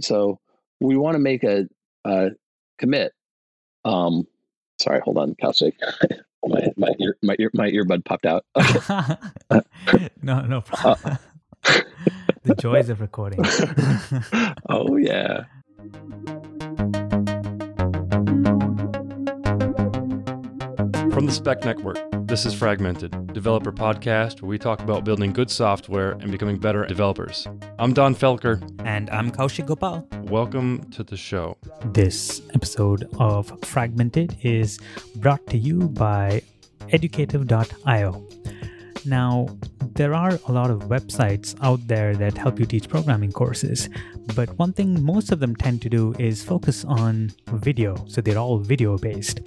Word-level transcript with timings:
So 0.00 0.40
we 0.80 0.96
want 0.96 1.14
to 1.14 1.18
make 1.18 1.44
a, 1.44 1.66
a 2.04 2.30
commit. 2.78 3.12
Um, 3.84 4.26
sorry, 4.80 5.00
hold 5.00 5.18
on, 5.18 5.34
Kaushik. 5.42 5.74
my 6.46 6.68
my 6.76 6.90
ear, 7.00 7.16
my 7.22 7.36
ear, 7.38 7.50
my 7.54 7.70
earbud 7.70 8.04
popped 8.04 8.26
out. 8.26 8.44
Okay. 8.56 10.08
no, 10.22 10.40
no 10.42 10.60
problem. 10.60 11.18
Uh, 11.64 11.80
the 12.44 12.54
joys 12.54 12.88
of 12.88 13.00
recording. 13.00 13.40
oh 14.68 14.96
yeah. 14.96 15.44
From 21.18 21.26
the 21.26 21.32
Spec 21.32 21.64
Network, 21.64 21.98
this 22.28 22.46
is 22.46 22.54
Fragmented, 22.54 23.32
developer 23.32 23.72
podcast 23.72 24.40
where 24.40 24.48
we 24.48 24.56
talk 24.56 24.78
about 24.82 25.02
building 25.02 25.32
good 25.32 25.50
software 25.50 26.12
and 26.12 26.30
becoming 26.30 26.58
better 26.58 26.86
developers. 26.86 27.44
I'm 27.80 27.92
Donn 27.92 28.14
Felker. 28.14 28.62
And 28.84 29.10
I'm 29.10 29.32
Kaushik 29.32 29.66
Gopal. 29.66 30.06
Welcome 30.30 30.88
to 30.92 31.02
the 31.02 31.16
show. 31.16 31.56
This 31.86 32.40
episode 32.54 33.08
of 33.18 33.52
Fragmented 33.64 34.36
is 34.42 34.78
brought 35.16 35.44
to 35.48 35.58
you 35.58 35.88
by 35.88 36.40
educative.io. 36.92 38.28
Now, 39.04 39.48
there 39.94 40.14
are 40.14 40.38
a 40.46 40.52
lot 40.52 40.70
of 40.70 40.82
websites 40.82 41.56
out 41.62 41.84
there 41.88 42.14
that 42.14 42.38
help 42.38 42.60
you 42.60 42.66
teach 42.66 42.88
programming 42.88 43.32
courses, 43.32 43.88
but 44.34 44.50
one 44.58 44.72
thing 44.72 45.02
most 45.04 45.32
of 45.32 45.40
them 45.40 45.54
tend 45.56 45.82
to 45.82 45.88
do 45.88 46.14
is 46.18 46.42
focus 46.42 46.84
on 46.84 47.30
video, 47.52 47.96
so 48.06 48.20
they're 48.20 48.38
all 48.38 48.58
video 48.58 48.96
based. 48.98 49.40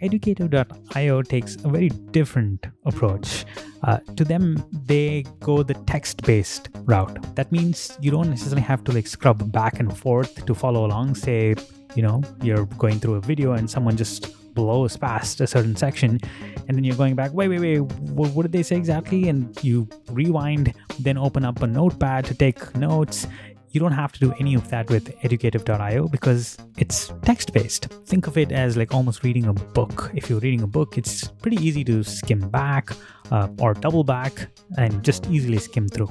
Educative.io 0.00 1.22
takes 1.22 1.56
a 1.64 1.68
very 1.68 1.88
different 1.88 2.66
approach. 2.84 3.44
Uh, 3.84 3.98
to 4.16 4.24
them, 4.24 4.64
they 4.86 5.24
go 5.40 5.62
the 5.62 5.74
text 5.86 6.22
based 6.22 6.68
route. 6.84 7.34
That 7.34 7.50
means 7.50 7.96
you 8.00 8.10
don't 8.10 8.30
necessarily 8.30 8.62
have 8.62 8.84
to 8.84 8.92
like 8.92 9.06
scrub 9.06 9.50
back 9.52 9.80
and 9.80 9.96
forth 9.96 10.46
to 10.46 10.54
follow 10.54 10.86
along. 10.86 11.14
Say, 11.14 11.54
you 11.94 12.02
know, 12.02 12.22
you're 12.42 12.66
going 12.66 13.00
through 13.00 13.14
a 13.14 13.20
video 13.20 13.52
and 13.52 13.68
someone 13.70 13.96
just 13.96 14.34
blows 14.54 14.96
past 14.96 15.40
a 15.40 15.46
certain 15.46 15.74
section 15.74 16.20
and 16.68 16.76
then 16.76 16.84
you're 16.84 16.96
going 16.96 17.14
back 17.14 17.32
wait 17.32 17.48
wait 17.48 17.60
wait 17.60 17.80
what, 17.80 18.30
what, 18.32 18.42
did 18.42 18.52
they 18.52 18.62
say 18.62 18.76
exactly 18.76 19.28
and 19.28 19.62
you 19.64 19.88
rewind 20.10 20.74
then 21.00 21.16
open 21.16 21.44
up 21.44 21.62
a 21.62 21.66
notepad 21.66 22.24
to 22.24 22.34
take 22.34 22.76
notes 22.76 23.26
you 23.72 23.80
don't 23.80 23.92
have 23.92 24.12
to 24.12 24.20
do 24.20 24.32
any 24.38 24.54
of 24.54 24.68
that 24.68 24.88
with 24.90 25.14
educative.io 25.24 26.08
because 26.08 26.58
it's 26.76 27.12
text 27.22 27.52
based. 27.52 27.86
Think 28.06 28.26
of 28.26 28.36
it 28.36 28.52
as 28.52 28.76
like 28.76 28.94
almost 28.94 29.24
reading 29.24 29.46
a 29.46 29.52
book. 29.52 30.10
If 30.14 30.28
you're 30.28 30.40
reading 30.40 30.62
a 30.62 30.66
book, 30.66 30.98
it's 30.98 31.28
pretty 31.28 31.56
easy 31.56 31.82
to 31.84 32.04
skim 32.04 32.48
back 32.50 32.90
uh, 33.30 33.48
or 33.58 33.72
double 33.74 34.04
back 34.04 34.48
and 34.76 35.02
just 35.02 35.26
easily 35.30 35.58
skim 35.58 35.88
through. 35.88 36.10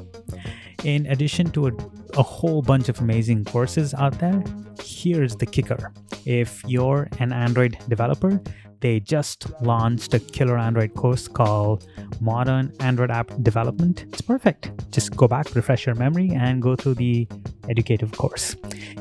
In 0.83 1.05
addition 1.05 1.51
to 1.51 1.67
a, 1.67 1.71
a 2.17 2.23
whole 2.23 2.63
bunch 2.63 2.89
of 2.89 2.99
amazing 2.99 3.45
courses 3.45 3.93
out 3.93 4.17
there, 4.19 4.43
here's 4.83 5.35
the 5.35 5.45
kicker. 5.45 5.93
If 6.25 6.63
you're 6.65 7.07
an 7.19 7.31
Android 7.31 7.77
developer, 7.87 8.41
they 8.81 8.99
just 8.99 9.45
launched 9.61 10.13
a 10.13 10.19
killer 10.19 10.57
Android 10.57 10.93
course 10.95 11.27
called 11.27 11.87
Modern 12.19 12.73
Android 12.79 13.11
App 13.11 13.31
Development. 13.41 14.05
It's 14.11 14.21
perfect. 14.21 14.71
Just 14.91 15.15
go 15.15 15.27
back, 15.27 15.55
refresh 15.55 15.85
your 15.85 15.95
memory, 15.95 16.31
and 16.31 16.61
go 16.61 16.75
through 16.75 16.95
the 16.95 17.27
educative 17.69 18.11
course. 18.11 18.55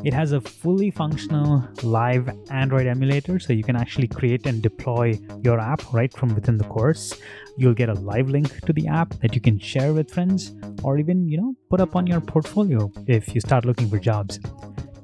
It 0.05 0.13
has 0.13 0.33
a 0.33 0.41
fully 0.41 0.91
functional 0.91 1.67
live 1.83 2.31
Android 2.51 2.87
emulator, 2.87 3.39
so 3.39 3.53
you 3.53 3.65
can 3.65 3.75
actually 3.75 4.09
create 4.09 4.47
and 4.47 4.63
deploy 4.63 5.19
your 5.43 5.59
app 5.59 5.93
right 5.93 6.13
from 6.13 6.35
within 6.35 6.59
the 6.59 6.65
course. 6.65 7.15
You'll 7.57 7.75
get 7.75 7.89
a 7.89 7.95
live 7.95 8.29
link 8.29 8.61
to 8.67 8.73
the 8.73 8.87
app 8.87 9.11
that 9.21 9.35
you 9.35 9.41
can 9.41 9.59
share 9.59 9.93
with 9.93 10.11
friends 10.11 10.55
or 10.83 10.99
even, 10.99 11.27
you 11.29 11.39
know, 11.39 11.55
put 11.69 11.81
up 11.81 11.97
on 11.97 12.07
your 12.07 12.21
portfolio 12.21 12.93
if 13.07 13.35
you 13.35 13.41
start 13.41 13.65
looking 13.65 13.89
for 13.89 13.99
jobs. 13.99 14.39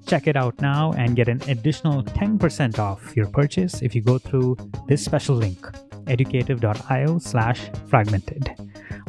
Check 0.06 0.28
it 0.28 0.36
out 0.36 0.60
now 0.60 0.92
and 0.92 1.16
get 1.16 1.28
an 1.28 1.42
additional 1.48 2.02
10% 2.02 2.78
off 2.78 3.16
your 3.16 3.26
purchase 3.26 3.82
if 3.82 3.94
you 3.94 4.02
go 4.02 4.18
through 4.18 4.56
this 4.86 5.04
special 5.04 5.34
link, 5.34 5.66
educative.io 6.06 7.18
slash 7.18 7.68
fragmented. 7.88 8.54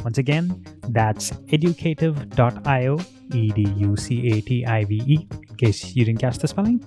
Once 0.04 0.18
again, 0.18 0.66
that's 0.90 1.34
educative.io, 1.52 3.00
E-D-U-C-A-T-I-V-E, 3.34 5.28
in 5.50 5.56
case 5.56 5.96
you 5.96 6.06
didn't 6.06 6.20
catch 6.20 6.38
the 6.40 6.48
spelling, 6.48 6.84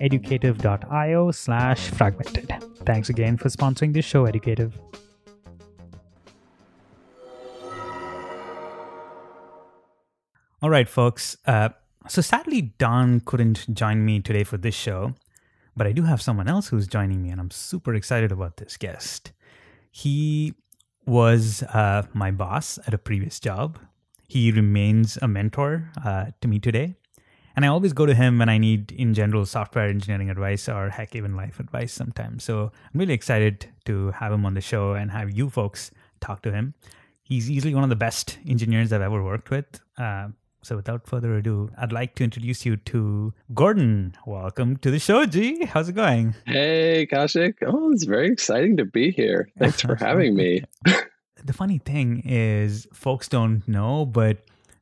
educative.io 0.00 1.30
slash 1.32 1.88
fragmented. 1.90 2.52
Thanks 2.84 3.08
again 3.08 3.36
for 3.36 3.48
sponsoring 3.48 3.92
this 3.92 4.04
show, 4.04 4.26
Educative. 4.26 4.78
All 10.60 10.70
right, 10.70 10.88
folks. 10.88 11.36
Uh, 11.46 11.70
so 12.08 12.20
sadly, 12.20 12.62
Donn 12.78 13.20
couldn't 13.20 13.72
join 13.74 14.04
me 14.04 14.20
today 14.20 14.44
for 14.44 14.56
this 14.56 14.74
show, 14.74 15.14
but 15.76 15.86
I 15.86 15.92
do 15.92 16.02
have 16.02 16.20
someone 16.20 16.48
else 16.48 16.68
who's 16.68 16.86
joining 16.86 17.22
me, 17.22 17.30
and 17.30 17.40
I'm 17.40 17.50
super 17.50 17.94
excited 17.94 18.32
about 18.32 18.56
this 18.56 18.76
guest. 18.76 19.32
He 19.90 20.54
was 21.06 21.62
uh, 21.62 22.02
my 22.12 22.30
boss 22.30 22.78
at 22.86 22.94
a 22.94 22.98
previous 22.98 23.40
job. 23.40 23.78
He 24.26 24.52
remains 24.52 25.16
a 25.22 25.28
mentor 25.28 25.90
uh, 26.04 26.26
to 26.40 26.48
me 26.48 26.58
today. 26.58 26.96
And 27.56 27.64
I 27.64 27.68
always 27.68 27.92
go 27.92 28.06
to 28.06 28.14
him 28.14 28.38
when 28.38 28.48
I 28.48 28.56
need, 28.58 28.92
in 28.92 29.14
general, 29.14 29.44
software 29.44 29.88
engineering 29.88 30.30
advice 30.30 30.68
or 30.68 30.90
heck, 30.90 31.16
even 31.16 31.34
life 31.34 31.58
advice 31.58 31.92
sometimes. 31.92 32.44
So 32.44 32.70
I'm 32.94 33.00
really 33.00 33.14
excited 33.14 33.66
to 33.86 34.12
have 34.12 34.32
him 34.32 34.46
on 34.46 34.54
the 34.54 34.60
show 34.60 34.92
and 34.92 35.10
have 35.10 35.36
you 35.36 35.50
folks 35.50 35.90
talk 36.20 36.42
to 36.42 36.52
him. 36.52 36.74
He's 37.22 37.50
easily 37.50 37.74
one 37.74 37.82
of 37.82 37.90
the 37.90 37.96
best 37.96 38.38
engineers 38.46 38.92
I've 38.92 39.02
ever 39.02 39.24
worked 39.24 39.50
with. 39.50 39.80
Uh, 39.96 40.28
so 40.62 40.76
without 40.76 41.06
further 41.06 41.36
ado, 41.36 41.70
I'd 41.78 41.92
like 41.92 42.14
to 42.16 42.24
introduce 42.24 42.66
you 42.66 42.76
to 42.76 43.32
Gordon. 43.54 44.14
Welcome 44.26 44.76
to 44.78 44.90
the 44.90 44.98
show, 44.98 45.24
G. 45.24 45.64
How's 45.64 45.88
it 45.88 45.94
going? 45.94 46.34
Hey, 46.46 47.06
Kaushik. 47.10 47.54
Oh, 47.66 47.92
it's 47.92 48.04
very 48.04 48.28
exciting 48.28 48.76
to 48.76 48.84
be 48.84 49.10
here. 49.10 49.48
Thanks 49.58 49.80
for 49.80 49.94
having 49.94 50.34
me. 50.34 50.64
the 51.44 51.52
funny 51.52 51.78
thing 51.78 52.22
is, 52.24 52.86
folks 52.92 53.28
don't 53.28 53.66
know, 53.68 54.04
but 54.04 54.38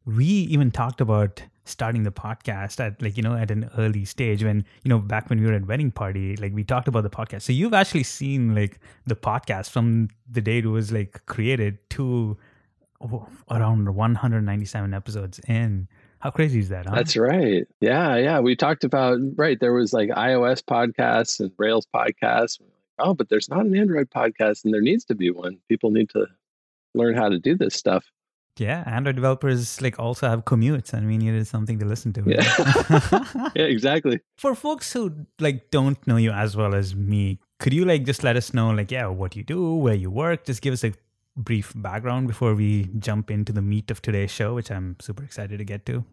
we 0.06 0.24
even 0.24 0.70
talked 0.70 1.00
about 1.00 1.42
starting 1.66 2.04
the 2.04 2.12
podcast 2.12 2.78
at 2.78 3.00
like 3.02 3.16
you 3.16 3.22
know 3.24 3.34
at 3.34 3.50
an 3.50 3.68
early 3.76 4.04
stage 4.04 4.44
when 4.44 4.64
you 4.84 4.88
know 4.88 5.00
back 5.00 5.28
when 5.28 5.40
we 5.40 5.46
were 5.46 5.52
at 5.52 5.66
wedding 5.66 5.90
party 5.90 6.36
like 6.36 6.54
we 6.54 6.62
talked 6.62 6.86
about 6.86 7.02
the 7.02 7.10
podcast 7.10 7.42
so 7.42 7.52
you've 7.52 7.74
actually 7.74 8.04
seen 8.04 8.54
like 8.54 8.78
the 9.06 9.16
podcast 9.16 9.70
from 9.70 10.08
the 10.30 10.40
day 10.40 10.58
it 10.58 10.66
was 10.66 10.92
like 10.92 11.26
created 11.26 11.76
to 11.90 12.36
Oh, 13.00 13.28
around 13.50 13.94
197 13.94 14.94
episodes 14.94 15.40
in. 15.48 15.88
How 16.18 16.30
crazy 16.30 16.60
is 16.60 16.70
that? 16.70 16.86
Huh? 16.86 16.94
That's 16.94 17.16
right. 17.16 17.66
Yeah, 17.80 18.16
yeah. 18.16 18.40
We 18.40 18.56
talked 18.56 18.84
about 18.84 19.18
right. 19.36 19.58
There 19.60 19.72
was 19.72 19.92
like 19.92 20.08
iOS 20.10 20.62
podcasts 20.62 21.40
and 21.40 21.52
Rails 21.58 21.86
podcasts. 21.94 22.58
Oh, 22.98 23.12
but 23.12 23.28
there's 23.28 23.50
not 23.50 23.66
an 23.66 23.76
Android 23.76 24.10
podcast, 24.10 24.64
and 24.64 24.72
there 24.72 24.80
needs 24.80 25.04
to 25.06 25.14
be 25.14 25.30
one. 25.30 25.58
People 25.68 25.90
need 25.90 26.08
to 26.10 26.26
learn 26.94 27.14
how 27.14 27.28
to 27.28 27.38
do 27.38 27.56
this 27.56 27.74
stuff. 27.74 28.06
Yeah, 28.58 28.82
Android 28.86 29.16
developers 29.16 29.82
like 29.82 29.98
also 29.98 30.28
have 30.28 30.46
commutes, 30.46 30.94
and 30.94 31.06
we 31.06 31.18
needed 31.18 31.46
something 31.46 31.78
to 31.78 31.84
listen 31.84 32.14
to. 32.14 32.22
Yeah, 32.26 33.50
yeah, 33.54 33.64
exactly. 33.64 34.20
For 34.38 34.54
folks 34.54 34.90
who 34.94 35.26
like 35.38 35.70
don't 35.70 36.04
know 36.06 36.16
you 36.16 36.30
as 36.30 36.56
well 36.56 36.74
as 36.74 36.96
me, 36.96 37.38
could 37.60 37.74
you 37.74 37.84
like 37.84 38.04
just 38.04 38.24
let 38.24 38.36
us 38.36 38.54
know 38.54 38.70
like 38.70 38.90
yeah 38.90 39.08
what 39.08 39.36
you 39.36 39.44
do, 39.44 39.74
where 39.74 39.94
you 39.94 40.10
work? 40.10 40.46
Just 40.46 40.62
give 40.62 40.72
us 40.72 40.84
a 40.84 40.94
brief 41.36 41.72
background 41.76 42.26
before 42.26 42.54
we 42.54 42.88
jump 42.98 43.30
into 43.30 43.52
the 43.52 43.62
meat 43.62 43.90
of 43.90 44.00
today's 44.00 44.30
show, 44.30 44.54
which 44.54 44.70
I'm 44.70 44.96
super 45.00 45.22
excited 45.22 45.58
to 45.58 45.64
get 45.64 45.84
to? 45.86 46.04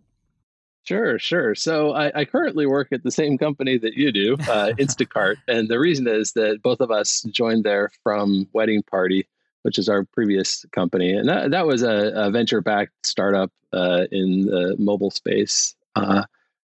Sure, 0.83 1.17
sure. 1.17 1.55
So 1.55 1.93
I, 1.93 2.19
I 2.19 2.25
currently 2.25 2.65
work 2.65 2.89
at 2.91 3.03
the 3.03 3.11
same 3.11 3.37
company 3.37 3.77
that 3.77 3.93
you 3.93 4.11
do, 4.11 4.33
uh, 4.33 4.73
Instacart, 4.77 5.35
and 5.47 5.69
the 5.69 5.79
reason 5.79 6.07
is 6.07 6.33
that 6.33 6.61
both 6.61 6.81
of 6.81 6.91
us 6.91 7.21
joined 7.31 7.63
there 7.63 7.89
from 8.03 8.47
Wedding 8.51 8.83
Party, 8.83 9.25
which 9.61 9.77
is 9.77 9.87
our 9.87 10.03
previous 10.03 10.65
company, 10.73 11.13
and 11.13 11.29
that 11.29 11.51
that 11.51 11.65
was 11.65 11.83
a, 11.83 12.11
a 12.15 12.31
venture-backed 12.31 13.05
startup 13.05 13.49
uh, 13.71 14.07
in 14.11 14.45
the 14.45 14.75
mobile 14.77 15.09
space 15.09 15.73
uh, 15.95 16.23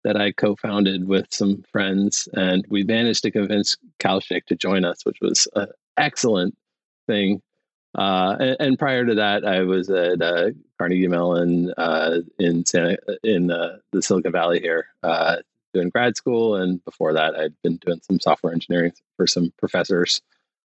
that 0.04 0.18
I 0.18 0.32
co-founded 0.32 1.08
with 1.08 1.26
some 1.30 1.64
friends, 1.72 2.28
and 2.34 2.62
we 2.68 2.84
managed 2.84 3.22
to 3.22 3.30
convince 3.30 3.78
Kaushik 4.00 4.44
to 4.46 4.54
join 4.54 4.84
us, 4.84 5.06
which 5.06 5.18
was 5.22 5.48
an 5.54 5.68
excellent 5.96 6.54
thing 7.06 7.40
uh, 7.94 8.36
and, 8.40 8.56
and, 8.60 8.78
prior 8.78 9.04
to 9.04 9.14
that, 9.14 9.44
I 9.44 9.62
was 9.62 9.88
at 9.90 10.20
uh, 10.20 10.50
Carnegie 10.78 11.08
Mellon 11.08 11.72
uh, 11.76 12.20
in 12.38 12.64
Santa, 12.66 12.98
in 13.22 13.50
uh, 13.50 13.78
the 13.92 14.02
Silicon 14.02 14.32
Valley 14.32 14.60
here, 14.60 14.86
uh, 15.02 15.36
doing 15.72 15.90
grad 15.90 16.16
school. 16.16 16.56
And 16.56 16.84
before 16.84 17.12
that, 17.12 17.34
I'd 17.36 17.54
been 17.62 17.76
doing 17.76 18.00
some 18.02 18.18
software 18.18 18.52
engineering 18.52 18.92
for 19.16 19.26
some 19.26 19.52
professors. 19.58 20.22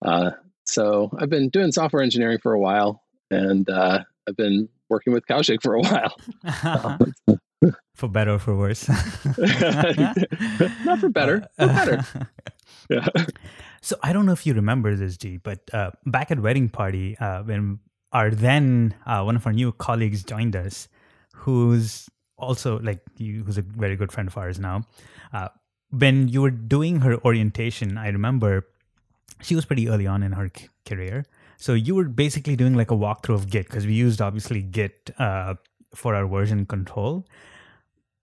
Uh, 0.02 0.32
so 0.64 1.10
I've 1.18 1.30
been 1.30 1.50
doing 1.50 1.72
software 1.72 2.02
engineering 2.02 2.38
for 2.42 2.52
a 2.52 2.60
while, 2.60 3.02
and 3.30 3.68
I've 3.70 4.36
been 4.36 4.68
working 4.88 5.12
with 5.12 5.26
Kaushik 5.26 5.62
for 5.62 5.74
a 5.74 5.80
while. 6.44 6.98
for 7.94 8.08
better 8.08 8.32
or 8.32 8.38
for 8.38 8.56
worse? 8.56 8.88
Not 10.88 10.98
for 11.00 11.08
better, 11.08 11.46
for 11.58 11.66
better. 11.66 12.04
Yeah. 12.90 13.06
So 13.80 13.96
I 14.02 14.12
don't 14.12 14.26
know 14.26 14.32
if 14.32 14.46
you 14.46 14.52
remember 14.52 14.94
this, 14.94 15.16
G, 15.16 15.38
but 15.38 15.60
uh, 15.72 15.90
back 16.04 16.30
at 16.30 16.38
wedding 16.38 16.68
party, 16.68 17.16
uh, 17.18 17.42
when 17.42 17.78
our 18.12 18.30
then 18.30 18.94
uh, 19.06 19.22
one 19.22 19.36
of 19.36 19.46
our 19.46 19.54
new 19.54 19.72
colleagues 19.72 20.22
joined 20.22 20.54
us, 20.54 20.86
who's 21.34 22.08
also 22.36 22.78
like 22.80 23.00
you, 23.16 23.42
who's 23.42 23.56
a 23.56 23.62
very 23.62 23.96
good 23.96 24.12
friend 24.12 24.28
of 24.28 24.36
ours 24.36 24.58
now. 24.58 24.82
Uh, 25.32 25.48
when 25.90 26.28
you 26.28 26.42
were 26.42 26.50
doing 26.50 27.00
her 27.00 27.16
orientation, 27.24 27.96
I 27.96 28.08
remember 28.08 28.66
she 29.40 29.54
was 29.54 29.64
pretty 29.64 29.88
early 29.88 30.06
on 30.06 30.22
in 30.22 30.32
her 30.32 30.50
c- 30.54 30.68
career. 30.84 31.24
So 31.56 31.72
you 31.72 31.94
were 31.94 32.04
basically 32.04 32.56
doing 32.56 32.74
like 32.74 32.90
a 32.90 32.94
walkthrough 32.94 33.34
of 33.34 33.48
Git 33.48 33.66
because 33.66 33.86
we 33.86 33.94
used 33.94 34.20
obviously 34.20 34.60
Git 34.60 35.10
uh, 35.18 35.54
for 35.94 36.14
our 36.14 36.26
version 36.26 36.66
control. 36.66 37.26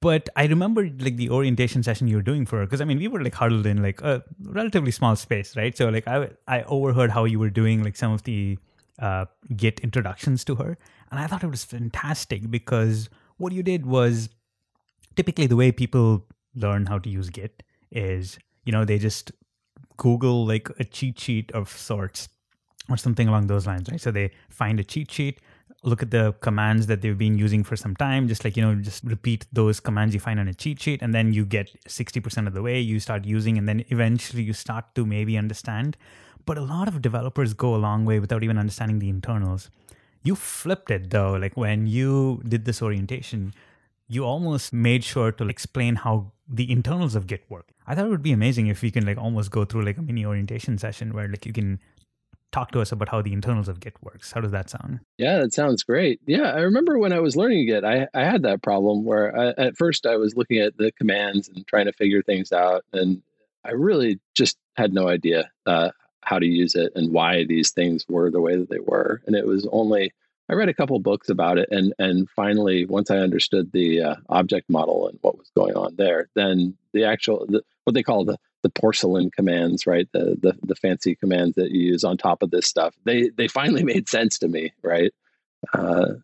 But 0.02 0.30
I 0.36 0.46
remember 0.48 0.90
like 1.00 1.16
the 1.18 1.30
orientation 1.30 1.84
session 1.84 2.08
you 2.08 2.16
were 2.16 2.24
doing 2.24 2.46
for 2.48 2.58
her 2.58 2.66
because 2.66 2.82
I 2.82 2.86
mean 2.86 2.98
we 2.98 3.08
were 3.08 3.24
like 3.24 3.36
huddled 3.36 3.68
in 3.68 3.84
like 3.84 4.02
a 4.02 4.24
relatively 4.44 4.92
small 4.92 5.16
space, 5.16 5.56
right? 5.56 5.78
So 5.78 5.90
like 5.90 6.08
I 6.08 6.30
I 6.48 6.64
overheard 6.64 7.12
how 7.12 7.26
you 7.26 7.40
were 7.40 7.52
doing 7.52 7.84
like 7.84 7.96
some 7.96 8.12
of 8.12 8.24
the 8.24 8.58
uh, 9.00 9.26
Git 9.56 9.80
introductions 9.82 10.44
to 10.46 10.56
her, 10.56 10.78
and 11.12 11.20
I 11.20 11.28
thought 11.28 11.44
it 11.44 11.52
was 11.52 11.64
fantastic 11.64 12.50
because 12.50 13.10
what 13.38 13.54
you 13.54 13.62
did 13.62 13.86
was 13.86 14.30
typically 15.16 15.48
the 15.48 15.56
way 15.56 15.72
people 15.72 16.26
learn 16.56 16.88
how 16.88 16.98
to 16.98 17.10
use 17.10 17.30
Git 17.30 17.62
is 17.92 18.40
you 18.66 18.72
know 18.72 18.86
they 18.86 18.98
just 18.98 19.32
Google 19.98 20.48
like 20.48 20.68
a 20.80 20.84
cheat 20.84 21.20
sheet 21.20 21.52
of 21.52 21.70
sorts 21.70 22.28
or 22.90 22.98
something 22.98 23.28
along 23.28 23.48
those 23.48 23.68
lines, 23.68 23.88
right? 23.90 24.02
So 24.02 24.10
they 24.10 24.32
find 24.50 24.80
a 24.80 24.84
cheat 24.84 25.12
sheet, 25.12 25.40
look 25.84 26.04
at 26.04 26.12
the 26.12 26.34
commands 26.42 26.88
that 26.88 27.02
they've 27.02 27.18
been 27.18 27.38
using 27.38 27.64
for 27.64 27.76
some 27.76 27.96
time, 27.96 28.28
just 28.28 28.44
like, 28.44 28.56
you 28.56 28.62
know, 28.62 28.76
just 28.76 29.04
repeat 29.04 29.48
those 29.52 29.80
commands 29.80 30.14
you 30.14 30.20
find 30.20 30.40
on 30.40 30.48
a 30.48 30.54
cheat 30.54 30.80
sheet, 30.80 31.02
and 31.02 31.14
then 31.14 31.34
you 31.34 31.46
get 31.46 31.72
60% 31.88 32.48
of 32.48 32.54
the 32.54 32.62
way, 32.62 32.80
you 32.80 33.00
start 33.00 33.26
using, 33.26 33.58
and 33.58 33.68
then 33.68 33.84
eventually 33.90 34.44
you 34.44 34.54
start 34.54 34.94
to 34.96 35.06
maybe 35.06 35.38
understand. 35.38 35.98
But 36.46 36.58
a 36.58 36.62
lot 36.62 36.88
of 36.88 37.02
developers 37.02 37.54
go 37.54 37.76
a 37.76 37.78
long 37.78 38.06
way 38.06 38.20
without 38.20 38.44
even 38.44 38.58
understanding 38.58 39.00
the 39.00 39.10
internals. 39.10 39.70
You 40.24 40.36
flipped 40.36 40.92
it 40.92 41.10
though, 41.10 41.34
like 41.34 41.58
when 41.58 41.88
you 41.88 42.42
did 42.48 42.66
this 42.66 42.82
orientation, 42.82 43.54
you 44.08 44.24
almost 44.24 44.74
made 44.74 45.04
sure 45.04 45.32
to 45.32 45.48
explain 45.48 45.96
how 45.96 46.32
the 46.48 46.72
internals 46.72 47.16
of 47.16 47.28
Git 47.28 47.46
work. 47.50 47.70
I 47.88 47.96
thought 47.96 48.06
it 48.06 48.10
would 48.10 48.22
be 48.22 48.34
amazing 48.34 48.68
if 48.68 48.82
we 48.82 48.92
can 48.92 49.06
like 49.06 49.18
almost 49.18 49.52
go 49.52 49.66
through 49.66 49.86
like 49.86 49.98
a 49.98 50.02
mini 50.02 50.26
orientation 50.26 50.78
session 50.78 51.14
where 51.14 51.28
like 51.28 51.46
you 51.46 51.54
can 51.54 51.80
talk 52.52 52.72
to 52.72 52.82
us 52.82 52.92
about 52.92 53.10
how 53.10 53.22
the 53.22 53.34
internals 53.34 53.68
of 53.68 53.80
Git 53.80 53.96
works. 54.02 54.32
How 54.32 54.42
does 54.42 54.52
that 54.52 54.70
sound? 54.70 55.00
Yeah, 55.18 55.40
that 55.40 55.54
sounds 55.54 55.84
great. 55.84 56.20
Yeah, 56.26 56.52
I 56.52 56.60
remember 56.60 56.98
when 56.98 57.14
I 57.14 57.20
was 57.20 57.36
learning 57.36 57.68
Git, 57.68 57.84
I, 57.84 58.08
I 58.14 58.24
had 58.24 58.44
that 58.44 58.62
problem 58.62 59.04
where 59.04 59.38
I, 59.38 59.50
at 59.58 59.78
first 59.78 60.06
I 60.06 60.18
was 60.18 60.36
looking 60.36 60.60
at 60.60 60.78
the 60.78 60.92
commands 60.92 61.48
and 61.48 61.66
trying 61.68 61.86
to 61.86 61.94
figure 61.94 62.22
things 62.22 62.52
out, 62.52 62.84
and 62.94 63.22
I 63.64 63.72
really 63.72 64.20
just 64.34 64.58
had 64.76 64.94
no 64.94 65.08
idea 65.08 65.50
uh, 65.66 65.92
how 66.22 66.40
to 66.40 66.46
use 66.46 66.76
it 66.76 66.92
and 66.96 67.12
why 67.12 67.46
these 67.46 67.72
things 67.72 68.06
were 68.08 68.30
the 68.30 68.42
way 68.42 68.58
that 68.58 68.70
they 68.70 68.80
were. 68.80 69.22
And 69.26 69.36
it 69.36 69.46
was 69.46 69.68
only 69.72 70.12
I 70.50 70.54
read 70.54 70.70
a 70.70 70.74
couple 70.74 71.00
books 71.00 71.30
about 71.30 71.58
it, 71.58 71.70
and 71.72 71.94
and 71.98 72.30
finally, 72.30 72.86
once 72.86 73.10
I 73.10 73.20
understood 73.20 73.72
the 73.72 74.02
uh, 74.02 74.16
object 74.28 74.70
model 74.70 75.08
and 75.08 75.18
what 75.22 75.38
was 75.38 75.50
going 75.56 75.76
on 75.76 75.96
there, 75.96 76.28
then 76.36 76.76
the 76.92 77.06
actual 77.06 77.46
the, 77.48 77.64
what 77.86 77.94
they 77.94 78.04
call 78.04 78.26
the 78.26 78.38
the 78.64 78.70
porcelain 78.70 79.32
commands, 79.32 79.88
right? 79.88 80.08
The, 80.12 80.38
the 80.40 80.58
the 80.64 80.76
fancy 80.76 81.16
commands 81.16 81.56
that 81.56 81.72
you 81.72 81.82
use 81.82 82.04
on 82.04 82.18
top 82.18 82.44
of 82.44 82.52
this 82.52 82.68
stuff. 82.68 82.96
They 83.04 83.30
they 83.30 83.48
finally 83.48 83.84
made 83.94 84.10
sense 84.10 84.40
to 84.40 84.48
me, 84.48 84.74
right? 84.84 85.12
Uh, 85.74 86.16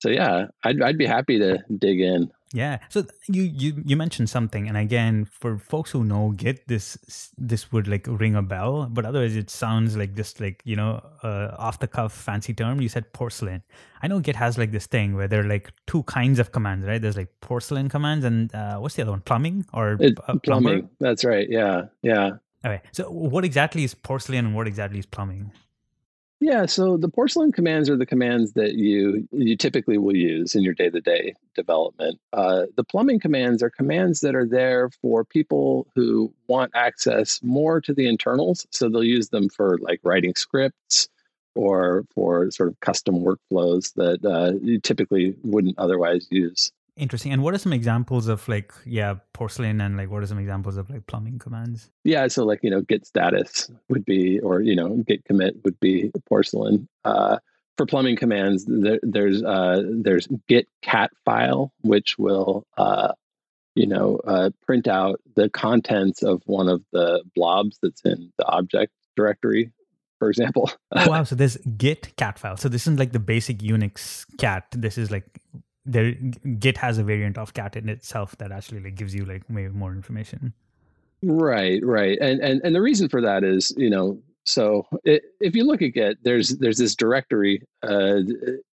so 0.00 0.08
yeah, 0.08 0.46
I'd 0.62 0.82
I'd 0.82 0.98
be 0.98 1.06
happy 1.06 1.38
to 1.38 1.64
dig 1.76 2.00
in. 2.00 2.30
Yeah. 2.54 2.78
So 2.88 3.04
you 3.26 3.42
you 3.42 3.82
you 3.84 3.96
mentioned 3.96 4.30
something, 4.30 4.68
and 4.68 4.76
again, 4.76 5.24
for 5.24 5.58
folks 5.58 5.90
who 5.90 6.04
know 6.04 6.30
Git, 6.36 6.68
this 6.68 6.96
this 7.36 7.72
would 7.72 7.88
like 7.88 8.06
ring 8.06 8.36
a 8.36 8.42
bell, 8.42 8.86
but 8.86 9.04
otherwise 9.04 9.34
it 9.34 9.50
sounds 9.50 9.96
like 9.96 10.14
just 10.14 10.40
like 10.40 10.62
you 10.64 10.76
know 10.76 11.04
uh, 11.24 11.56
off 11.58 11.80
the 11.80 11.88
cuff 11.88 12.12
fancy 12.12 12.54
term. 12.54 12.80
You 12.80 12.88
said 12.88 13.12
porcelain. 13.12 13.64
I 14.02 14.06
know 14.06 14.20
Git 14.20 14.36
has 14.36 14.56
like 14.56 14.70
this 14.70 14.86
thing 14.86 15.16
where 15.16 15.26
there 15.26 15.40
are 15.40 15.48
like 15.48 15.72
two 15.88 16.04
kinds 16.04 16.38
of 16.38 16.52
commands, 16.52 16.86
right? 16.86 17.02
There's 17.02 17.16
like 17.16 17.40
porcelain 17.40 17.88
commands, 17.88 18.24
and 18.24 18.54
uh, 18.54 18.78
what's 18.78 18.94
the 18.94 19.02
other 19.02 19.10
one? 19.10 19.22
Plumbing 19.22 19.66
or 19.72 19.96
It, 19.98 20.16
uh, 20.28 20.38
plumbing. 20.44 20.90
That's 21.00 21.24
right. 21.24 21.48
Yeah, 21.50 21.86
yeah. 22.02 22.36
Okay. 22.64 22.82
So 22.92 23.10
what 23.10 23.44
exactly 23.44 23.82
is 23.82 23.94
porcelain, 23.94 24.46
and 24.46 24.54
what 24.54 24.68
exactly 24.68 25.00
is 25.00 25.06
plumbing? 25.06 25.50
Yeah, 26.40 26.66
so 26.66 26.96
the 26.96 27.08
porcelain 27.08 27.52
commands 27.52 27.88
are 27.88 27.96
the 27.96 28.04
commands 28.04 28.52
that 28.52 28.74
you 28.74 29.26
you 29.32 29.56
typically 29.56 29.96
will 29.98 30.16
use 30.16 30.54
in 30.54 30.62
your 30.62 30.74
day 30.74 30.90
to 30.90 31.00
day 31.00 31.34
development. 31.54 32.20
Uh, 32.32 32.66
the 32.76 32.84
plumbing 32.84 33.20
commands 33.20 33.62
are 33.62 33.70
commands 33.70 34.20
that 34.20 34.34
are 34.34 34.46
there 34.46 34.90
for 35.00 35.24
people 35.24 35.86
who 35.94 36.32
want 36.48 36.72
access 36.74 37.42
more 37.42 37.80
to 37.80 37.94
the 37.94 38.06
internals. 38.06 38.66
So 38.70 38.88
they'll 38.88 39.04
use 39.04 39.30
them 39.30 39.48
for 39.48 39.78
like 39.78 40.00
writing 40.02 40.34
scripts 40.34 41.08
or 41.54 42.04
for 42.14 42.50
sort 42.50 42.68
of 42.68 42.78
custom 42.80 43.20
workflows 43.24 43.94
that 43.94 44.24
uh, 44.24 44.58
you 44.60 44.80
typically 44.80 45.34
wouldn't 45.44 45.78
otherwise 45.78 46.26
use. 46.30 46.72
Interesting. 46.96 47.32
And 47.32 47.42
what 47.42 47.54
are 47.54 47.58
some 47.58 47.72
examples 47.72 48.28
of 48.28 48.46
like 48.48 48.72
yeah 48.84 49.14
porcelain, 49.32 49.80
and 49.80 49.96
like 49.96 50.10
what 50.10 50.22
are 50.22 50.26
some 50.26 50.38
examples 50.38 50.76
of 50.76 50.88
like 50.90 51.06
plumbing 51.06 51.40
commands? 51.40 51.90
Yeah, 52.04 52.28
so 52.28 52.44
like 52.44 52.60
you 52.62 52.70
know, 52.70 52.82
git 52.82 53.04
status 53.04 53.70
would 53.88 54.04
be, 54.04 54.38
or 54.40 54.60
you 54.60 54.76
know, 54.76 55.02
git 55.06 55.24
commit 55.24 55.56
would 55.64 55.78
be 55.80 56.12
porcelain. 56.28 56.88
Uh, 57.04 57.38
for 57.76 57.86
plumbing 57.86 58.16
commands, 58.16 58.64
there, 58.68 59.00
there's 59.02 59.42
uh, 59.42 59.82
there's 59.90 60.28
git 60.48 60.68
cat 60.82 61.10
file, 61.24 61.72
which 61.80 62.16
will 62.16 62.64
uh, 62.76 63.12
you 63.74 63.88
know 63.88 64.20
uh, 64.24 64.50
print 64.64 64.86
out 64.86 65.20
the 65.34 65.50
contents 65.50 66.22
of 66.22 66.42
one 66.46 66.68
of 66.68 66.82
the 66.92 67.24
blobs 67.34 67.76
that's 67.82 68.02
in 68.02 68.32
the 68.38 68.46
object 68.46 68.92
directory, 69.16 69.72
for 70.18 70.30
example. 70.30 70.70
Oh, 70.96 71.10
wow. 71.10 71.24
So 71.24 71.34
there's 71.34 71.56
Git 71.76 72.14
cat 72.16 72.38
file. 72.38 72.56
So 72.56 72.68
this 72.68 72.82
isn't 72.82 73.00
like 73.00 73.10
the 73.10 73.18
basic 73.18 73.58
Unix 73.58 74.24
cat. 74.38 74.66
This 74.70 74.96
is 74.96 75.10
like 75.10 75.24
there 75.84 76.12
Git 76.58 76.76
has 76.78 76.98
a 76.98 77.04
variant 77.04 77.38
of 77.38 77.54
cat 77.54 77.76
in 77.76 77.88
itself 77.88 78.36
that 78.38 78.52
actually 78.52 78.80
like 78.80 78.94
gives 78.94 79.14
you 79.14 79.24
like 79.24 79.48
maybe 79.50 79.72
more 79.72 79.92
information. 79.92 80.52
Right, 81.22 81.84
right, 81.84 82.18
and 82.20 82.40
and 82.40 82.60
and 82.64 82.74
the 82.74 82.82
reason 82.82 83.08
for 83.08 83.20
that 83.20 83.44
is 83.44 83.72
you 83.76 83.90
know 83.90 84.18
so 84.44 84.86
it, 85.04 85.22
if 85.40 85.56
you 85.56 85.64
look 85.64 85.82
at 85.82 85.94
Git, 85.94 86.22
there's 86.22 86.50
there's 86.58 86.78
this 86.78 86.94
directory 86.94 87.62
uh, 87.82 88.20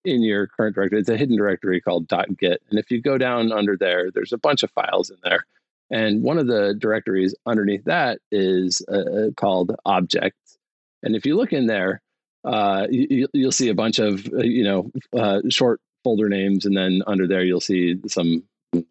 in 0.05 0.21
your 0.23 0.47
current 0.47 0.75
directory. 0.75 0.99
It's 0.99 1.09
a 1.09 1.17
hidden 1.17 1.35
directory 1.35 1.81
called 1.81 2.07
.git, 2.37 2.61
and 2.69 2.79
if 2.79 2.89
you 2.89 3.01
go 3.01 3.17
down 3.17 3.51
under 3.51 3.75
there, 3.75 4.09
there's 4.11 4.33
a 4.33 4.37
bunch 4.37 4.63
of 4.63 4.71
files 4.71 5.09
in 5.09 5.17
there, 5.23 5.45
and 5.91 6.23
one 6.23 6.37
of 6.37 6.47
the 6.47 6.73
directories 6.73 7.35
underneath 7.45 7.83
that 7.83 8.19
is 8.31 8.81
uh, 8.87 9.31
called 9.35 9.75
objects. 9.85 10.57
And 11.03 11.15
if 11.15 11.25
you 11.25 11.35
look 11.35 11.51
in 11.51 11.67
there, 11.67 12.01
uh, 12.45 12.87
you, 12.89 13.27
you'll 13.33 13.51
see 13.51 13.69
a 13.69 13.75
bunch 13.75 13.99
of 13.99 14.25
uh, 14.33 14.37
you 14.37 14.63
know 14.63 14.91
uh, 15.17 15.41
short 15.49 15.81
folder 16.07 16.29
names, 16.29 16.65
and 16.65 16.77
then 16.77 17.01
under 17.05 17.27
there 17.27 17.43
you'll 17.43 17.59
see 17.59 17.99
some 18.07 18.43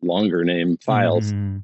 longer 0.03 0.45
name 0.45 0.77
files. 0.79 1.33
Mm, 1.33 1.63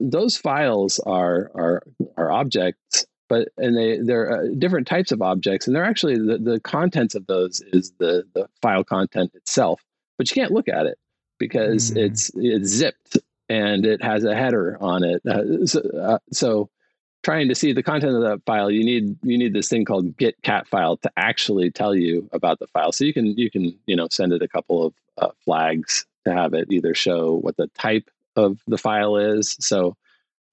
those 0.00 0.36
files 0.36 0.98
are 1.00 1.50
are 1.54 1.82
are 2.16 2.32
objects 2.32 3.06
but 3.28 3.48
and 3.56 3.76
they 3.76 3.98
they're 3.98 4.32
uh, 4.32 4.46
different 4.58 4.86
types 4.86 5.12
of 5.12 5.22
objects 5.22 5.66
and 5.66 5.76
they're 5.76 5.84
actually 5.84 6.16
the, 6.16 6.38
the 6.38 6.58
contents 6.60 7.14
of 7.14 7.26
those 7.26 7.60
is 7.72 7.92
the 7.98 8.24
the 8.34 8.48
file 8.62 8.82
content 8.82 9.30
itself 9.34 9.84
but 10.18 10.28
you 10.28 10.34
can't 10.34 10.50
look 10.50 10.68
at 10.68 10.86
it 10.86 10.98
because 11.38 11.90
Mm. 11.90 11.96
it's 12.04 12.30
it's 12.34 12.68
zipped 12.68 13.18
and 13.48 13.84
it 13.84 14.02
has 14.02 14.24
a 14.24 14.34
header 14.34 14.76
on 14.80 15.04
it. 15.04 15.20
Uh, 15.26 15.66
so, 15.66 15.80
uh, 16.00 16.18
so 16.32 16.70
trying 17.22 17.48
to 17.48 17.54
see 17.54 17.72
the 17.72 17.82
content 17.82 18.14
of 18.14 18.22
that 18.22 18.42
file 18.46 18.70
you 18.70 18.84
need 18.84 19.16
you 19.22 19.36
need 19.36 19.52
this 19.52 19.68
thing 19.68 19.84
called 19.84 20.16
git 20.16 20.40
cat 20.42 20.66
file 20.66 20.96
to 20.98 21.10
actually 21.16 21.70
tell 21.70 21.94
you 21.94 22.28
about 22.32 22.58
the 22.58 22.66
file. 22.68 22.92
So 22.92 23.04
you 23.04 23.12
can 23.12 23.26
you 23.36 23.50
can 23.50 23.76
you 23.86 23.96
know 23.96 24.08
send 24.10 24.32
it 24.32 24.42
a 24.42 24.48
couple 24.48 24.86
of 24.86 24.94
uh, 25.18 25.30
flags 25.44 26.06
to 26.26 26.32
have 26.32 26.54
it 26.54 26.68
either 26.70 26.94
show 26.94 27.34
what 27.34 27.56
the 27.56 27.68
type 27.68 28.10
of 28.36 28.60
the 28.66 28.78
file 28.78 29.16
is 29.16 29.56
so 29.60 29.96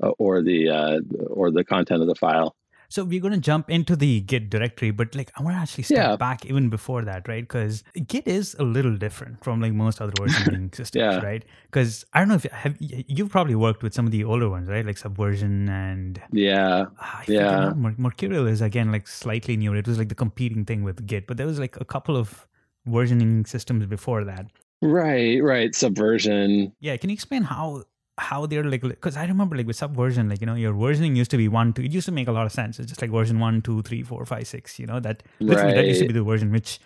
uh, 0.02 0.10
or 0.18 0.42
the 0.42 0.70
uh, 0.70 1.00
or 1.30 1.52
the 1.52 1.64
content 1.64 2.02
of 2.02 2.08
the 2.08 2.16
file 2.16 2.56
So 2.90 3.04
we're 3.04 3.20
going 3.20 3.34
to 3.34 3.40
jump 3.40 3.70
into 3.70 3.96
the 3.96 4.22
Git 4.22 4.50
directory, 4.50 4.92
but 4.92 5.14
like 5.16 5.32
I 5.38 5.44
want 5.44 5.56
to 5.56 5.60
actually 5.62 5.84
step 5.84 5.98
Yeah. 5.98 6.16
back 6.16 6.46
even 6.46 6.70
before 6.70 7.04
that, 7.04 7.28
right? 7.28 7.44
Because 7.44 7.84
Git 8.08 8.28
is 8.28 8.56
a 8.60 8.64
little 8.64 8.96
different 8.96 9.44
from 9.44 9.60
like 9.62 9.74
most 9.74 10.02
other 10.02 10.14
versioning 10.14 10.74
systems, 10.80 11.02
Yeah. 11.02 11.20
right? 11.20 11.44
Because 11.66 12.06
I 12.14 12.20
don't 12.20 12.30
know 12.30 12.36
if 12.36 12.44
have 12.44 12.76
you've 12.80 13.30
probably 13.30 13.56
worked 13.56 13.84
with 13.84 13.94
some 13.94 14.06
of 14.06 14.12
the 14.12 14.24
older 14.24 14.50
ones, 14.50 14.70
right? 14.70 14.86
Like 14.86 14.98
Subversion 14.98 15.68
and 15.70 16.22
yeah 16.32 16.86
Ah, 17.00 17.24
I 17.28 17.32
Yeah. 17.32 17.74
Mercurial 17.98 18.48
is 18.48 18.62
again 18.62 18.92
like 18.92 19.08
slightly 19.08 19.58
newer. 19.58 19.76
It 19.76 19.88
was 19.88 19.98
like 19.98 20.10
the 20.10 20.16
competing 20.16 20.64
thing 20.66 20.84
with 20.84 21.06
Git, 21.06 21.28
but 21.28 21.38
there 21.38 21.46
was 21.48 21.60
like 21.60 21.76
a 21.80 21.86
couple 21.86 22.16
of 22.16 22.48
versioning 22.88 23.46
systems 23.48 23.86
before 23.86 24.24
that. 24.24 24.46
right 24.82 25.44
right 25.44 25.76
subversion 25.76 26.72
Yeah, 26.80 26.96
can 26.98 27.10
you 27.10 27.14
explain 27.16 27.42
how 27.44 27.84
how 28.18 28.46
they're 28.46 28.64
like? 28.64 28.82
Because 28.82 29.16
I 29.18 29.26
remember 29.26 29.56
like 29.56 29.68
with 29.68 29.76
Subversion, 29.76 30.30
like 30.30 30.42
you 30.42 30.48
know, 30.48 30.56
your 30.56 30.74
versioning 30.74 31.16
used 31.16 31.32
to 31.32 31.38
be 31.38 31.48
one, 31.48 31.74
two. 31.74 31.84
It 31.84 31.92
used 31.92 32.06
to 32.08 32.12
make 32.12 32.28
a 32.28 32.32
lot 32.32 32.46
of 32.46 32.52
sense. 32.52 32.80
It's 32.80 32.90
just 32.90 33.02
like 33.02 33.12
version 33.12 33.40
one, 33.40 33.62
two, 33.62 33.82
three, 33.84 34.04
four, 34.04 34.26
five, 34.26 34.48
six. 34.48 34.80
You 34.80 34.88
know 34.88 35.00
that 35.00 35.24
literally 35.40 35.74
that 35.74 35.86
used 35.86 36.02
to 36.02 36.08
be 36.08 36.14
the 36.14 36.24
version, 36.24 36.52
which 36.52 36.80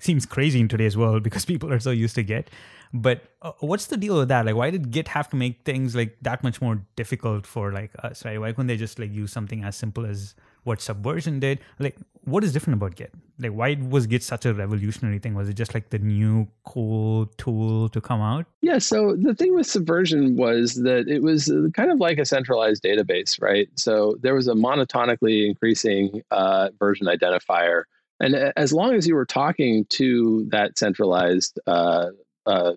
seems 0.00 0.26
crazy 0.26 0.60
in 0.60 0.68
today's 0.68 0.96
world 0.96 1.22
because 1.28 1.44
people 1.44 1.72
are 1.72 1.80
so 1.80 1.90
used 1.90 2.14
to 2.14 2.22
Git. 2.22 2.50
But 2.92 3.22
uh, 3.42 3.52
what's 3.60 3.86
the 3.86 3.96
deal 3.96 4.18
with 4.18 4.28
that? 4.28 4.46
Like, 4.46 4.56
why 4.56 4.70
did 4.70 4.90
Git 4.90 5.08
have 5.08 5.28
to 5.30 5.36
make 5.36 5.64
things 5.64 5.94
like 5.94 6.16
that 6.22 6.42
much 6.42 6.60
more 6.60 6.82
difficult 6.96 7.46
for 7.46 7.72
like 7.72 7.92
us, 8.02 8.24
right? 8.24 8.40
Why 8.40 8.50
couldn't 8.52 8.68
they 8.68 8.76
just 8.76 8.98
like 8.98 9.12
use 9.12 9.32
something 9.32 9.64
as 9.64 9.76
simple 9.76 10.06
as 10.06 10.34
what 10.64 10.80
Subversion 10.80 11.40
did? 11.40 11.60
Like, 11.78 11.96
what 12.24 12.44
is 12.44 12.52
different 12.52 12.76
about 12.78 12.96
Git? 12.96 13.12
Like, 13.38 13.52
why 13.52 13.76
was 13.88 14.06
Git 14.06 14.22
such 14.22 14.44
a 14.44 14.52
revolutionary 14.52 15.18
thing? 15.18 15.34
Was 15.34 15.48
it 15.48 15.54
just 15.54 15.74
like 15.74 15.90
the 15.90 15.98
new 15.98 16.48
cool 16.64 17.26
tool 17.38 17.88
to 17.88 18.00
come 18.00 18.20
out? 18.20 18.46
Yeah. 18.60 18.78
So 18.78 19.16
the 19.16 19.34
thing 19.34 19.54
with 19.54 19.66
Subversion 19.66 20.36
was 20.36 20.74
that 20.76 21.08
it 21.08 21.22
was 21.22 21.50
uh, 21.50 21.68
kind 21.74 21.90
of 21.90 21.98
like 21.98 22.18
a 22.18 22.24
centralized 22.24 22.82
database, 22.82 23.40
right? 23.40 23.68
So 23.76 24.16
there 24.20 24.34
was 24.34 24.48
a 24.48 24.54
monotonically 24.54 25.48
increasing 25.48 26.22
uh, 26.30 26.70
version 26.78 27.06
identifier. 27.06 27.84
And 28.20 28.34
as 28.56 28.72
long 28.72 28.94
as 28.94 29.06
you 29.06 29.14
were 29.14 29.24
talking 29.24 29.86
to 29.90 30.46
that 30.50 30.78
centralized 30.78 31.58
uh, 31.66 32.08
uh, 32.44 32.72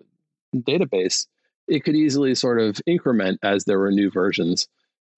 database, 0.54 1.26
it 1.68 1.84
could 1.84 1.96
easily 1.96 2.34
sort 2.34 2.60
of 2.60 2.80
increment 2.86 3.40
as 3.42 3.64
there 3.64 3.78
were 3.78 3.90
new 3.90 4.10
versions. 4.10 4.68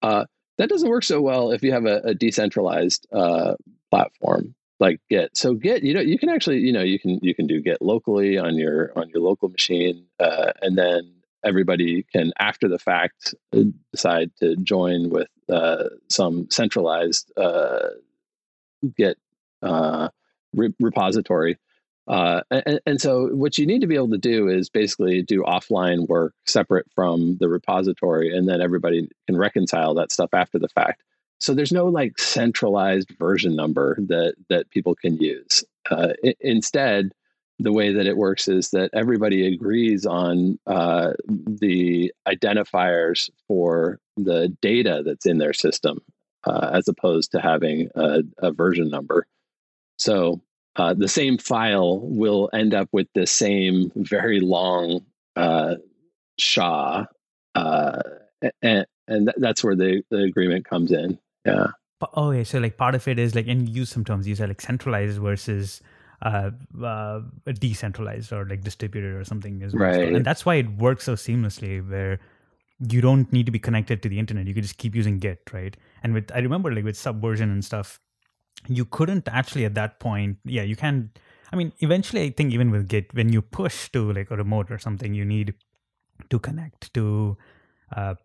Uh, 0.01 0.25
that 0.57 0.69
doesn't 0.69 0.89
work 0.89 1.03
so 1.03 1.21
well 1.21 1.51
if 1.51 1.63
you 1.63 1.71
have 1.71 1.85
a, 1.85 2.01
a 2.03 2.13
decentralized 2.13 3.07
uh, 3.11 3.55
platform 3.91 4.55
like 4.79 4.99
Git. 5.09 5.35
So 5.35 5.53
Git, 5.53 5.83
you 5.83 5.93
know, 5.93 6.01
you 6.01 6.19
can 6.19 6.29
actually, 6.29 6.59
you 6.59 6.71
know, 6.71 6.83
you 6.83 6.99
can 6.99 7.19
you 7.21 7.33
can 7.33 7.47
do 7.47 7.61
Git 7.61 7.81
locally 7.81 8.37
on 8.37 8.55
your 8.55 8.91
on 8.95 9.09
your 9.09 9.21
local 9.21 9.49
machine, 9.49 10.05
uh, 10.19 10.53
and 10.61 10.77
then 10.77 11.13
everybody 11.43 12.05
can, 12.13 12.31
after 12.39 12.67
the 12.67 12.79
fact, 12.79 13.33
uh, 13.55 13.63
decide 13.91 14.31
to 14.39 14.55
join 14.57 15.09
with 15.09 15.29
uh, 15.49 15.85
some 16.09 16.47
centralized 16.51 17.31
uh, 17.37 17.89
Git 18.95 19.17
uh, 19.61 20.09
re- 20.53 20.73
repository 20.79 21.57
uh, 22.07 22.41
and, 22.49 22.79
and, 22.85 23.01
so 23.01 23.27
what 23.35 23.57
you 23.57 23.65
need 23.65 23.81
to 23.81 23.87
be 23.87 23.95
able 23.95 24.09
to 24.09 24.17
do 24.17 24.47
is 24.47 24.69
basically 24.69 25.21
do 25.21 25.43
offline 25.43 26.07
work 26.07 26.33
separate 26.45 26.85
from 26.95 27.37
the 27.39 27.49
repository, 27.49 28.35
and 28.35 28.47
then 28.47 28.61
everybody 28.61 29.09
can 29.27 29.37
reconcile 29.37 29.93
that 29.93 30.11
stuff 30.11 30.29
after 30.33 30.57
the 30.57 30.69
fact. 30.69 31.03
So 31.39 31.53
there's 31.53 31.73
no 31.73 31.85
like 31.85 32.17
centralized 32.17 33.11
version 33.19 33.55
number 33.55 33.97
that 34.07 34.35
that 34.49 34.69
people 34.69 34.95
can 34.95 35.17
use. 35.17 35.65
Uh, 35.91 36.13
instead, 36.39 37.11
the 37.59 37.73
way 37.73 37.93
that 37.93 38.05
it 38.05 38.17
works 38.17 38.47
is 38.47 38.69
that 38.69 38.91
everybody 38.93 39.53
agrees 39.53 40.05
on 40.05 40.59
uh, 40.65 41.11
the 41.27 42.13
identifiers 42.27 43.29
for 43.47 43.99
the 44.15 44.55
data 44.61 45.03
that's 45.05 45.25
in 45.25 45.39
their 45.39 45.53
system, 45.53 45.99
uh, 46.45 46.69
as 46.73 46.87
opposed 46.87 47.31
to 47.31 47.41
having 47.41 47.89
a, 47.95 48.21
a 48.37 48.51
version 48.51 48.89
number. 48.89 49.27
So 49.97 50.41
uh, 50.77 50.93
the 50.93 51.07
same 51.07 51.37
file 51.37 51.99
will 51.99 52.49
end 52.53 52.73
up 52.73 52.87
with 52.91 53.07
the 53.15 53.25
same 53.25 53.91
very 53.95 54.39
long 54.39 55.03
uh, 55.35 55.75
SHA, 56.39 57.05
uh, 57.55 58.01
and 58.61 58.85
and 59.07 59.33
that's 59.37 59.63
where 59.63 59.75
the, 59.75 60.03
the 60.11 60.23
agreement 60.23 60.65
comes 60.65 60.91
in. 60.91 61.17
Yeah. 61.45 61.67
Oh, 62.13 62.29
okay. 62.31 62.43
So 62.43 62.59
like 62.59 62.77
part 62.77 62.93
of 62.93 63.07
it 63.07 63.17
is 63.17 63.33
like, 63.33 63.47
and 63.47 63.67
use 63.67 63.89
some 63.89 64.05
terms. 64.05 64.27
You 64.27 64.35
said 64.35 64.49
like 64.49 64.61
centralized 64.61 65.19
versus 65.19 65.81
uh, 66.21 66.51
uh, 66.83 67.21
decentralized 67.59 68.31
or 68.31 68.45
like 68.45 68.61
distributed 68.61 69.15
or 69.15 69.23
something 69.23 69.63
as 69.63 69.73
well. 69.73 69.83
Right. 69.83 70.13
And 70.13 70.25
that's 70.25 70.45
why 70.45 70.55
it 70.55 70.69
works 70.77 71.05
so 71.05 71.13
seamlessly 71.13 71.87
where 71.87 72.19
you 72.79 73.01
don't 73.01 73.31
need 73.33 73.45
to 73.47 73.51
be 73.51 73.59
connected 73.59 74.03
to 74.03 74.09
the 74.09 74.19
internet. 74.19 74.45
You 74.45 74.53
can 74.53 74.63
just 74.63 74.77
keep 74.77 74.93
using 74.93 75.17
Git, 75.17 75.49
right? 75.51 75.75
And 76.03 76.13
with 76.13 76.31
I 76.35 76.39
remember 76.39 76.71
like 76.71 76.83
with 76.83 76.97
Subversion 76.97 77.51
and 77.51 77.65
stuff, 77.65 77.99
you 78.67 78.85
couldn't 78.85 79.27
actually 79.29 79.65
at 79.65 79.75
that 79.75 79.99
point 79.99 80.37
yeah 80.43 80.63
you 80.63 80.75
can 80.75 81.09
i 81.51 81.55
mean 81.55 81.71
eventually 81.79 82.23
i 82.23 82.29
think 82.29 82.53
even 82.53 82.71
with 82.71 82.87
git 82.87 83.13
when 83.13 83.31
you 83.31 83.41
push 83.41 83.89
to 83.89 84.11
like 84.11 84.31
a 84.31 84.35
remote 84.35 84.71
or 84.71 84.77
something 84.77 85.13
you 85.13 85.25
need 85.25 85.53
to 86.29 86.39
connect 86.39 86.93
to 86.93 87.37
uh, 87.95 88.15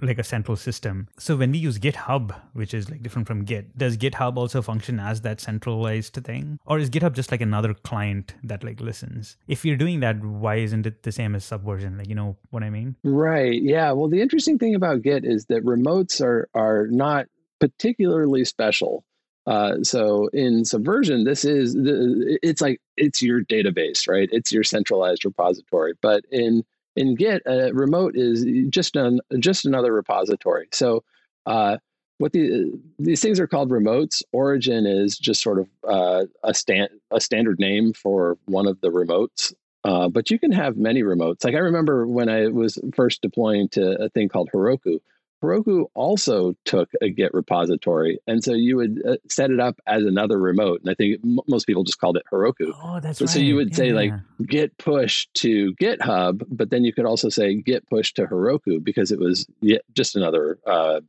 like 0.00 0.18
a 0.18 0.24
central 0.24 0.56
system. 0.56 1.08
So 1.18 1.36
when 1.36 1.52
we 1.52 1.58
use 1.58 1.78
github 1.78 2.34
which 2.54 2.74
is 2.74 2.90
like 2.90 3.02
different 3.02 3.28
from 3.28 3.44
git 3.44 3.76
does 3.76 3.96
github 3.96 4.36
also 4.36 4.62
function 4.62 4.98
as 4.98 5.20
that 5.22 5.40
centralized 5.40 6.14
thing? 6.24 6.58
Or 6.66 6.78
is 6.78 6.90
github 6.90 7.14
just 7.14 7.30
like 7.30 7.40
another 7.40 7.74
client 7.74 8.34
that 8.42 8.64
like 8.64 8.80
listens? 8.80 9.36
If 9.46 9.64
you're 9.64 9.76
doing 9.76 10.00
that 10.00 10.22
why 10.24 10.56
isn't 10.56 10.86
it 10.86 11.02
the 11.02 11.12
same 11.12 11.34
as 11.34 11.44
subversion? 11.44 11.98
Like 11.98 12.08
you 12.08 12.14
know 12.14 12.36
what 12.50 12.62
i 12.62 12.70
mean? 12.70 12.96
Right. 13.04 13.62
Yeah. 13.62 13.92
Well 13.92 14.08
the 14.08 14.20
interesting 14.20 14.58
thing 14.58 14.74
about 14.74 15.02
git 15.02 15.24
is 15.24 15.46
that 15.46 15.64
remotes 15.64 16.20
are 16.20 16.48
are 16.54 16.88
not 16.88 17.26
particularly 17.60 18.44
special 18.44 19.04
uh, 19.46 19.82
so 19.82 20.28
in 20.28 20.64
Subversion, 20.64 21.24
this 21.24 21.44
is 21.44 21.74
the, 21.74 22.38
it's 22.42 22.60
like 22.60 22.80
it's 22.96 23.20
your 23.22 23.42
database, 23.42 24.08
right? 24.08 24.28
It's 24.32 24.52
your 24.52 24.62
centralized 24.62 25.24
repository. 25.24 25.94
But 26.00 26.24
in 26.30 26.64
in 26.94 27.14
Git, 27.14 27.42
a 27.46 27.72
remote 27.72 28.16
is 28.16 28.46
just 28.70 28.96
an 28.96 29.20
just 29.38 29.64
another 29.64 29.92
repository. 29.92 30.68
So 30.72 31.02
uh, 31.46 31.78
what 32.18 32.32
the 32.32 32.72
these 33.00 33.20
things 33.20 33.40
are 33.40 33.48
called 33.48 33.70
remotes. 33.70 34.22
Origin 34.32 34.86
is 34.86 35.18
just 35.18 35.42
sort 35.42 35.58
of 35.58 35.68
uh, 35.88 36.26
a 36.44 36.54
stand 36.54 36.90
a 37.10 37.20
standard 37.20 37.58
name 37.58 37.92
for 37.92 38.38
one 38.44 38.68
of 38.68 38.80
the 38.80 38.88
remotes. 38.88 39.52
Uh, 39.84 40.08
but 40.08 40.30
you 40.30 40.38
can 40.38 40.52
have 40.52 40.76
many 40.76 41.02
remotes. 41.02 41.44
Like 41.44 41.56
I 41.56 41.58
remember 41.58 42.06
when 42.06 42.28
I 42.28 42.46
was 42.46 42.78
first 42.94 43.20
deploying 43.22 43.68
to 43.70 44.00
a 44.00 44.08
thing 44.10 44.28
called 44.28 44.50
Heroku, 44.54 45.00
Heroku 45.42 45.86
also 45.94 46.54
took 46.64 46.90
a 47.00 47.08
Git 47.08 47.34
repository, 47.34 48.18
and 48.26 48.42
so 48.44 48.52
you 48.52 48.76
would 48.76 49.02
uh, 49.06 49.16
set 49.28 49.50
it 49.50 49.58
up 49.58 49.80
as 49.86 50.04
another 50.04 50.38
remote. 50.38 50.80
And 50.80 50.90
I 50.90 50.94
think 50.94 51.20
m- 51.24 51.40
most 51.48 51.66
people 51.66 51.82
just 51.82 51.98
called 51.98 52.16
it 52.16 52.22
Heroku. 52.32 52.72
Oh, 52.82 53.00
that's 53.00 53.18
so, 53.18 53.24
right. 53.24 53.32
So 53.32 53.38
you 53.40 53.56
would 53.56 53.70
yeah. 53.70 53.76
say 53.76 53.92
like 53.92 54.12
Git 54.46 54.78
push 54.78 55.26
to 55.34 55.74
GitHub, 55.74 56.44
but 56.48 56.70
then 56.70 56.84
you 56.84 56.92
could 56.92 57.06
also 57.06 57.28
say 57.28 57.54
Git 57.54 57.88
push 57.88 58.12
to 58.14 58.26
Heroku 58.26 58.82
because 58.82 59.10
it 59.10 59.18
was 59.18 59.46
just 59.94 60.14
another 60.14 60.58
uh, 60.66 61.00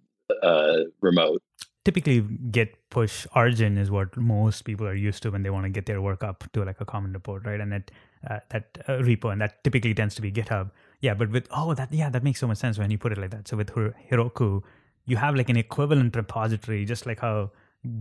uh, 0.42 0.78
remote. 1.02 1.42
Typically, 1.86 2.22
Git 2.50 2.78
push 2.90 3.28
origin 3.36 3.78
is 3.78 3.92
what 3.92 4.16
most 4.18 4.64
people 4.64 4.88
are 4.88 4.96
used 4.96 5.22
to 5.24 5.32
when 5.32 5.44
they 5.44 5.50
want 5.50 5.66
to 5.66 5.70
get 5.70 5.86
their 5.86 6.02
work 6.02 6.24
up 6.24 6.44
to 6.54 6.64
like 6.64 6.82
a 6.82 6.86
common 6.86 7.14
report, 7.14 7.46
right? 7.46 7.60
And 7.60 7.72
that 7.72 7.92
uh, 8.28 8.40
that 8.50 8.78
uh, 8.88 8.94
repo, 8.94 9.32
and 9.32 9.42
that 9.42 9.64
typically 9.64 9.94
tends 9.94 10.16
to 10.16 10.22
be 10.22 10.32
GitHub 10.32 10.72
yeah 11.04 11.14
but 11.14 11.30
with 11.30 11.48
oh 11.52 11.74
that 11.74 11.92
yeah 11.92 12.10
that 12.10 12.24
makes 12.24 12.40
so 12.40 12.48
much 12.48 12.58
sense 12.58 12.80
when 12.80 12.90
you 12.90 12.98
put 12.98 13.12
it 13.12 13.18
like 13.18 13.32
that. 13.32 13.48
So 13.48 13.58
with 13.58 13.70
heroku 13.70 14.64
you 15.06 15.18
have 15.18 15.36
like 15.36 15.50
an 15.50 15.58
equivalent 15.58 16.16
repository 16.16 16.86
just 16.86 17.06
like 17.06 17.20
how 17.20 17.52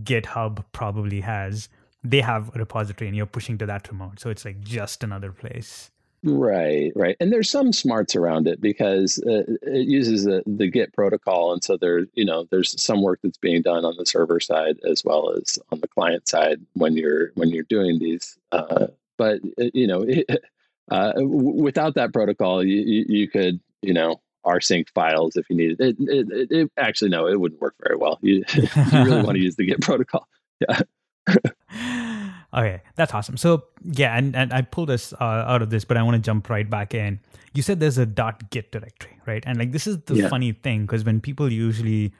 github 0.03 0.63
probably 0.71 1.19
has. 1.19 1.67
They 2.03 2.21
have 2.21 2.49
a 2.55 2.59
repository 2.59 3.09
and 3.09 3.17
you're 3.17 3.25
pushing 3.25 3.57
to 3.57 3.65
that 3.65 3.89
remote. 3.89 4.19
So 4.19 4.29
it's 4.29 4.45
like 4.45 4.61
just 4.61 5.03
another 5.03 5.31
place. 5.31 5.91
Right 6.23 6.93
right. 6.95 7.17
And 7.19 7.33
there's 7.33 7.49
some 7.49 7.73
smarts 7.73 8.15
around 8.15 8.47
it 8.47 8.61
because 8.61 9.21
uh, 9.27 9.43
it 9.63 9.87
uses 9.87 10.23
the, 10.23 10.41
the 10.45 10.69
git 10.69 10.93
protocol. 10.93 11.51
And 11.51 11.61
so 11.61 11.75
there 11.75 12.05
you 12.13 12.23
know 12.23 12.47
there's 12.51 12.81
some 12.81 13.03
work 13.03 13.19
that's 13.21 13.37
being 13.37 13.61
done 13.61 13.83
on 13.83 13.95
the 13.97 14.05
server 14.05 14.39
side 14.39 14.77
as 14.89 15.03
well 15.03 15.31
as 15.31 15.59
on 15.73 15.81
the 15.81 15.89
client 15.89 16.29
side 16.29 16.61
when 16.73 16.95
you're 16.95 17.31
when 17.35 17.49
you're 17.49 17.63
doing 17.63 17.99
these 17.99 18.37
uh, 18.53 18.87
but 19.17 19.41
uh, 19.59 19.65
you 19.73 19.87
know 19.87 20.01
it, 20.01 20.25
uh, 20.91 21.13
w- 21.13 21.61
without 21.61 21.95
that 21.95 22.13
protocol, 22.13 22.63
you, 22.63 22.81
you, 22.81 23.05
you, 23.07 23.27
could, 23.27 23.59
you 23.81 23.93
know, 23.93 24.21
rsync 24.45 24.87
files 24.93 25.37
if 25.37 25.49
you 25.49 25.55
needed 25.55 25.79
it, 25.79 25.95
it, 25.99 26.27
it, 26.31 26.51
it. 26.51 26.71
Actually, 26.77 27.09
no, 27.09 27.27
it 27.27 27.39
wouldn't 27.39 27.61
work 27.61 27.75
very 27.81 27.95
well. 27.95 28.19
You, 28.21 28.43
you 28.53 28.67
really 28.91 29.23
want 29.23 29.37
to 29.37 29.39
use 29.43 29.55
the 29.55 29.65
Git 29.65 29.81
protocol. 29.81 30.27
Yeah. 30.69 32.29
okay, 32.53 32.81
that's 32.95 33.13
awesome. 33.13 33.37
So 33.37 33.63
yeah, 33.83 34.15
and, 34.15 34.35
and 34.35 34.53
I 34.53 34.61
pulled 34.61 34.89
this 34.89 35.13
uh, 35.13 35.23
out 35.23 35.61
of 35.61 35.71
this, 35.71 35.83
but 35.83 35.97
I 35.97 36.03
want 36.03 36.15
to 36.15 36.21
jump 36.21 36.49
right 36.49 36.69
back 36.69 36.93
in. 36.93 37.19
You 37.53 37.61
said 37.63 37.79
there's 37.79 37.97
a 37.97 38.05
.git 38.05 38.71
directory, 38.71 39.19
right? 39.25 39.43
And 39.45 39.57
like 39.57 39.71
this 39.71 39.87
is 39.87 39.97
the 40.05 40.15
yeah. 40.15 40.29
funny 40.29 40.51
thing 40.51 40.81
because 40.81 41.03
when 41.03 41.19
people 41.21 41.51
usually 41.51 42.13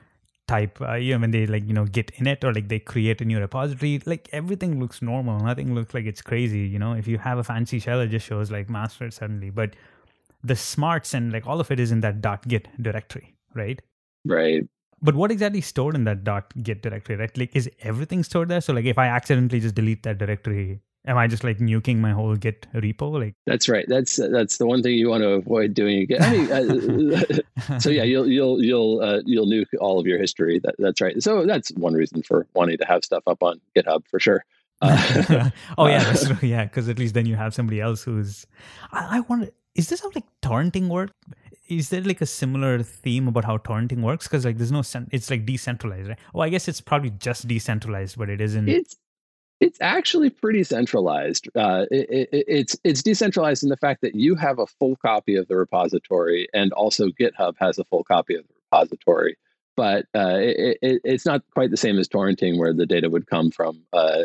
type 0.48 0.82
uh, 0.82 0.96
you 0.96 1.14
know 1.14 1.20
when 1.20 1.32
they 1.32 1.46
like 1.46 1.66
you 1.66 1.74
know 1.74 1.86
git 1.86 2.12
init 2.18 2.44
or 2.44 2.54
like 2.54 2.68
they 2.68 2.80
create 2.80 3.22
a 3.22 3.26
new 3.26 3.40
repository 3.40 4.02
like 4.06 4.30
everything 4.32 4.80
looks 4.80 5.02
normal. 5.02 5.40
Nothing 5.40 5.74
looks 5.74 5.94
like 5.94 6.06
it's 6.06 6.22
crazy 6.22 6.60
you 6.60 6.80
know? 6.80 6.94
If 6.94 7.08
you 7.08 7.18
have 7.18 7.38
a 7.38 7.44
fancy 7.44 7.80
shell 7.80 8.02
it 8.02 8.08
just 8.08 8.26
shows 8.26 8.52
like 8.52 8.70
master 8.70 9.10
suddenly. 9.12 9.50
But 9.50 9.76
the 10.44 10.56
smarts 10.56 11.14
and 11.14 11.32
like 11.32 11.48
all 11.48 11.60
of 11.60 11.72
it 11.72 11.80
is 11.80 11.92
in 11.92 12.02
that 12.02 12.22
dot 12.22 12.48
git 12.48 12.68
directory 12.82 13.36
right? 13.54 13.82
Right. 14.26 14.64
But 15.02 15.16
what 15.16 15.32
exactly 15.32 15.62
stored 15.62 15.96
in 15.96 16.04
that 16.06 16.24
dot 16.24 16.54
git 16.62 16.82
directory 16.82 17.16
right? 17.16 17.38
Like 17.38 17.56
is 17.56 17.70
everything 17.82 18.24
stored 18.24 18.50
there? 18.50 18.62
So 18.62 18.74
like 18.74 18.86
if 18.86 18.98
i 18.98 19.08
accidentally 19.08 19.62
just 19.62 19.76
delete 19.76 20.04
that 20.04 20.18
directory 20.18 20.82
am 21.06 21.18
I 21.18 21.28
just 21.28 21.44
like 21.44 21.60
nuking 21.60 21.98
my 21.98 22.12
whole 22.12 22.36
Git 22.36 22.68
repo? 22.74 23.20
Like 23.20 23.36
that's 23.46 23.68
right. 23.68 23.86
That's 23.88 24.16
that's 24.16 24.58
the 24.58 24.66
one 24.66 24.82
thing 24.82 24.94
you 24.94 25.10
want 25.10 25.24
to 25.24 25.30
avoid 25.30 25.74
doing 25.74 26.00
again. 26.00 26.22
I 26.22 26.62
mean, 26.64 27.14
uh, 27.14 27.80
so 27.80 27.90
yeah, 27.90 28.04
you'll 28.04 28.28
you'll 28.28 28.64
you'll 28.64 29.02
uh, 29.02 29.22
you'll 29.26 29.48
nuke 29.48 29.68
all 29.80 30.00
of 30.00 30.06
your 30.06 30.20
history. 30.20 30.60
That, 30.64 30.76
that's 30.80 31.02
right. 31.02 31.22
So 31.22 31.46
that's 31.46 31.70
one 31.72 31.94
reason 31.94 32.24
for 32.24 32.48
wanting 32.54 32.78
to 32.78 32.86
have 32.86 33.04
stuff 33.04 33.24
up 33.28 33.44
on 33.44 33.60
GitHub 33.76 34.04
for 34.08 34.20
sure. 34.20 34.46
Uh, 34.82 35.50
oh 35.78 35.88
yeah, 35.88 36.04
that's. 36.04 36.44
Yeah, 36.44 36.66
because 36.66 36.90
at 36.90 37.00
least 37.00 37.14
then 37.14 37.26
you 37.26 37.36
have 37.36 37.54
somebody 37.54 37.82
else 37.82 38.04
who's. 38.04 38.46
I, 38.92 39.18
I 39.18 39.20
wonder, 39.22 39.50
is 39.76 39.90
this 39.90 40.02
how 40.02 40.12
like 40.14 40.26
torrenting 40.42 40.90
work? 40.90 41.12
Is 41.70 41.90
there 41.90 42.02
like 42.02 42.20
a 42.20 42.26
similar 42.26 42.84
theme 42.84 43.28
about 43.30 43.46
how 43.46 43.58
torrenting 43.58 44.02
works? 44.02 44.28
Because 44.28 44.44
like 44.46 44.58
there's 44.58 44.72
no, 44.72 44.84
it's 45.12 45.30
like 45.32 45.46
decentralized, 45.46 46.10
right? 46.10 46.20
Oh, 46.36 46.42
I 46.42 46.50
guess 46.50 46.68
it's 46.68 46.82
probably 46.82 47.12
just 47.12 47.48
decentralized, 47.48 48.18
but 48.18 48.30
it 48.30 48.42
isn't. 48.42 48.68
It's 48.68 48.98
it's 49.64 49.78
actually 49.82 50.30
pretty 50.30 50.64
centralized. 50.64 51.48
Uh, 51.56 51.86
it, 51.92 52.30
it, 52.32 52.46
it's 52.48 52.78
it's 52.84 53.02
decentralized 53.04 53.64
in 53.64 53.70
the 53.70 53.78
fact 53.78 54.02
that 54.02 54.16
you 54.16 54.36
have 54.36 54.60
a 54.60 54.68
full 54.68 54.96
copy 54.98 55.36
of 55.36 55.48
the 55.48 55.56
repository, 55.56 56.48
and 56.54 56.72
also 56.74 57.08
GitHub 57.20 57.54
has 57.60 57.78
a 57.80 57.84
full 57.86 58.04
copy 58.04 58.36
of 58.36 58.44
the 58.48 58.54
repository. 58.66 59.38
but 59.76 60.06
uh, 60.16 60.38
it, 60.40 60.78
it, 60.82 61.02
it's 61.04 61.26
not 61.26 61.42
quite 61.54 61.72
the 61.72 61.78
same 61.78 61.98
as 61.98 62.08
torrenting, 62.08 62.58
where 62.60 62.74
the 62.74 62.86
data 62.86 63.10
would 63.10 63.26
come 63.28 63.50
from 63.52 63.82
uh, 63.94 64.24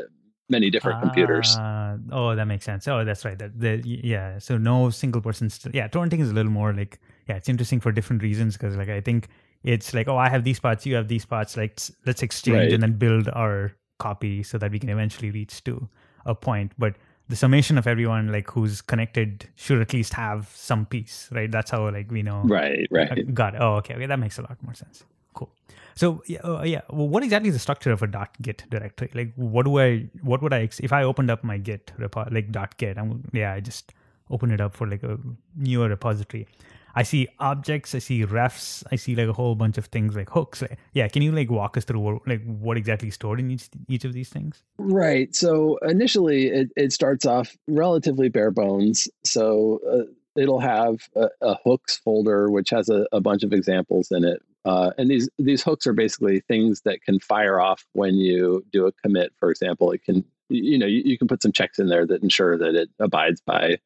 many 0.51 0.69
different 0.71 1.01
computers. 1.01 1.57
Ah, 1.59 1.97
oh, 2.13 2.35
that 2.35 2.47
makes 2.47 2.65
sense. 2.65 2.87
Oh, 2.89 3.05
that's 3.05 3.25
right. 3.25 3.39
That, 3.39 3.59
the, 3.59 3.81
yeah. 3.85 4.39
So 4.39 4.59
no 4.59 4.91
single 4.91 5.21
person. 5.23 5.49
St- 5.51 5.75
yeah, 5.75 5.89
torrenting 5.89 6.21
is 6.21 6.31
a 6.31 6.35
little 6.35 6.53
more 6.53 6.73
like 6.73 6.99
yeah, 7.29 7.37
it's 7.37 7.49
interesting 7.49 7.81
for 7.81 7.93
different 7.93 8.23
reasons 8.23 8.57
because 8.57 8.77
like 8.77 8.89
I 8.89 9.01
think 9.01 9.29
it's 9.63 9.93
like 9.95 10.09
oh, 10.09 10.17
I 10.17 10.29
have 10.29 10.45
these 10.45 10.61
parts, 10.61 10.85
you 10.87 10.95
have 10.97 11.09
these 11.09 11.25
parts. 11.27 11.57
Like 11.57 11.79
let's 12.07 12.23
exchange 12.23 12.57
Right. 12.57 12.73
and 12.73 12.83
then 12.83 12.95
build 12.95 13.29
our 13.29 13.73
copy 13.99 14.43
so 14.43 14.59
that 14.59 14.71
we 14.71 14.79
can 14.79 14.89
eventually 14.89 15.31
reach 15.31 15.63
to 15.65 15.89
a 16.27 16.35
point. 16.35 16.73
But 16.79 16.95
the 17.29 17.37
summation 17.37 17.77
of 17.77 17.87
everyone 17.87 18.33
like 18.33 18.51
who's 18.51 18.81
connected 18.81 19.49
should 19.57 19.81
at 19.81 19.93
least 19.93 20.15
have 20.15 20.51
some 20.55 20.87
piece, 20.87 21.29
right? 21.33 21.51
That's 21.51 21.71
how 21.71 21.91
like 21.91 22.11
we 22.11 22.23
know. 22.23 22.43
Right, 22.45 22.85
Uh, 22.91 22.95
right. 22.97 23.35
Got 23.35 23.55
it. 23.55 23.61
Oh, 23.61 23.75
okay. 23.77 23.95
Okay, 23.95 24.07
that 24.07 24.19
makes 24.19 24.39
a 24.39 24.43
lot 24.43 24.57
more 24.63 24.75
sense. 24.75 25.05
Cool. 25.35 25.51
So 25.95 26.23
yeah, 26.27 26.41
uh, 26.41 26.63
yeah. 26.65 26.81
Well, 26.91 27.09
what 27.09 27.23
exactly 27.23 27.49
is 27.51 27.55
the 27.55 27.61
structure 27.61 27.93
of 27.93 28.03
a 28.03 28.07
dot 28.07 28.31
.git 28.41 28.65
directory? 28.71 29.11
Like, 29.15 29.33
what 29.37 29.65
do 29.67 29.79
I? 29.79 30.09
What 30.23 30.41
would 30.43 30.53
I? 30.55 30.63
ex- 30.63 30.81
If 30.81 30.93
I 30.93 31.03
opened 31.03 31.31
up 31.31 31.45
my 31.45 31.59
Git 31.59 31.93
repo, 31.99 32.33
like 32.33 32.51
dot 32.51 32.77
.git, 32.79 32.97
I'm 32.99 33.25
yeah, 33.33 33.53
I 33.53 33.61
just 33.61 33.93
open 34.31 34.51
it 34.51 34.61
up 34.61 34.75
for 34.75 34.87
like 34.87 35.03
a 35.03 35.19
newer 35.57 35.89
repository. 35.89 36.47
I 36.95 37.03
see 37.03 37.29
objects, 37.39 37.95
I 37.95 37.99
see 37.99 38.25
refs, 38.25 38.83
I 38.91 38.97
see 38.97 39.15
like 39.15 39.29
a 39.29 39.33
whole 39.33 39.55
bunch 39.55 39.79
of 39.79 39.87
things 39.87 40.17
like 40.17 40.31
hooks. 40.31 40.63
Yeah, 40.93 41.09
can 41.09 41.23
you 41.23 41.33
like 41.33 41.51
walk 41.51 41.77
us 41.77 41.85
through 41.85 42.01
what, 42.01 42.27
like 42.27 42.45
what 42.45 42.77
exactly 42.77 43.11
stored 43.11 43.41
in 43.41 43.51
each 43.51 43.69
each 43.89 44.05
of 44.05 44.13
these 44.13 44.29
things? 44.29 44.63
Right. 44.79 45.35
So 45.35 45.79
initially, 45.79 46.47
it, 46.49 46.71
it 46.77 46.93
starts 46.93 47.27
off 47.27 47.57
relatively 47.67 48.29
bare 48.29 48.51
bones. 48.51 49.09
So 49.25 49.81
uh, 49.91 50.41
it'll 50.41 50.61
have 50.61 50.97
a, 51.15 51.29
a 51.41 51.57
hooks 51.65 51.97
folder, 51.99 52.51
which 52.51 52.71
has 52.71 52.89
a, 52.89 53.07
a 53.13 53.21
bunch 53.21 53.43
of 53.43 53.53
examples 53.53 54.09
in 54.11 54.25
it. 54.25 54.43
Uh, 54.65 54.91
and 54.99 55.09
these 55.09 55.29
these 55.39 55.63
hooks 55.63 55.87
are 55.87 55.93
basically 55.93 56.41
things 56.41 56.83
that 56.83 57.03
can 57.03 57.19
fire 57.21 57.61
off 57.61 57.85
when 57.93 58.17
you 58.17 58.65
do 58.73 58.87
a 58.87 58.93
commit. 58.93 59.33
For 59.39 59.51
example, 59.51 59.93
it 59.93 60.05
can 60.05 60.25
you 60.49 60.79
know 60.79 60.87
you, 60.87 61.03
you 61.05 61.19
can 61.19 61.29
put 61.29 61.43
some 61.43 61.53
checks 61.53 61.79
in 61.79 61.89
there 61.89 62.07
that 62.07 62.23
ensure 62.23 62.59
that 62.59 62.75
it 62.75 62.91
abides 62.99 63.41
by 63.41 63.79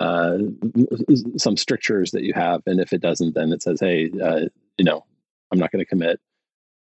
uh, 0.00 0.38
some 1.36 1.56
strictures 1.56 2.10
that 2.12 2.22
you 2.22 2.32
have, 2.34 2.62
and 2.66 2.80
if 2.80 2.92
it 2.92 3.02
doesn't, 3.02 3.34
then 3.34 3.52
it 3.52 3.62
says, 3.62 3.80
hey, 3.80 4.10
uh, 4.22 4.46
you 4.78 4.84
know, 4.84 5.04
I'm 5.52 5.58
not 5.58 5.70
going 5.72 5.84
to 5.84 5.88
commit. 5.88 6.20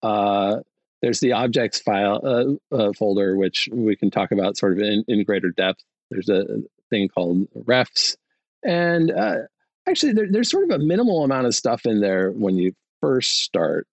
Uh, 0.02 0.58
there's 1.02 1.20
the 1.20 1.32
objects 1.32 1.80
file 1.80 2.20
uh, 2.24 2.76
uh, 2.76 2.92
folder, 2.92 3.36
which 3.36 3.68
we 3.72 3.96
can 3.96 4.10
talk 4.10 4.32
about 4.32 4.56
sort 4.56 4.72
of 4.74 4.78
in, 4.80 5.04
in 5.08 5.24
greater 5.24 5.50
depth. 5.50 5.82
There's 6.10 6.28
a 6.28 6.44
thing 6.90 7.08
called 7.08 7.48
refs, 7.54 8.16
and 8.62 9.12
actually, 9.88 10.12
there, 10.12 10.28
there's 10.30 10.50
sort 10.50 10.64
of 10.64 10.70
a 10.70 10.84
minimal 10.84 11.24
amount 11.24 11.46
of 11.46 11.54
stuff 11.54 11.86
in 11.86 12.00
there 12.00 12.30
when 12.30 12.56
you 12.56 12.72
first 13.00 13.40
start. 13.42 13.86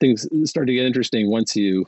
Things 0.00 0.26
start 0.50 0.66
to 0.66 0.74
get 0.74 0.86
interesting 0.86 1.30
once 1.30 1.54
you 1.56 1.84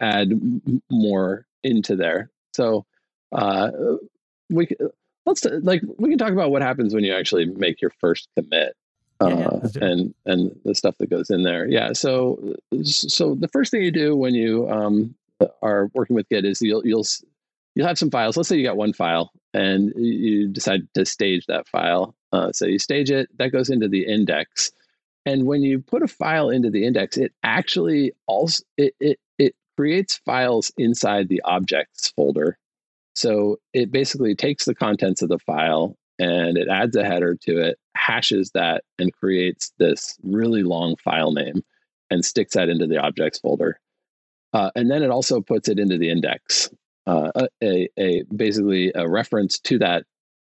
add 0.00 0.32
m- 0.32 0.82
more 0.90 1.46
into 1.64 1.96
there. 1.96 2.30
So 2.52 2.84
we 4.50 4.68
let's 5.26 5.44
like 5.62 5.82
we 5.98 6.08
can 6.10 6.18
talk 6.18 6.32
about 6.32 6.50
what 6.50 6.62
happens 6.62 6.94
when 6.94 7.04
you 7.04 7.14
actually 7.14 7.46
make 7.46 7.80
your 7.80 7.92
first 8.00 8.28
commit 8.36 8.74
Yeah, 9.20 9.28
yeah, 9.28 9.46
uh, 9.46 9.60
do 9.60 9.66
it. 9.66 9.76
and 9.82 10.14
and 10.26 10.60
the 10.64 10.74
stuff 10.74 10.96
that 10.98 11.10
goes 11.10 11.30
in 11.30 11.42
there. 11.42 11.66
Yeah. 11.68 11.92
So 11.92 12.54
so 12.84 13.34
the 13.34 13.48
first 13.48 13.70
thing 13.70 13.82
you 13.82 13.90
do 13.92 14.16
when 14.16 14.34
you 14.34 14.68
um, 14.70 15.14
are 15.62 15.90
working 15.94 16.16
with 16.16 16.28
Git 16.28 16.44
is 16.44 16.60
you'll 16.60 16.86
you'll 16.86 17.06
you'll 17.74 17.86
have 17.86 17.98
some 17.98 18.10
files. 18.10 18.36
Let's 18.36 18.48
say 18.48 18.56
you 18.56 18.64
got 18.64 18.76
one 18.76 18.92
file 18.92 19.32
and 19.54 19.92
you 19.96 20.48
decide 20.48 20.88
to 20.94 21.04
stage 21.04 21.46
that 21.46 21.68
file. 21.68 22.14
Uh, 22.32 22.50
so 22.52 22.66
you 22.66 22.78
stage 22.78 23.10
it. 23.10 23.28
That 23.38 23.50
goes 23.52 23.68
into 23.70 23.88
the 23.88 24.06
index. 24.06 24.72
And 25.24 25.46
when 25.46 25.62
you 25.62 25.78
put 25.80 26.02
a 26.02 26.08
file 26.08 26.50
into 26.50 26.70
the 26.70 26.84
index, 26.84 27.16
it 27.16 27.32
actually 27.44 28.12
also 28.26 28.64
it 28.76 28.94
it, 29.00 29.20
it 29.38 29.54
creates 29.76 30.16
files 30.16 30.72
inside 30.76 31.28
the 31.28 31.40
objects 31.44 32.08
folder. 32.16 32.58
So 33.14 33.58
it 33.72 33.92
basically 33.92 34.34
takes 34.34 34.64
the 34.64 34.74
contents 34.74 35.22
of 35.22 35.28
the 35.28 35.38
file 35.38 35.96
and 36.18 36.56
it 36.56 36.68
adds 36.68 36.96
a 36.96 37.04
header 37.04 37.36
to 37.42 37.58
it, 37.58 37.78
hashes 37.96 38.50
that, 38.52 38.84
and 38.98 39.12
creates 39.12 39.72
this 39.78 40.18
really 40.22 40.62
long 40.62 40.96
file 40.96 41.32
name 41.32 41.62
and 42.10 42.24
sticks 42.24 42.54
that 42.54 42.68
into 42.68 42.86
the 42.86 42.98
objects 42.98 43.38
folder. 43.38 43.78
Uh, 44.52 44.70
and 44.76 44.90
then 44.90 45.02
it 45.02 45.10
also 45.10 45.40
puts 45.40 45.68
it 45.68 45.78
into 45.78 45.98
the 45.98 46.10
index, 46.10 46.70
uh, 47.06 47.30
a, 47.62 47.88
a 47.98 48.22
basically 48.34 48.92
a 48.94 49.08
reference 49.08 49.58
to 49.58 49.78
that 49.78 50.04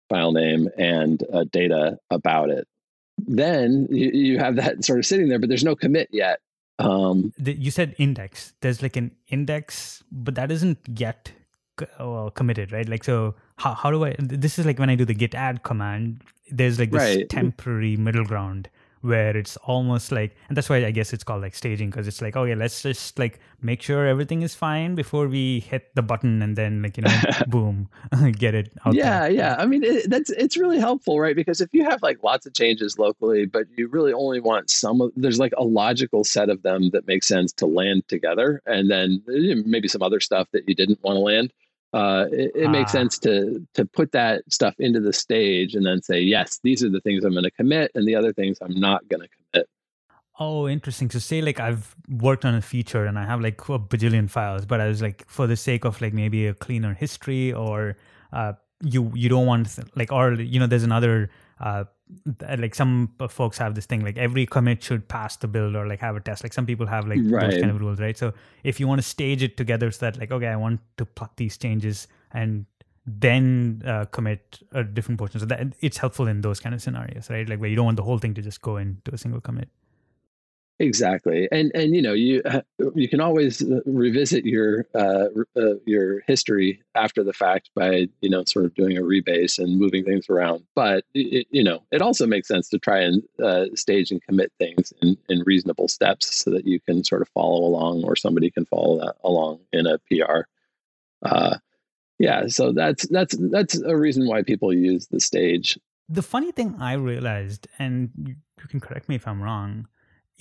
file 0.09 0.33
name 0.33 0.68
and 0.79 1.22
uh, 1.33 1.44
data 1.53 1.98
about 2.11 2.50
it. 2.50 2.66
Then 3.18 3.87
you, 3.90 4.11
you 4.11 4.38
have 4.38 4.57
that 4.57 4.85
sort 4.85 4.98
of 4.98 5.07
sitting 5.07 5.29
there, 5.29 5.38
but 5.38 5.48
there's 5.48 5.64
no 5.64 5.76
commit 5.76 6.09
yet. 6.11 6.40
Um, 6.79 7.33
you 7.38 7.70
said 7.70 7.94
index. 7.98 8.55
There's 8.62 8.83
like 8.83 8.96
an 8.96 9.12
index, 9.29 10.03
but 10.11 10.35
that 10.35 10.50
isn't 10.50 10.79
yet 10.88 11.33
uh, 11.98 12.30
committed, 12.30 12.72
right? 12.72 12.88
Like, 12.88 13.04
so 13.04 13.35
how, 13.56 13.74
how 13.74 13.90
do 13.90 14.04
I? 14.04 14.14
This 14.18 14.58
is 14.58 14.66
like 14.66 14.78
when 14.78 14.90
I 14.90 14.94
do 14.94 15.04
the 15.04 15.14
git 15.14 15.35
add 15.35 15.62
command. 15.62 16.22
There's 16.50 16.78
like 16.78 16.90
this 16.90 17.16
Right. 17.16 17.28
temporary 17.28 17.96
middle 17.96 18.24
ground 18.24 18.68
where 19.02 19.36
it's 19.36 19.56
almost 19.58 20.10
like, 20.10 20.34
and 20.48 20.56
that's 20.56 20.68
why 20.68 20.84
I 20.84 20.90
guess 20.90 21.12
it's 21.12 21.24
called 21.24 21.42
like 21.42 21.54
staging 21.54 21.90
because 21.90 22.08
it's 22.08 22.22
like, 22.22 22.36
okay, 22.36 22.54
let's 22.54 22.82
just 22.82 23.18
like 23.18 23.40
make 23.60 23.82
sure 23.82 24.06
everything 24.06 24.42
is 24.42 24.54
fine 24.54 24.94
before 24.94 25.28
we 25.28 25.60
hit 25.60 25.94
the 25.94 26.02
button 26.02 26.40
and 26.40 26.56
then 26.56 26.82
like 26.82 26.96
you 26.96 27.02
know, 27.02 27.20
boom, 27.48 27.88
get 28.32 28.54
it 28.54 28.72
out. 28.86 28.94
yeah, 28.94 29.20
there. 29.20 29.30
yeah. 29.30 29.56
I 29.58 29.66
mean, 29.66 29.82
it, 29.84 30.08
that's 30.08 30.30
it's 30.30 30.56
really 30.56 30.78
helpful, 30.78 31.20
right? 31.20 31.36
Because 31.36 31.60
if 31.60 31.68
you 31.72 31.84
have 31.84 32.02
like 32.02 32.22
lots 32.22 32.46
of 32.46 32.54
changes 32.54 32.98
locally, 32.98 33.44
but 33.44 33.66
you 33.76 33.88
really 33.88 34.12
only 34.12 34.40
want 34.40 34.70
some 34.70 35.00
of, 35.00 35.12
there's 35.16 35.38
like 35.38 35.52
a 35.58 35.64
logical 35.64 36.24
set 36.24 36.48
of 36.48 36.62
them 36.62 36.90
that 36.90 37.06
makes 37.06 37.26
sense 37.26 37.52
to 37.54 37.66
land 37.66 38.06
together, 38.08 38.62
and 38.66 38.90
then 38.90 39.22
eh, 39.28 39.54
maybe 39.66 39.88
some 39.88 40.02
other 40.02 40.20
stuff 40.20 40.48
that 40.52 40.68
you 40.68 40.74
didn't 40.74 41.02
want 41.02 41.16
to 41.16 41.20
land. 41.20 41.52
Uh, 41.92 42.26
it, 42.33 42.52
it 42.55 42.68
makes 42.70 42.90
Ah. 42.94 42.98
sense 42.98 43.18
to 43.18 43.66
to 43.74 43.85
put 43.85 44.12
that 44.12 44.42
stuff 44.50 44.74
into 44.78 44.98
the 45.00 45.12
stage 45.12 45.74
and 45.74 45.85
then 45.85 46.00
say, 46.02 46.20
yes, 46.20 46.59
these 46.62 46.83
are 46.83 46.88
the 46.88 47.00
things 47.00 47.24
I'm 47.24 47.33
going 47.33 47.44
to 47.44 47.50
commit, 47.50 47.90
and 47.94 48.09
the 48.09 48.14
other 48.14 48.33
things 48.33 48.59
I'm 48.62 48.78
not 48.81 49.07
going 49.09 49.20
to 49.22 49.28
commit. 49.28 49.68
Oh, 50.40 50.66
interesting. 50.66 51.11
So 51.11 51.18
say 51.18 51.42
like 51.42 51.61
I've 51.61 51.94
worked 52.09 52.44
on 52.46 52.55
a 52.55 52.62
feature 52.62 53.05
and 53.05 53.18
I 53.18 53.26
have 53.26 53.40
like 53.42 53.61
a 53.68 53.78
bajillion 53.78 54.31
files, 54.31 54.64
but 54.64 54.81
I 54.81 54.88
was 54.88 55.02
like 55.02 55.24
for 55.28 55.46
the 55.46 55.57
sake 55.57 55.85
of 55.85 56.00
like 56.00 56.14
maybe 56.14 56.46
a 56.46 56.55
cleaner 56.55 56.94
history 56.94 57.52
or 57.52 57.96
uh 58.33 58.55
you 58.83 59.12
you 59.14 59.28
don't 59.28 59.46
want 59.46 59.78
like 59.94 60.11
or 60.11 60.33
you 60.33 60.59
know 60.59 60.66
there's 60.66 60.83
another 60.83 61.28
uh 61.62 61.85
like 62.59 62.75
some 62.75 63.11
folks 63.31 63.57
have 63.57 63.75
this 63.75 63.87
thing 63.87 64.05
like 64.05 64.18
every 64.18 64.44
commit 64.44 64.83
should 64.83 65.09
pass 65.09 65.37
the 65.37 65.48
build 65.48 65.75
or 65.75 65.87
like 65.87 66.01
have 66.01 66.14
a 66.14 66.20
test. 66.20 66.42
Like 66.42 66.53
some 66.53 66.66
people 66.66 66.87
have 66.87 67.09
like 67.09 67.18
those 67.48 67.61
kind 67.61 67.70
of 67.70 67.81
rules 67.81 68.01
right? 68.01 68.18
So 68.18 68.35
if 68.64 68.79
you 68.81 68.87
want 68.87 69.01
to 69.01 69.07
stage 69.07 69.42
it 69.42 69.57
together 69.57 69.90
so 69.90 70.07
that 70.07 70.18
like 70.18 70.31
okay 70.31 70.48
i 70.48 70.57
want 70.57 70.81
to 70.98 71.07
pluck 71.07 71.37
these 71.37 71.57
changes 71.57 72.09
and 72.33 72.66
then 73.07 73.83
uh, 73.87 74.05
commit 74.07 74.61
a 74.72 74.85
different 74.85 75.18
portion. 75.18 75.40
So 75.40 75.46
that 75.46 75.72
it's 75.81 75.96
helpful 75.96 76.29
in 76.29 76.42
those 76.42 76.61
kind 76.61 76.75
of 76.75 76.83
scenarios 76.83 77.31
right? 77.31 77.48
Like 77.48 77.61
where 77.61 77.70
you 77.70 77.77
don't 77.77 77.87
want 77.87 77.96
the 77.96 78.03
whole 78.03 78.18
thing 78.18 78.35
to 78.35 78.42
just 78.42 78.61
go 78.61 78.77
into 78.77 79.14
a 79.14 79.18
single 79.18 79.40
commit 79.40 79.68
Exactly, 80.83 81.49
and 81.53 81.71
and 81.77 81.95
you 81.95 82.03
know 82.03 82.12
you 82.12 82.42
you 82.97 83.09
can 83.09 83.21
always 83.21 83.62
uh, 83.62 83.79
revisit 83.87 84.45
your 84.45 84.85
uh, 84.97 85.27
uh, 85.57 85.75
your 85.87 86.23
history 86.27 86.83
after 86.97 87.23
the 87.23 87.33
fact 87.33 87.71
by 87.77 88.09
you 88.21 88.29
know 88.29 88.42
sort 88.42 88.64
of 88.64 88.75
doing 88.75 88.99
a 88.99 89.03
rebase 89.03 89.61
and 89.61 89.79
moving 89.79 90.05
things 90.05 90.29
around. 90.29 90.64
But 90.75 91.05
it, 91.14 91.47
you 91.51 91.62
know 91.62 91.85
it 91.92 92.03
also 92.03 92.27
makes 92.27 92.49
sense 92.49 92.68
to 92.71 92.81
try 92.81 92.99
and 92.99 93.23
uh, 93.40 93.66
stage 93.77 94.11
and 94.11 94.21
commit 94.23 94.51
things 94.59 94.92
in, 95.01 95.16
in 95.29 95.45
reasonable 95.47 95.87
steps 95.87 96.35
so 96.35 96.51
that 96.51 96.66
you 96.66 96.81
can 96.81 97.05
sort 97.05 97.23
of 97.23 97.29
follow 97.29 97.64
along 97.64 98.03
or 98.03 98.16
somebody 98.16 98.51
can 98.51 98.66
follow 98.66 98.99
that 98.99 99.14
along 99.23 99.61
in 99.73 99.87
a 99.87 99.99
PR. 100.11 100.49
Uh, 101.25 101.59
yeah, 102.18 102.49
so 102.49 102.73
that's 102.73 103.07
that's 103.07 103.37
that's 103.53 103.81
a 103.81 103.97
reason 103.97 104.27
why 104.27 104.42
people 104.42 104.75
use 104.75 105.07
the 105.07 105.21
stage. 105.21 105.79
the 106.09 106.23
funny 106.23 106.51
thing 106.51 106.75
I 106.81 106.95
realized, 106.95 107.68
and 107.79 108.11
you 108.16 108.35
can 108.68 108.81
correct 108.81 109.09
me 109.09 109.14
if 109.14 109.29
I'm 109.29 109.40
wrong, 109.40 109.87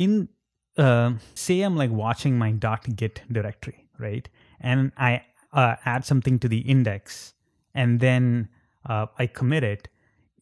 in 0.02 0.30
uh, 0.78 1.14
say 1.36 1.62
I'm 1.62 1.76
like 1.76 1.92
watching 1.92 2.38
my 2.38 2.52
.git 2.52 3.22
directory, 3.32 3.88
right, 4.00 4.28
and 4.60 4.92
I 4.98 5.24
uh, 5.54 5.76
add 5.86 6.06
something 6.06 6.40
to 6.40 6.48
the 6.48 6.60
index, 6.60 7.34
and 7.76 8.00
then 8.00 8.50
uh, 8.86 9.08
I 9.20 9.28
commit 9.28 9.64
it. 9.64 9.88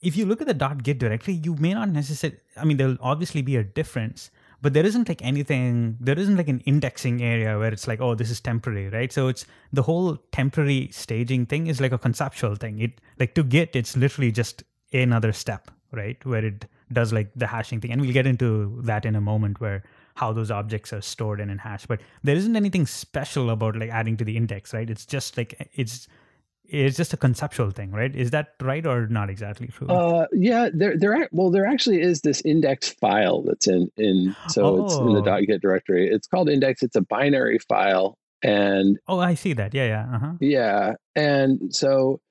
If 0.01 0.15
you 0.15 0.25
look 0.25 0.41
at 0.41 0.47
the 0.47 0.75
.git 0.83 0.97
directory, 0.97 1.33
you 1.33 1.55
may 1.55 1.73
not 1.73 1.89
necessarily. 1.89 2.39
I 2.55 2.63
mean, 2.63 2.77
there'll 2.77 2.97
obviously 3.01 3.41
be 3.41 3.57
a 3.57 3.63
difference, 3.63 4.31
but 4.61 4.73
there 4.73 4.85
isn't 4.85 5.09
like 5.09 5.21
anything. 5.21 5.97
There 5.99 6.17
isn't 6.17 6.37
like 6.37 6.47
an 6.47 6.61
indexing 6.61 7.21
area 7.21 7.59
where 7.59 7.73
it's 7.73 7.87
like, 7.87 7.99
oh, 7.99 8.15
this 8.15 8.31
is 8.31 8.39
temporary, 8.39 8.87
right? 8.89 9.11
So 9.11 9.27
it's 9.27 9.45
the 9.73 9.81
whole 9.81 10.17
temporary 10.31 10.89
staging 10.93 11.47
thing 11.47 11.67
is 11.67 11.81
like 11.81 11.91
a 11.91 11.97
conceptual 11.97 12.55
thing. 12.55 12.79
It 12.79 13.01
like 13.19 13.35
to 13.35 13.43
Git, 13.43 13.75
it's 13.75 13.97
literally 13.97 14.31
just 14.31 14.63
another 14.93 15.33
step, 15.33 15.69
right? 15.91 16.23
Where 16.25 16.45
it 16.45 16.65
does 16.91 17.13
like 17.13 17.31
the 17.35 17.47
hashing 17.47 17.81
thing. 17.81 17.91
And 17.91 18.01
we'll 18.01 18.13
get 18.13 18.27
into 18.27 18.79
that 18.83 19.05
in 19.05 19.15
a 19.15 19.21
moment 19.21 19.59
where 19.59 19.83
how 20.15 20.33
those 20.33 20.51
objects 20.51 20.91
are 20.91 21.01
stored 21.01 21.39
and 21.39 21.49
in 21.49 21.57
hash. 21.57 21.85
But 21.85 22.01
there 22.23 22.35
isn't 22.35 22.55
anything 22.55 22.85
special 22.85 23.49
about 23.49 23.75
like 23.75 23.89
adding 23.89 24.17
to 24.17 24.25
the 24.25 24.35
index, 24.35 24.73
right? 24.73 24.89
It's 24.89 25.05
just 25.05 25.37
like 25.37 25.69
it's 25.73 26.07
it's 26.71 26.97
just 26.97 27.13
a 27.13 27.17
conceptual 27.17 27.71
thing, 27.71 27.91
right? 27.91 28.15
Is 28.15 28.31
that 28.31 28.53
right 28.61 28.85
or 28.85 29.07
not 29.07 29.29
exactly 29.29 29.67
true? 29.67 29.87
Uh, 29.87 30.27
yeah, 30.31 30.69
there, 30.71 30.95
there, 30.97 31.27
well, 31.31 31.49
there 31.49 31.65
actually 31.65 32.01
is 32.01 32.21
this 32.21 32.41
index 32.41 32.89
file 32.89 33.41
that's 33.41 33.67
in, 33.67 33.89
in, 33.97 34.35
so 34.49 34.63
oh. 34.63 34.85
it's 34.85 34.95
in 34.95 35.13
the 35.13 35.31
oh. 35.31 35.41
.git 35.45 35.61
directory. 35.61 36.07
It's 36.07 36.27
called 36.27 36.47
index. 36.47 36.83
It's 36.83 36.95
a 36.95 37.01
binary 37.01 37.57
file, 37.59 38.17
and 38.43 38.99
oh, 39.07 39.19
I 39.19 39.33
see 39.33 39.53
that. 39.53 39.73
Yeah, 39.73 39.87
yeah, 39.87 40.15
uh-huh. 40.15 40.31
yeah, 40.39 40.93
and 41.15 41.73
so 41.73 42.21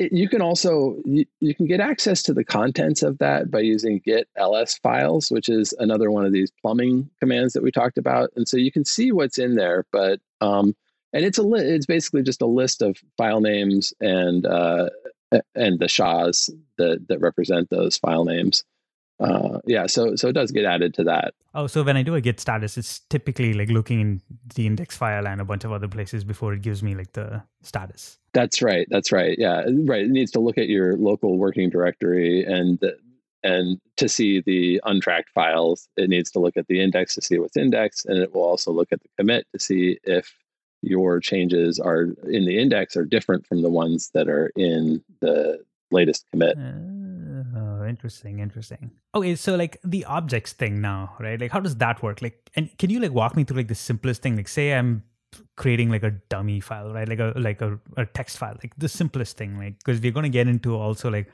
it, 0.00 0.12
you 0.12 0.28
can 0.28 0.40
also 0.40 0.96
you, 1.04 1.26
you 1.40 1.54
can 1.54 1.66
get 1.66 1.78
access 1.78 2.22
to 2.24 2.32
the 2.32 2.44
contents 2.44 3.02
of 3.02 3.18
that 3.18 3.50
by 3.50 3.60
using 3.60 4.00
git 4.04 4.28
ls 4.36 4.78
files, 4.78 5.30
which 5.30 5.48
is 5.48 5.74
another 5.78 6.10
one 6.10 6.24
of 6.24 6.32
these 6.32 6.50
plumbing 6.62 7.08
commands 7.20 7.52
that 7.52 7.62
we 7.62 7.70
talked 7.70 7.98
about, 7.98 8.30
and 8.34 8.48
so 8.48 8.56
you 8.56 8.72
can 8.72 8.84
see 8.84 9.12
what's 9.12 9.38
in 9.38 9.54
there, 9.54 9.84
but 9.92 10.20
um 10.40 10.74
and 11.12 11.24
it's 11.24 11.38
a 11.38 11.42
li- 11.42 11.60
it's 11.60 11.86
basically 11.86 12.22
just 12.22 12.40
a 12.40 12.46
list 12.46 12.82
of 12.82 12.96
file 13.16 13.40
names 13.40 13.92
and 14.00 14.46
uh, 14.46 14.88
and 15.54 15.78
the 15.78 15.88
SHAs 15.88 16.50
that 16.78 17.06
that 17.08 17.20
represent 17.20 17.68
those 17.70 17.98
file 17.98 18.24
names. 18.24 18.64
Uh, 19.20 19.58
yeah, 19.66 19.86
so 19.86 20.16
so 20.16 20.28
it 20.28 20.32
does 20.32 20.50
get 20.50 20.64
added 20.64 20.94
to 20.94 21.04
that. 21.04 21.34
Oh, 21.54 21.66
so 21.66 21.82
when 21.82 21.96
I 21.96 22.02
do 22.02 22.14
a 22.14 22.20
git 22.20 22.40
status, 22.40 22.78
it's 22.78 23.00
typically 23.10 23.52
like 23.52 23.68
looking 23.68 24.00
in 24.00 24.22
the 24.54 24.66
index 24.66 24.96
file 24.96 25.26
and 25.26 25.40
a 25.40 25.44
bunch 25.44 25.64
of 25.64 25.72
other 25.72 25.88
places 25.88 26.24
before 26.24 26.54
it 26.54 26.62
gives 26.62 26.82
me 26.82 26.94
like 26.94 27.12
the 27.12 27.42
status. 27.62 28.18
That's 28.32 28.62
right. 28.62 28.86
That's 28.90 29.12
right. 29.12 29.36
Yeah, 29.38 29.64
right. 29.84 30.02
It 30.02 30.10
needs 30.10 30.30
to 30.32 30.40
look 30.40 30.56
at 30.56 30.68
your 30.68 30.96
local 30.96 31.36
working 31.36 31.68
directory 31.68 32.44
and 32.44 32.82
and 33.42 33.80
to 33.96 34.08
see 34.08 34.40
the 34.40 34.80
untracked 34.84 35.30
files, 35.30 35.88
it 35.96 36.08
needs 36.08 36.30
to 36.32 36.38
look 36.38 36.56
at 36.56 36.66
the 36.66 36.80
index 36.80 37.14
to 37.14 37.22
see 37.22 37.38
what's 37.38 37.56
indexed, 37.56 38.06
and 38.06 38.18
it 38.18 38.34
will 38.34 38.42
also 38.42 38.70
look 38.70 38.88
at 38.92 39.00
the 39.02 39.08
commit 39.18 39.46
to 39.52 39.58
see 39.58 39.98
if 40.04 40.34
your 40.82 41.20
changes 41.20 41.78
are 41.78 42.08
in 42.28 42.46
the 42.46 42.58
index 42.58 42.96
are 42.96 43.04
different 43.04 43.46
from 43.46 43.62
the 43.62 43.70
ones 43.70 44.10
that 44.14 44.28
are 44.28 44.50
in 44.56 45.02
the 45.20 45.62
latest 45.90 46.24
commit. 46.32 46.56
Uh, 46.56 47.09
interesting, 47.90 48.38
interesting. 48.38 48.90
Okay, 49.14 49.34
so 49.36 49.56
like 49.56 49.78
the 49.84 50.06
objects 50.06 50.54
thing 50.54 50.80
now, 50.80 51.14
right? 51.20 51.38
Like 51.38 51.50
how 51.50 51.60
does 51.60 51.76
that 51.76 52.02
work? 52.02 52.22
Like 52.22 52.50
and 52.56 52.70
can 52.78 52.88
you 52.88 53.00
like 53.00 53.12
walk 53.12 53.36
me 53.36 53.44
through 53.44 53.58
like 53.58 53.68
the 53.68 53.74
simplest 53.74 54.22
thing? 54.22 54.36
Like 54.36 54.48
say 54.48 54.72
I'm 54.72 55.02
creating 55.56 55.90
like 55.90 56.02
a 56.02 56.12
dummy 56.30 56.60
file, 56.60 56.92
right? 56.92 57.08
Like 57.08 57.18
a 57.18 57.34
like 57.36 57.60
a, 57.60 57.78
a 57.98 58.06
text 58.06 58.38
file, 58.38 58.56
like 58.62 58.74
the 58.78 58.88
simplest 58.88 59.36
thing, 59.36 59.58
like 59.58 59.78
because 59.84 60.00
we're 60.00 60.12
gonna 60.12 60.30
get 60.30 60.48
into 60.48 60.74
also 60.74 61.10
like 61.10 61.30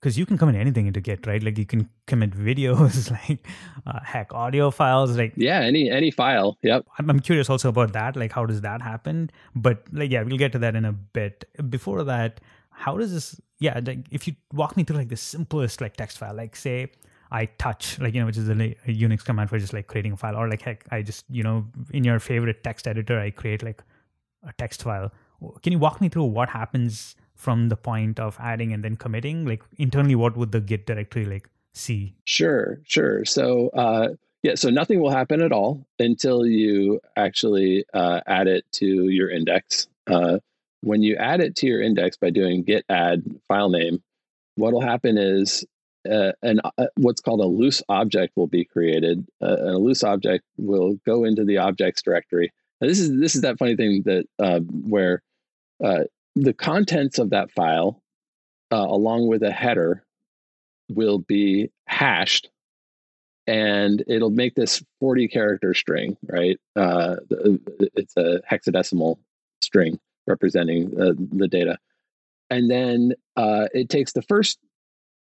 because 0.00 0.16
you 0.16 0.24
can 0.24 0.38
commit 0.38 0.54
anything 0.54 0.86
into 0.86 1.00
Git, 1.00 1.26
right? 1.26 1.42
Like 1.42 1.58
you 1.58 1.66
can 1.66 1.88
commit 2.06 2.30
videos, 2.30 3.10
like 3.28 3.46
uh, 3.86 4.00
heck, 4.02 4.32
audio 4.32 4.70
files, 4.70 5.16
like 5.16 5.32
yeah, 5.36 5.60
any 5.60 5.90
any 5.90 6.10
file. 6.10 6.56
Yep. 6.62 6.86
I'm, 6.98 7.10
I'm 7.10 7.20
curious 7.20 7.50
also 7.50 7.68
about 7.68 7.92
that. 7.92 8.16
Like, 8.16 8.32
how 8.32 8.46
does 8.46 8.60
that 8.60 8.82
happen? 8.82 9.30
But 9.54 9.82
like, 9.92 10.10
yeah, 10.10 10.22
we'll 10.22 10.38
get 10.38 10.52
to 10.52 10.58
that 10.60 10.76
in 10.76 10.84
a 10.84 10.92
bit. 10.92 11.44
Before 11.68 12.04
that, 12.04 12.40
how 12.70 12.96
does 12.96 13.12
this? 13.12 13.40
Yeah, 13.60 13.80
like 13.84 14.06
if 14.10 14.28
you 14.28 14.36
walk 14.52 14.76
me 14.76 14.84
through 14.84 14.96
like 14.96 15.08
the 15.08 15.16
simplest 15.16 15.80
like 15.80 15.96
text 15.96 16.18
file, 16.18 16.34
like 16.34 16.54
say 16.54 16.92
I 17.30 17.46
touch, 17.46 17.98
like 17.98 18.14
you 18.14 18.20
know, 18.20 18.26
which 18.26 18.36
is 18.36 18.48
a, 18.48 18.52
a 18.52 18.94
Unix 18.94 19.24
command 19.24 19.50
for 19.50 19.58
just 19.58 19.72
like 19.72 19.86
creating 19.86 20.12
a 20.12 20.16
file, 20.16 20.36
or 20.36 20.48
like 20.48 20.62
heck, 20.62 20.84
I 20.90 21.02
just 21.02 21.24
you 21.28 21.42
know, 21.42 21.66
in 21.92 22.04
your 22.04 22.18
favorite 22.18 22.62
text 22.62 22.86
editor, 22.86 23.18
I 23.18 23.30
create 23.30 23.62
like 23.62 23.82
a 24.46 24.52
text 24.54 24.82
file. 24.82 25.12
Can 25.62 25.72
you 25.72 25.78
walk 25.78 26.00
me 26.00 26.08
through 26.08 26.24
what 26.24 26.48
happens? 26.48 27.16
from 27.38 27.68
the 27.68 27.76
point 27.76 28.18
of 28.18 28.36
adding 28.40 28.72
and 28.72 28.84
then 28.84 28.96
committing? 28.96 29.46
Like 29.46 29.62
internally, 29.78 30.16
what 30.16 30.36
would 30.36 30.52
the 30.52 30.60
Git 30.60 30.86
directory 30.86 31.24
like 31.24 31.48
see? 31.72 32.14
Sure, 32.24 32.80
sure. 32.84 33.24
So 33.24 33.68
uh, 33.70 34.08
yeah, 34.42 34.56
so 34.56 34.68
nothing 34.68 35.00
will 35.00 35.10
happen 35.10 35.40
at 35.40 35.52
all 35.52 35.86
until 35.98 36.46
you 36.46 37.00
actually 37.16 37.84
uh, 37.94 38.20
add 38.26 38.48
it 38.48 38.64
to 38.72 39.08
your 39.08 39.30
index. 39.30 39.88
Uh, 40.06 40.38
when 40.80 41.02
you 41.02 41.16
add 41.16 41.40
it 41.40 41.56
to 41.56 41.66
your 41.66 41.82
index 41.82 42.16
by 42.16 42.30
doing 42.30 42.62
git 42.62 42.84
add 42.88 43.22
file 43.48 43.70
name, 43.70 44.02
what 44.56 44.72
will 44.72 44.80
happen 44.80 45.18
is 45.18 45.64
uh, 46.10 46.32
an 46.42 46.60
uh, 46.64 46.86
what's 46.96 47.20
called 47.20 47.40
a 47.40 47.46
loose 47.46 47.82
object 47.88 48.36
will 48.36 48.46
be 48.46 48.64
created. 48.64 49.26
Uh, 49.42 49.56
a 49.58 49.78
loose 49.78 50.04
object 50.04 50.44
will 50.56 50.98
go 51.04 51.24
into 51.24 51.44
the 51.44 51.58
objects 51.58 52.02
directory. 52.02 52.52
This 52.80 53.00
is 53.00 53.18
this 53.18 53.34
is 53.34 53.42
that 53.42 53.58
funny 53.58 53.76
thing 53.76 54.02
that 54.04 54.26
uh, 54.38 54.60
where 54.60 55.22
the 55.80 56.52
contents 56.52 57.18
of 57.18 57.30
that 57.30 57.50
file, 57.50 58.00
uh, 58.70 58.76
along 58.76 59.26
with 59.26 59.42
a 59.42 59.50
header, 59.50 60.04
will 60.88 61.18
be 61.18 61.70
hashed 61.86 62.48
and 63.46 64.04
it'll 64.06 64.30
make 64.30 64.54
this 64.54 64.82
40 65.00 65.26
character 65.28 65.72
string, 65.74 66.16
right? 66.22 66.58
Uh, 66.76 67.16
it's 67.30 68.14
a 68.16 68.40
hexadecimal 68.50 69.18
string 69.62 69.98
representing 70.28 70.92
uh, 71.00 71.12
the 71.16 71.48
data. 71.48 71.78
And 72.50 72.70
then 72.70 73.12
uh, 73.36 73.66
it 73.74 73.88
takes 73.88 74.12
the 74.12 74.22
first 74.22 74.58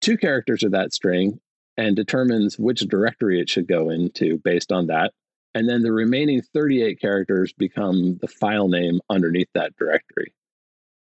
two 0.01 0.17
characters 0.17 0.63
of 0.63 0.73
that 0.73 0.93
string 0.93 1.41
and 1.77 1.95
determines 1.95 2.59
which 2.59 2.81
directory 2.81 3.41
it 3.41 3.49
should 3.49 3.69
go 3.69 3.91
into 3.91 4.39
based 4.39 4.73
on 4.73 4.87
that. 4.89 5.13
And 5.55 5.69
then 5.69 5.83
the 5.83 5.93
remaining 5.93 6.43
38 6.43 7.01
characters 7.01 7.53
become 7.53 8.19
the 8.21 8.29
file 8.29 8.69
name 8.69 9.01
underneath 9.09 9.49
that 9.55 9.75
directory. 9.77 10.35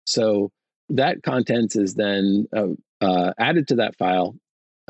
So 0.05 0.51
that 0.89 1.23
content 1.23 1.75
is 1.75 1.95
then 1.95 2.47
uh, 2.55 2.67
uh, 2.99 3.33
added 3.37 3.69
to 3.69 3.75
that 3.75 3.97
file, 3.97 4.35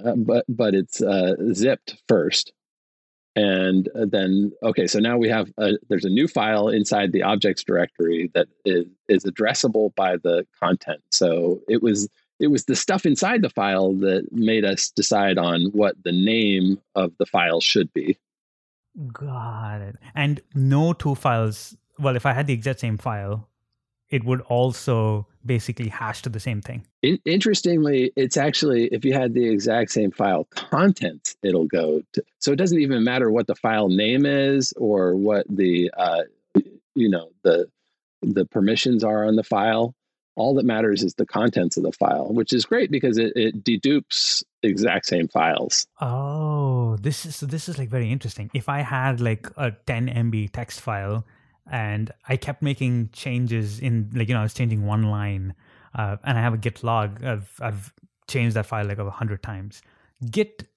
uh, 0.04 0.16
but 0.16 0.46
but 0.50 0.74
it's 0.74 1.02
uh, 1.02 1.36
zipped 1.54 2.02
first, 2.08 2.54
and 3.36 3.90
uh, 3.96 4.06
then 4.06 4.52
okay. 4.64 4.88
So 4.88 5.00
now 5.00 5.18
we 5.18 5.30
have 5.30 5.52
a, 5.58 5.74
there's 5.90 6.06
a 6.06 6.10
new 6.10 6.28
file 6.28 6.68
inside 6.68 7.12
the 7.12 7.24
objects 7.24 7.64
directory 7.64 8.30
that 8.34 8.48
is 8.66 8.86
is 9.08 9.24
addressable 9.24 9.96
by 9.96 10.18
the 10.18 10.46
content. 10.60 11.02
So 11.12 11.62
it 11.68 11.82
was 11.82 12.10
it 12.40 12.48
was 12.48 12.66
the 12.66 12.76
stuff 12.76 13.06
inside 13.06 13.42
the 13.42 13.50
file 13.50 13.94
that 13.94 14.28
made 14.32 14.66
us 14.66 14.90
decide 14.90 15.38
on 15.38 15.66
what 15.74 15.96
the 16.04 16.12
name 16.12 16.82
of 16.96 17.14
the 17.20 17.26
file 17.26 17.62
should 17.62 17.94
be. 17.94 18.18
Got 19.14 19.82
it. 19.82 19.96
And 20.16 20.42
no 20.54 20.94
two 20.94 21.16
files. 21.16 21.78
Well, 22.00 22.16
if 22.16 22.26
I 22.26 22.34
had 22.34 22.48
the 22.48 22.54
exact 22.54 22.80
same 22.80 22.98
file, 22.98 23.48
it 24.12 24.26
would 24.26 24.42
also 24.42 25.26
basically 25.46 25.88
hash 25.88 26.22
to 26.22 26.30
the 26.30 26.40
same 26.40 26.62
thing. 26.62 26.86
interestingly, 27.26 28.12
it's 28.16 28.38
actually 28.38 28.88
if 28.88 29.04
you 29.04 29.14
had 29.14 29.34
the 29.34 29.48
exact 29.48 29.92
same 29.92 30.12
file 30.12 30.44
content, 30.52 31.36
it'll 31.42 31.66
go 31.66 32.04
to. 32.14 32.24
So 32.40 32.52
it 32.52 32.58
doesn't 32.58 32.80
even 32.80 33.04
matter 33.04 33.32
what 33.32 33.48
the 33.48 33.56
file 33.56 33.90
name 33.90 34.26
is 34.26 34.74
or 34.78 35.16
what 35.16 35.46
the 35.50 35.90
uh, 35.98 36.24
you 36.94 37.10
know 37.10 37.32
the 37.44 37.68
the 38.22 38.46
permissions 38.46 39.04
are 39.04 39.26
on 39.26 39.36
the 39.36 39.44
file. 39.44 39.96
All 40.36 40.54
that 40.56 40.66
matters 40.66 41.04
is 41.04 41.16
the 41.16 41.26
contents 41.26 41.76
of 41.76 41.84
the 41.84 41.92
file, 41.92 42.34
which 42.34 42.54
is 42.54 42.64
great 42.64 42.90
because 42.90 43.18
it, 43.18 43.34
it 43.36 43.64
dedupes 43.64 44.44
exact 44.64 45.06
same 45.06 45.28
files. 45.28 45.88
Oh, 46.00 46.98
this 47.02 47.26
is 47.26 47.40
this 47.40 47.68
is 47.68 47.78
like 47.78 47.90
very 47.90 48.12
interesting. 48.12 48.50
If 48.54 48.70
I 48.70 48.80
had 48.80 49.20
like 49.20 49.48
a 49.58 49.72
10 49.72 50.08
MB 50.08 50.52
text 50.52 50.80
file 50.80 51.26
and 51.72 52.12
I 52.28 52.36
kept 52.36 52.62
making 52.62 53.10
changes 53.14 53.80
in 53.80 54.12
like 54.14 54.28
you 54.28 54.36
know 54.36 54.42
I 54.42 54.44
was 54.44 54.54
changing 54.54 54.86
one 54.86 55.04
line, 55.04 55.56
uh, 55.96 56.18
and 56.24 56.38
I 56.38 56.42
have 56.42 56.54
a 56.54 56.58
Git 56.58 56.84
log. 56.84 57.24
I've 57.24 57.50
I've 57.62 57.94
changed 58.28 58.56
that 58.58 58.66
file 58.66 58.86
like 58.86 59.00
a 59.00 59.10
hundred 59.10 59.42
times. 59.42 59.82
Git 60.30 60.68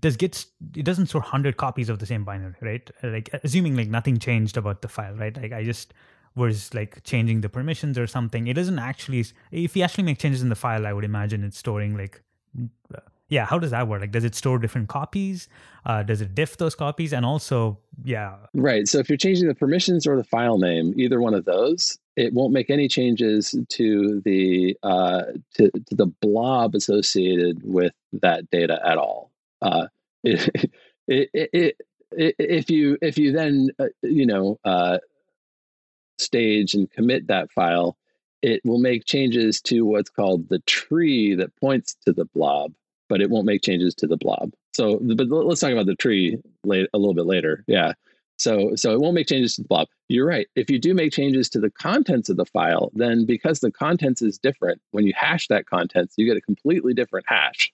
does 0.00 0.16
Git 0.16 0.46
it 0.76 0.84
doesn't 0.84 1.06
store 1.06 1.20
hundred 1.20 1.56
copies 1.56 1.88
of 1.88 1.98
the 1.98 2.06
same 2.06 2.24
binary, 2.24 2.54
right? 2.62 2.88
Like 3.02 3.30
assuming 3.42 3.76
like 3.76 3.88
nothing 3.88 4.18
changed 4.18 4.56
about 4.56 4.80
the 4.80 4.88
file, 4.88 5.14
right? 5.14 5.36
Like 5.36 5.52
I 5.52 5.64
just 5.64 5.92
was 6.36 6.72
like 6.72 7.02
changing 7.02 7.40
the 7.40 7.48
permissions 7.48 7.98
or 7.98 8.06
something. 8.06 8.46
It 8.46 8.54
doesn't 8.54 8.78
actually. 8.78 9.26
If 9.50 9.76
you 9.76 9.82
actually 9.82 10.04
make 10.04 10.18
changes 10.18 10.40
in 10.40 10.50
the 10.50 10.54
file, 10.54 10.86
I 10.86 10.92
would 10.92 11.04
imagine 11.04 11.42
it's 11.42 11.58
storing 11.58 11.96
like 11.96 12.22
yeah 13.28 13.44
how 13.44 13.58
does 13.58 13.70
that 13.70 13.88
work? 13.88 14.00
Like 14.00 14.12
does 14.12 14.24
it 14.24 14.34
store 14.34 14.58
different 14.58 14.88
copies? 14.88 15.48
Uh, 15.84 16.02
does 16.02 16.20
it 16.20 16.34
diff 16.34 16.56
those 16.56 16.74
copies? 16.74 17.12
And 17.12 17.24
also 17.24 17.78
yeah. 18.04 18.36
Right 18.54 18.86
so 18.88 18.98
if 18.98 19.08
you're 19.08 19.18
changing 19.18 19.48
the 19.48 19.54
permissions 19.54 20.06
or 20.06 20.16
the 20.16 20.24
file 20.24 20.58
name 20.58 20.94
either 20.96 21.20
one 21.20 21.34
of 21.34 21.44
those 21.44 21.98
it 22.16 22.34
won't 22.34 22.52
make 22.52 22.68
any 22.68 22.88
changes 22.88 23.54
to 23.68 24.20
the 24.24 24.76
uh, 24.82 25.22
to, 25.54 25.70
to 25.70 25.94
the 25.94 26.06
blob 26.20 26.74
associated 26.74 27.60
with 27.62 27.92
that 28.12 28.50
data 28.50 28.80
at 28.84 28.98
all. 28.98 29.30
Uh, 29.62 29.86
it, 30.24 30.50
it, 31.06 31.76
it, 32.12 32.34
if 32.38 32.70
you 32.70 32.98
if 33.00 33.18
you 33.18 33.32
then 33.32 33.68
uh, 33.78 33.86
you 34.02 34.26
know 34.26 34.58
uh, 34.64 34.98
stage 36.18 36.74
and 36.74 36.90
commit 36.90 37.28
that 37.28 37.50
file 37.52 37.96
it 38.42 38.60
will 38.64 38.78
make 38.78 39.04
changes 39.04 39.60
to 39.60 39.82
what's 39.82 40.10
called 40.10 40.48
the 40.48 40.60
tree 40.60 41.34
that 41.34 41.54
points 41.56 41.96
to 42.04 42.12
the 42.12 42.24
blob 42.26 42.72
but 43.08 43.20
it 43.20 43.30
won't 43.30 43.46
make 43.46 43.62
changes 43.62 43.94
to 43.96 44.06
the 44.06 44.16
blob. 44.16 44.52
So, 44.72 44.98
but 45.00 45.28
let's 45.28 45.60
talk 45.60 45.72
about 45.72 45.86
the 45.86 45.94
tree 45.94 46.38
late, 46.64 46.88
a 46.92 46.98
little 46.98 47.14
bit 47.14 47.26
later. 47.26 47.64
Yeah. 47.66 47.92
So, 48.38 48.76
so 48.76 48.92
it 48.92 49.00
won't 49.00 49.14
make 49.14 49.26
changes 49.26 49.56
to 49.56 49.62
the 49.62 49.68
blob. 49.68 49.88
You're 50.08 50.26
right. 50.26 50.46
If 50.54 50.70
you 50.70 50.78
do 50.78 50.94
make 50.94 51.12
changes 51.12 51.48
to 51.50 51.60
the 51.60 51.70
contents 51.70 52.28
of 52.28 52.36
the 52.36 52.46
file, 52.46 52.90
then 52.94 53.26
because 53.26 53.60
the 53.60 53.72
contents 53.72 54.22
is 54.22 54.38
different, 54.38 54.80
when 54.92 55.06
you 55.06 55.12
hash 55.16 55.48
that 55.48 55.66
contents, 55.66 56.14
you 56.16 56.26
get 56.26 56.36
a 56.36 56.40
completely 56.42 56.94
different 56.94 57.26
hash. 57.28 57.72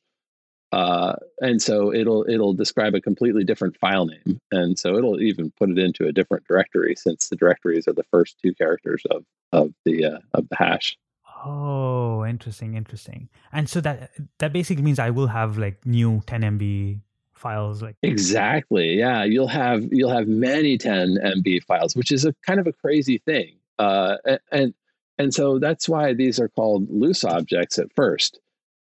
Uh, 0.72 1.14
and 1.40 1.62
so 1.62 1.94
it'll 1.94 2.28
it'll 2.28 2.52
describe 2.52 2.96
a 2.96 3.00
completely 3.00 3.44
different 3.44 3.76
file 3.78 4.06
name, 4.06 4.40
and 4.50 4.76
so 4.76 4.96
it'll 4.96 5.20
even 5.20 5.52
put 5.56 5.70
it 5.70 5.78
into 5.78 6.08
a 6.08 6.12
different 6.12 6.44
directory 6.48 6.96
since 6.96 7.28
the 7.28 7.36
directories 7.36 7.86
are 7.86 7.92
the 7.92 8.02
first 8.10 8.36
two 8.42 8.52
characters 8.54 9.00
of 9.08 9.24
of 9.52 9.72
the 9.84 10.04
uh, 10.04 10.18
of 10.32 10.48
the 10.48 10.56
hash. 10.56 10.96
Oh, 11.44 12.24
interesting, 12.24 12.74
interesting. 12.74 13.28
And 13.52 13.68
so 13.68 13.80
that 13.82 14.12
that 14.38 14.52
basically 14.52 14.82
means 14.82 14.98
I 14.98 15.10
will 15.10 15.26
have 15.26 15.58
like 15.58 15.84
new 15.84 16.22
10 16.26 16.42
MB 16.42 17.00
files 17.34 17.82
like 17.82 17.96
exactly 18.02 18.94
yeah 18.96 19.22
you'll 19.22 19.48
have 19.48 19.84
you'll 19.92 20.08
have 20.08 20.26
many 20.26 20.78
10 20.78 21.18
mb 21.36 21.62
files 21.64 21.94
which 21.94 22.10
is 22.10 22.24
a 22.24 22.32
kind 22.46 22.58
of 22.58 22.66
a 22.66 22.72
crazy 22.72 23.18
thing 23.18 23.56
uh, 23.78 24.16
and 24.50 24.72
and 25.18 25.34
so 25.34 25.58
that's 25.58 25.86
why 25.86 26.14
these 26.14 26.40
are 26.40 26.48
called 26.48 26.88
loose 26.88 27.22
objects 27.22 27.78
at 27.78 27.92
first 27.94 28.38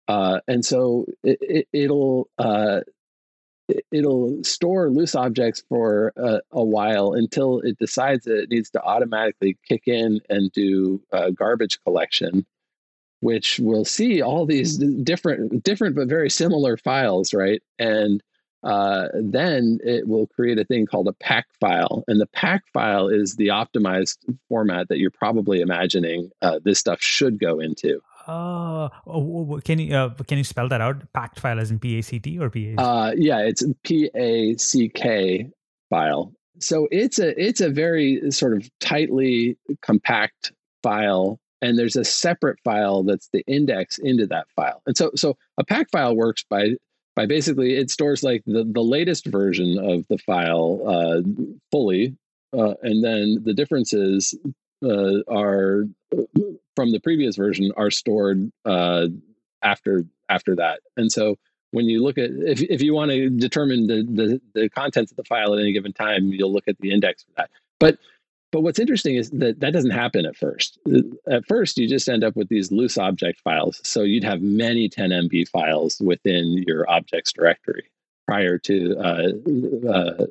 uh, 0.07 0.39
and 0.47 0.65
so 0.65 1.07
it, 1.25 1.67
will 1.91 2.29
it, 2.39 2.45
uh, 2.45 2.81
it'll 3.91 4.43
store 4.45 4.91
loose 4.91 5.15
objects 5.15 5.63
for 5.69 6.13
a, 6.17 6.41
a, 6.53 6.65
while 6.65 7.13
until 7.13 7.61
it 7.61 7.79
decides 7.79 8.25
that 8.25 8.43
it 8.43 8.51
needs 8.51 8.71
to 8.71 8.83
automatically 8.83 9.57
kick 9.67 9.87
in 9.87 10.21
and 10.29 10.53
do 10.53 11.01
garbage 11.35 11.79
collection 11.85 12.47
which 13.21 13.61
will 13.61 13.85
see 13.85 14.21
all 14.21 14.45
these 14.45 14.79
different 14.79 15.63
different 15.63 15.97
but 15.97 16.09
very 16.09 16.29
similar 16.29 16.77
files 16.77 17.33
right? 17.33 17.63
And 17.79 18.23
uh, 18.65 19.09
then 19.15 19.81
it 19.83 20.07
will 20.07 20.29
create 20.29 20.59
a 20.59 20.65
thing 20.65 20.87
called 20.87 21.09
a 21.09 21.13
pack 21.15 21.47
file 21.61 22.05
and 22.07 22.21
the 22.21 22.27
pack 22.27 22.63
file 22.73 23.09
is 23.09 23.37
the 23.37 23.49
optimized 23.49 24.19
format 24.49 24.89
that 24.89 24.99
you're 24.99 25.11
probably 25.11 25.61
imagining 25.61 26.31
uh, 26.43 26.61
this 26.65 26.79
stuff 26.79 27.01
should 27.03 27.41
go 27.41 27.59
into 27.59 28.01
uh, 28.27 28.89
oh, 29.07 29.61
can 29.65 29.79
you 29.79 29.95
uh, 29.95 30.11
can 30.27 30.39
you 30.39 30.45
spell 30.45 30.69
that 30.69 30.81
out? 30.81 31.13
Packed 31.13 31.41
file 31.41 31.59
as 31.59 31.71
in 31.71 31.79
P 31.79 31.99
A 31.99 32.03
C 32.03 32.19
T 32.19 32.39
or 32.39 32.51
P 32.51 32.75
A? 32.75 32.81
Uh, 32.81 33.13
yeah, 33.17 33.41
it's 33.41 33.65
P 33.85 34.11
A 34.15 34.57
C 34.57 34.89
K 34.89 35.51
file. 35.91 36.33
So 36.59 36.89
it's 36.91 37.19
a 37.19 37.41
it's 37.43 37.61
a 37.61 37.71
very 37.71 38.31
sort 38.31 38.57
of 38.57 38.69
tightly 38.81 39.57
compact 39.81 40.53
file, 40.83 41.41
and 41.61 41.79
there's 41.79 41.97
a 41.97 42.05
separate 42.05 42.59
file 42.65 43.03
that's 43.03 43.29
the 43.33 43.43
index 43.47 43.99
into 43.99 44.27
that 44.29 44.47
file. 44.55 44.83
And 44.87 44.97
so 44.97 45.11
so 45.15 45.37
a 45.59 45.65
pack 45.65 45.91
file 45.91 46.15
works 46.15 46.45
by 46.49 46.77
by 47.17 47.27
basically 47.27 47.77
it 47.77 47.91
stores 47.91 48.23
like 48.23 48.43
the 48.47 48.65
the 48.65 48.83
latest 48.83 49.27
version 49.27 49.79
of 49.79 50.07
the 50.09 50.19
file 50.19 50.81
uh, 50.87 51.23
fully, 51.71 52.17
uh, 52.57 52.75
and 52.83 53.03
then 53.03 53.43
the 53.45 53.55
differences 53.55 54.35
uh, 54.83 55.23
are 55.29 55.85
from 56.77 56.91
the 56.91 57.01
previous 57.01 57.37
version 57.37 57.73
are 57.77 57.91
stored 57.91 58.51
uh, 58.65 59.07
after 59.63 60.05
after 60.29 60.57
that. 60.57 60.81
And 60.97 61.11
so 61.11 61.37
when 61.73 61.87
you 61.87 62.03
look 62.03 62.19
at 62.19 62.31
if 62.31 62.63
if 62.63 62.83
you 62.83 62.95
want 62.95 63.11
to 63.11 63.31
determine 63.31 63.87
the, 63.87 64.03
the 64.03 64.41
the 64.61 64.69
contents 64.69 65.11
of 65.11 65.17
the 65.17 65.25
file 65.25 65.55
at 65.55 65.61
any 65.61 65.73
given 65.73 65.93
time, 65.93 66.29
you'll 66.29 66.53
look 66.53 66.69
at 66.69 66.79
the 66.81 66.91
index 66.91 67.25
for 67.25 67.31
that. 67.37 67.51
But 67.81 67.99
but 68.53 68.61
what's 68.61 68.79
interesting 68.79 69.17
is 69.17 69.31
that 69.31 69.61
that 69.61 69.73
doesn't 69.73 69.91
happen 69.91 70.27
at 70.27 70.37
first. 70.37 70.79
At 71.27 71.47
first, 71.47 71.79
you 71.79 71.89
just 71.89 72.09
end 72.09 72.23
up 72.23 72.37
with 72.37 72.49
these 72.49 72.71
loose 72.71 72.99
object 72.99 73.41
files. 73.41 73.81
So 73.83 74.03
you'd 74.03 74.25
have 74.25 74.43
many 74.43 74.91
10 74.91 75.09
MB 75.09 75.49
files 75.49 75.99
within 76.01 76.63
your 76.67 76.89
objects 76.89 77.33
directory 77.33 77.85
prior 78.27 78.59
to 78.59 78.97
uh, 78.99 79.89
uh, 79.89 80.27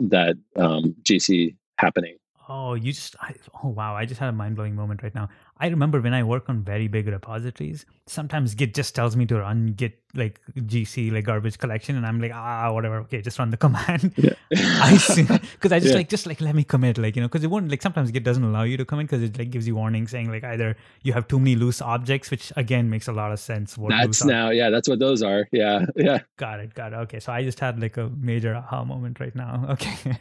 that 0.00 0.38
um, 0.56 0.96
GC 1.02 1.54
happening. 1.76 2.16
Oh, 2.48 2.74
you 2.74 2.92
just, 2.92 3.16
I, 3.20 3.34
oh 3.62 3.68
wow, 3.68 3.96
I 3.96 4.04
just 4.04 4.20
had 4.20 4.28
a 4.28 4.32
mind 4.32 4.54
blowing 4.54 4.76
moment 4.76 5.02
right 5.02 5.14
now. 5.14 5.28
I 5.58 5.68
remember 5.68 6.00
when 6.00 6.14
I 6.14 6.22
work 6.22 6.48
on 6.48 6.62
very 6.62 6.86
big 6.86 7.08
repositories, 7.08 7.86
sometimes 8.06 8.54
Git 8.54 8.74
just 8.74 8.94
tells 8.94 9.16
me 9.16 9.26
to 9.26 9.40
run 9.40 9.72
Git 9.72 9.98
like 10.14 10.40
GC, 10.54 11.12
like 11.12 11.24
garbage 11.24 11.58
collection. 11.58 11.96
And 11.96 12.06
I'm 12.06 12.20
like, 12.20 12.30
ah, 12.32 12.70
whatever. 12.72 12.98
Okay, 12.98 13.20
just 13.20 13.38
run 13.38 13.50
the 13.50 13.56
command. 13.66 14.12
Yeah. 14.16 14.34
I 14.52 14.96
see. 14.96 15.24
Cause 15.60 15.72
I 15.72 15.80
just 15.80 15.90
yeah. 15.90 15.96
like, 15.96 16.08
just 16.08 16.26
like, 16.26 16.40
let 16.40 16.54
me 16.54 16.62
commit, 16.62 16.98
like, 16.98 17.16
you 17.16 17.22
know, 17.22 17.28
cause 17.28 17.42
it 17.42 17.48
won't, 17.48 17.68
like, 17.68 17.82
sometimes 17.82 18.10
Git 18.10 18.22
doesn't 18.22 18.44
allow 18.44 18.62
you 18.62 18.76
to 18.76 18.84
commit 18.84 19.08
because 19.08 19.22
it 19.22 19.36
like 19.38 19.50
gives 19.50 19.66
you 19.66 19.74
warning 19.74 20.06
saying 20.06 20.30
like 20.30 20.44
either 20.44 20.76
you 21.02 21.12
have 21.14 21.26
too 21.26 21.38
many 21.38 21.56
loose 21.56 21.82
objects, 21.82 22.30
which 22.30 22.52
again 22.56 22.88
makes 22.90 23.08
a 23.08 23.12
lot 23.12 23.32
of 23.32 23.40
sense. 23.40 23.76
What 23.76 23.90
that's 23.90 24.24
now, 24.24 24.50
yeah, 24.50 24.70
that's 24.70 24.88
what 24.88 24.98
those 24.98 25.22
are. 25.22 25.48
Yeah. 25.50 25.86
Yeah. 25.96 26.20
Got 26.36 26.60
it. 26.60 26.74
Got 26.74 26.92
it. 26.92 26.96
Okay. 26.96 27.18
So 27.18 27.32
I 27.32 27.42
just 27.42 27.58
had 27.58 27.80
like 27.80 27.96
a 27.96 28.10
major 28.20 28.54
aha 28.54 28.84
moment 28.84 29.20
right 29.20 29.34
now. 29.34 29.64
Okay. 29.76 30.18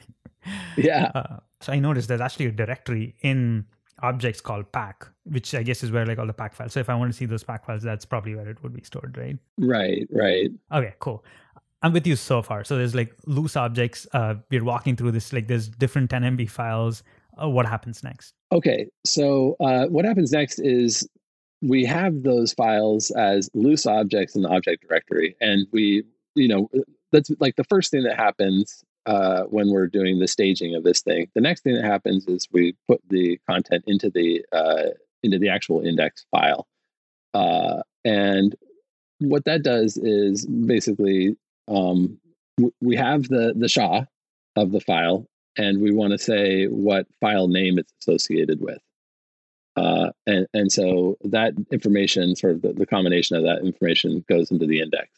Yeah. 0.78 1.12
Uh, 1.16 1.38
so 1.62 1.74
I 1.74 1.80
noticed 1.80 2.08
there's 2.08 2.22
actually 2.22 2.48
a 2.48 2.52
directory 2.52 3.16
in 3.22 3.66
objects 4.02 4.42
called 4.42 4.72
pack, 4.72 5.08
which 5.24 5.56
I 5.56 5.64
guess 5.64 5.84
is 5.84 5.92
where 5.92 6.06
like 6.06 6.20
all 6.20 6.28
the 6.28 6.34
pack 6.34 6.54
files. 6.54 6.74
So 6.74 6.80
if 6.80 6.90
I 6.90 6.96
want 6.96 7.12
to 7.12 7.18
see 7.18 7.26
those 7.26 7.44
pack 7.44 7.66
files, 7.66 7.84
that's 7.84 8.06
probably 8.06 8.36
where 8.36 8.50
it 8.50 8.62
would 8.62 8.74
be 8.74 8.84
stored, 8.84 9.18
right? 9.18 9.38
Right, 9.58 10.08
right. 10.12 10.50
Okay, 10.72 10.94
cool. 11.00 11.24
I'm 11.82 11.94
with 11.94 12.08
you 12.08 12.16
so 12.16 12.42
far. 12.42 12.64
So 12.64 12.78
there's 12.78 12.96
like 12.96 13.14
loose 13.26 13.56
objects. 13.56 14.08
Uh, 14.14 14.36
we're 14.50 14.64
walking 14.64 14.96
through 14.96 15.12
this. 15.12 15.32
Like 15.32 15.48
there's 15.48 15.68
different 15.70 16.10
10 16.10 16.24
MB 16.24 16.50
files. 16.50 17.04
Uh, 17.42 17.50
what 17.50 17.66
happens 17.66 18.04
next? 18.04 18.34
Okay, 18.52 18.88
so 19.06 19.56
uh, 19.60 19.86
what 19.88 20.06
happens 20.06 20.32
next 20.32 20.60
is 20.60 21.08
we 21.62 21.86
have 21.86 22.24
those 22.24 22.54
files 22.54 23.12
as 23.12 23.50
loose 23.54 23.86
objects 23.86 24.36
in 24.36 24.44
the 24.44 24.50
object 24.50 24.86
directory, 24.88 25.36
and 25.42 25.68
we, 25.72 26.04
you 26.36 26.48
know, 26.48 26.70
that's 27.12 27.30
like 27.40 27.56
the 27.56 27.64
first 27.66 27.92
thing 27.92 28.04
that 28.04 28.18
happens 28.18 28.84
uh, 29.06 29.44
when 29.44 29.70
we're 29.70 29.88
doing 29.88 30.20
the 30.20 30.28
staging 30.28 30.76
of 30.76 30.84
this 30.84 31.02
thing. 31.02 31.28
The 31.36 31.42
next 31.42 31.62
thing 31.62 31.76
that 31.76 31.86
happens 31.86 32.28
is 32.28 32.48
we 32.52 32.76
put 32.88 33.02
the 33.10 33.40
content 33.50 33.84
into 33.88 34.10
the 34.10 34.46
uh, 34.52 34.90
into 35.24 35.40
the 35.40 35.50
actual 35.50 35.82
index 35.86 36.26
file, 36.32 36.68
uh, 37.34 37.82
and 38.04 38.56
what 39.20 39.46
that 39.46 39.64
does 39.64 39.98
is 39.98 40.46
basically 40.46 41.36
um, 41.68 42.20
we 42.82 42.96
have 42.96 43.24
the 43.24 43.54
the 43.56 43.70
SHA 43.70 44.06
of 44.56 44.72
the 44.72 44.82
file, 44.82 45.28
and 45.58 45.82
we 45.82 45.92
want 45.92 46.12
to 46.12 46.18
say 46.18 46.66
what 46.66 47.08
file 47.20 47.48
name 47.48 47.78
it's 47.80 47.94
associated 48.02 48.62
with. 48.62 48.80
Uh, 49.76 50.10
and, 50.26 50.48
and 50.54 50.72
so 50.72 51.18
that 51.22 51.54
information, 51.70 52.34
sort 52.36 52.54
of 52.54 52.62
the, 52.62 52.72
the 52.72 52.86
combination 52.86 53.36
of 53.36 53.44
that 53.44 53.60
information, 53.60 54.24
goes 54.30 54.50
into 54.50 54.66
the 54.66 54.80
index. 54.80 55.10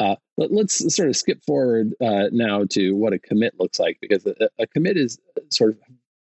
Uh, 0.00 0.16
but 0.38 0.50
let's 0.50 0.94
sort 0.94 1.10
of 1.10 1.16
skip 1.16 1.44
forward 1.44 1.92
uh, 2.00 2.24
now 2.32 2.64
to 2.64 2.92
what 2.96 3.12
a 3.12 3.18
commit 3.18 3.52
looks 3.60 3.78
like 3.78 3.98
because 4.00 4.24
a, 4.24 4.48
a, 4.58 4.66
commit 4.66 4.96
is 4.96 5.18
sort 5.50 5.72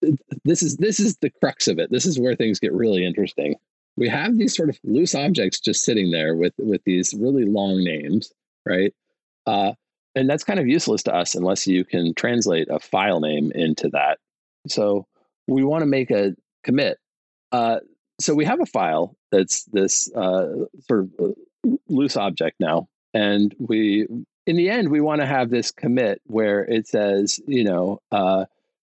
of 0.03 0.13
this 0.45 0.65
is 0.65 0.77
this 0.79 0.99
is 0.99 1.17
the 1.19 1.31
crux 1.31 1.69
of 1.69 1.79
it. 1.79 1.89
This 1.91 2.05
is 2.05 2.19
where 2.19 2.35
things 2.35 2.59
get 2.59 2.73
really 2.73 3.07
interesting. 3.07 3.55
We 3.97 4.09
have 4.09 4.37
these 4.37 4.57
sort 4.57 4.69
of 4.69 4.79
loose 4.83 5.15
objects 5.15 5.61
just 5.61 5.85
sitting 5.85 6.11
there 6.11 6.35
with 6.35 6.55
with 6.59 6.83
these 6.85 7.15
really 7.15 7.45
long 7.45 7.85
names, 7.85 8.33
right? 8.67 8.93
Uh, 9.47 9.73
and 10.17 10.29
that's 10.29 10.45
kind 10.45 10.59
of 10.59 10.67
useless 10.67 11.05
to 11.05 11.15
us 11.15 11.37
unless 11.37 11.69
you 11.69 11.85
can 11.85 12.15
translate 12.15 12.67
a 12.71 12.81
file 12.81 13.21
name 13.21 13.53
into 13.53 13.89
that. 13.91 14.19
So 14.67 15.07
we 15.47 15.63
want 15.63 15.83
to 15.83 15.87
make 15.87 16.11
a 16.11 16.35
commit. 16.65 16.99
Uh, 17.53 17.79
so 18.21 18.35
we 18.35 18.45
have 18.45 18.61
a 18.61 18.67
file 18.67 19.17
that's 19.31 19.65
this 19.67 20.13
uh, 20.17 20.49
sort 20.89 21.05
of 21.05 21.11
uh, 21.21 21.71
loose 21.89 22.17
object 22.17 22.57
now 22.59 22.89
and 23.15 23.55
we 23.59 24.07
in 24.47 24.57
the 24.57 24.71
end 24.71 24.91
we 24.91 25.01
want 25.01 25.21
to 25.21 25.27
have 25.27 25.51
this 25.51 25.71
commit 25.71 26.21
where 26.27 26.65
it 26.65 26.87
says 26.87 27.41
you 27.47 27.65
know 27.65 28.01
uh, 28.13 28.45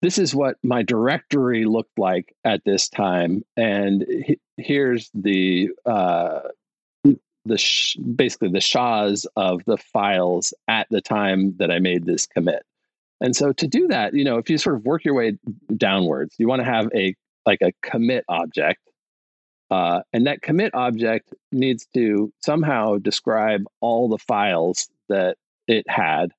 this 0.02 0.18
is 0.18 0.34
what 0.34 0.58
my 0.64 0.82
directory 0.82 1.66
looked 1.66 1.98
like 1.98 2.34
at 2.46 2.64
this 2.66 2.88
time 2.90 3.44
and 3.58 4.06
he, 4.08 4.40
here's 4.58 5.10
the 5.14 5.70
uh, 5.86 6.40
the 7.46 7.58
sh- 7.58 7.98
basically 7.98 8.50
the 8.50 8.60
shas 8.60 9.26
of 9.36 9.64
the 9.66 9.78
files 9.78 10.54
at 10.68 10.88
the 10.90 11.02
time 11.02 11.56
that 11.58 11.72
i 11.72 11.80
made 11.80 12.06
this 12.06 12.26
commit. 12.26 12.64
And 13.22 13.36
so 13.36 13.52
to 13.52 13.68
do 13.68 13.88
that 13.88 14.14
you 14.14 14.24
know 14.24 14.38
if 14.38 14.50
you 14.50 14.58
sort 14.58 14.76
of 14.76 14.86
work 14.86 15.04
your 15.04 15.16
way 15.16 15.38
downwards 15.76 16.36
you 16.38 16.48
want 16.48 16.62
to 16.62 16.66
have 16.66 16.90
a 16.96 17.16
like 17.46 17.62
a 17.62 17.74
commit 17.82 18.24
object 18.30 18.89
uh, 19.70 20.02
and 20.14 20.26
that 20.26 20.42
commit 20.42 20.74
object 20.74 21.34
needs 21.52 21.88
to 21.94 22.34
somehow 22.40 22.98
describe 22.98 23.66
all 23.82 24.10
the 24.10 24.18
files 24.18 24.90
that 25.10 25.38
it 25.68 25.88
had. 25.88 26.32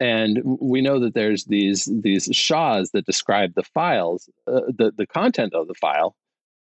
And 0.00 0.40
we 0.44 0.80
know 0.80 1.00
that 1.00 1.14
there's 1.14 1.44
these 1.44 1.88
these 2.02 2.28
SHAs 2.32 2.92
that 2.92 3.04
describe 3.04 3.54
the 3.54 3.64
files, 3.64 4.30
uh, 4.46 4.60
the 4.68 4.92
the 4.96 5.06
content 5.06 5.54
of 5.54 5.66
the 5.66 5.74
file, 5.74 6.14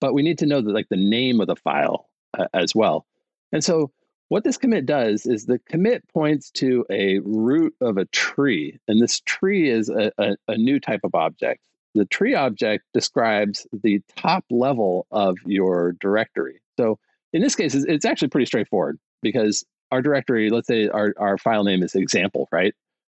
but 0.01 0.13
we 0.13 0.23
need 0.23 0.39
to 0.39 0.47
know 0.47 0.61
that 0.61 0.73
like 0.73 0.89
the 0.89 0.97
name 0.97 1.39
of 1.39 1.47
the 1.47 1.55
file 1.55 2.09
uh, 2.37 2.47
as 2.53 2.73
well. 2.73 3.05
And 3.51 3.63
so 3.63 3.91
what 4.29 4.43
this 4.43 4.57
commit 4.57 4.85
does 4.85 5.25
is 5.25 5.45
the 5.45 5.59
commit 5.59 6.03
points 6.09 6.49
to 6.51 6.85
a 6.89 7.19
root 7.19 7.75
of 7.81 7.97
a 7.97 8.05
tree, 8.05 8.79
and 8.87 9.01
this 9.01 9.21
tree 9.21 9.69
is 9.69 9.89
a, 9.89 10.11
a, 10.17 10.35
a 10.47 10.57
new 10.57 10.79
type 10.79 11.01
of 11.03 11.13
object 11.13 11.61
the 11.95 12.05
tree 12.05 12.35
object 12.35 12.85
describes 12.93 13.67
the 13.71 14.01
top 14.15 14.45
level 14.49 15.07
of 15.11 15.37
your 15.45 15.93
directory. 15.93 16.61
So 16.77 16.99
in 17.33 17.41
this 17.41 17.55
case, 17.55 17.75
it's 17.75 18.05
actually 18.05 18.29
pretty 18.29 18.45
straightforward 18.45 18.99
because 19.21 19.65
our 19.91 20.01
directory, 20.01 20.49
let's 20.49 20.67
say 20.67 20.87
our, 20.87 21.13
our 21.17 21.37
file 21.37 21.63
name 21.63 21.83
is 21.83 21.95
example, 21.95 22.47
right? 22.51 22.73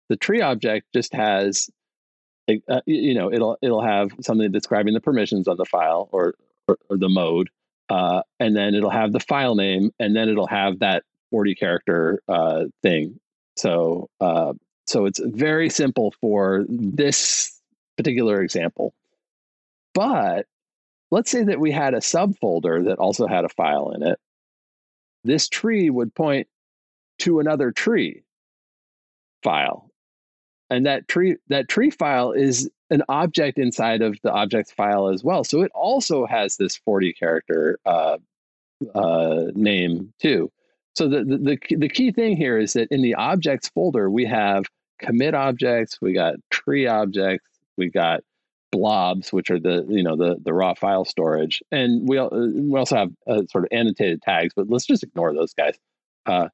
The 0.09 0.17
tree 0.17 0.41
object 0.41 0.87
just 0.93 1.13
has, 1.13 1.69
uh, 2.49 2.81
you 2.85 3.15
know, 3.15 3.31
it'll 3.31 3.57
it'll 3.61 3.83
have 3.83 4.11
something 4.21 4.51
describing 4.51 4.93
the 4.93 5.01
permissions 5.01 5.47
on 5.47 5.57
the 5.57 5.65
file 5.65 6.09
or 6.11 6.35
or, 6.67 6.77
or 6.89 6.97
the 6.97 7.09
mode, 7.09 7.49
uh, 7.89 8.21
and 8.39 8.55
then 8.55 8.75
it'll 8.75 8.91
have 8.91 9.13
the 9.13 9.19
file 9.19 9.55
name, 9.55 9.91
and 9.99 10.15
then 10.15 10.29
it'll 10.29 10.47
have 10.47 10.79
that 10.79 11.03
40 11.31 11.55
character 11.55 12.21
uh, 12.27 12.65
thing. 12.83 13.19
So 13.55 14.09
uh, 14.21 14.53
so 14.85 15.05
it's 15.05 15.19
very 15.19 15.69
simple 15.69 16.13
for 16.21 16.65
this 16.69 17.54
particular 17.97 18.41
example. 18.41 18.93
But 19.93 20.47
let's 21.11 21.31
say 21.31 21.43
that 21.43 21.59
we 21.59 21.71
had 21.71 21.93
a 21.93 21.99
subfolder 21.99 22.85
that 22.85 22.99
also 22.99 23.27
had 23.27 23.45
a 23.45 23.49
file 23.49 23.91
in 23.91 24.03
it. 24.03 24.19
This 25.23 25.47
tree 25.47 25.89
would 25.89 26.13
point 26.13 26.47
to 27.19 27.39
another 27.39 27.71
tree 27.71 28.23
file. 29.43 29.89
And 30.69 30.85
that 30.85 31.07
tree 31.07 31.37
that 31.47 31.69
tree 31.69 31.91
file 31.91 32.31
is 32.31 32.69
an 32.89 33.03
object 33.07 33.57
inside 33.57 34.01
of 34.01 34.17
the 34.23 34.31
objects 34.31 34.71
file 34.71 35.09
as 35.09 35.23
well. 35.23 35.43
So 35.43 35.61
it 35.61 35.71
also 35.73 36.25
has 36.25 36.57
this 36.57 36.75
40 36.75 37.13
character 37.13 37.79
uh, 37.85 38.17
uh, 38.93 39.45
name 39.53 40.13
too. 40.19 40.51
So 40.95 41.07
the, 41.07 41.23
the, 41.23 41.37
the 41.37 41.75
the 41.77 41.89
key 41.89 42.11
thing 42.11 42.35
here 42.35 42.57
is 42.57 42.73
that 42.73 42.87
in 42.91 43.01
the 43.01 43.15
objects 43.15 43.69
folder 43.69 44.09
we 44.09 44.25
have 44.25 44.65
commit 44.99 45.33
objects, 45.33 46.01
we 46.01 46.13
got 46.13 46.35
tree 46.49 46.87
objects, 46.87 47.47
we 47.77 47.89
got 47.89 48.21
blobs, 48.71 49.31
which 49.31 49.49
are 49.49 49.59
the 49.59 49.85
you 49.87 50.03
know 50.03 50.15
the 50.15 50.37
the 50.43 50.53
raw 50.53 50.73
file 50.73 51.05
storage, 51.05 51.61
and 51.71 52.07
we 52.07 52.19
we 52.19 52.77
also 52.77 52.95
have 52.95 53.11
uh, 53.27 53.43
sort 53.49 53.65
of 53.65 53.69
annotated 53.71 54.21
tags. 54.21 54.53
But 54.55 54.69
let's 54.69 54.85
just 54.85 55.03
ignore 55.03 55.33
those 55.33 55.53
guys. 55.53 55.75
Uh, 56.25 56.49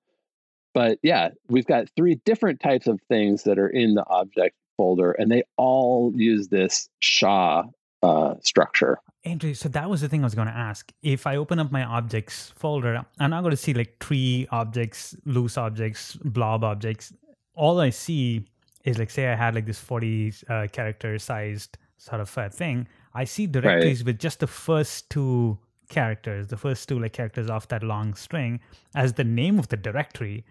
but 0.74 1.00
yeah, 1.04 1.30
we've 1.50 1.66
got 1.66 1.88
three 1.96 2.16
different 2.26 2.60
types 2.60 2.88
of 2.88 3.00
things 3.10 3.44
that 3.44 3.60
are 3.60 3.68
in 3.68 3.96
the 3.96 4.06
object 4.08 4.56
folder, 4.78 5.12
and 5.12 5.32
they 5.32 5.44
all 5.58 6.12
use 6.16 6.48
this 6.48 6.90
SHA 7.02 7.64
uh, 8.04 8.36
structure. 8.42 9.00
Andrew, 9.24 9.54
so 9.54 9.70
that 9.70 9.90
was 9.90 10.02
the 10.02 10.10
thing 10.10 10.22
I 10.22 10.26
was 10.26 10.34
going 10.34 10.48
to 10.48 10.54
ask. 10.54 10.92
If 11.04 11.28
I 11.28 11.36
open 11.36 11.60
up 11.60 11.72
my 11.72 11.84
objects 11.84 12.54
folder, 12.56 13.06
I'm 13.20 13.30
not 13.30 13.42
going 13.42 13.52
to 13.52 13.58
see 13.58 13.74
like 13.74 14.00
tree 14.00 14.48
objects, 14.52 15.16
loose 15.26 15.58
objects, 15.58 16.16
blob 16.24 16.64
objects. 16.64 17.14
All 17.54 17.80
I 17.80 17.92
see 17.92 18.46
is 18.84 18.98
like, 18.98 19.10
say 19.10 19.28
I 19.28 19.36
had 19.36 19.56
like 19.56 19.66
this 19.66 19.80
40 19.80 20.34
uh, 20.50 20.68
character 20.72 21.18
sized 21.20 21.78
sort 21.98 22.22
of 22.22 22.38
uh, 22.38 22.50
thing. 22.50 22.88
I 23.14 23.26
see 23.26 23.48
directories 23.48 24.00
right. 24.00 24.08
with 24.08 24.20
just 24.20 24.40
the 24.40 24.48
first 24.48 25.10
two 25.10 25.60
characters, 25.90 26.48
the 26.48 26.58
first 26.58 26.90
two 26.90 27.00
like 27.00 27.14
characters 27.14 27.50
off 27.50 27.68
that 27.68 27.84
long 27.84 28.16
string 28.16 28.60
as 28.96 29.14
the 29.14 29.24
name 29.24 29.60
of 29.60 29.68
the 29.68 29.78
directory. 29.78 30.46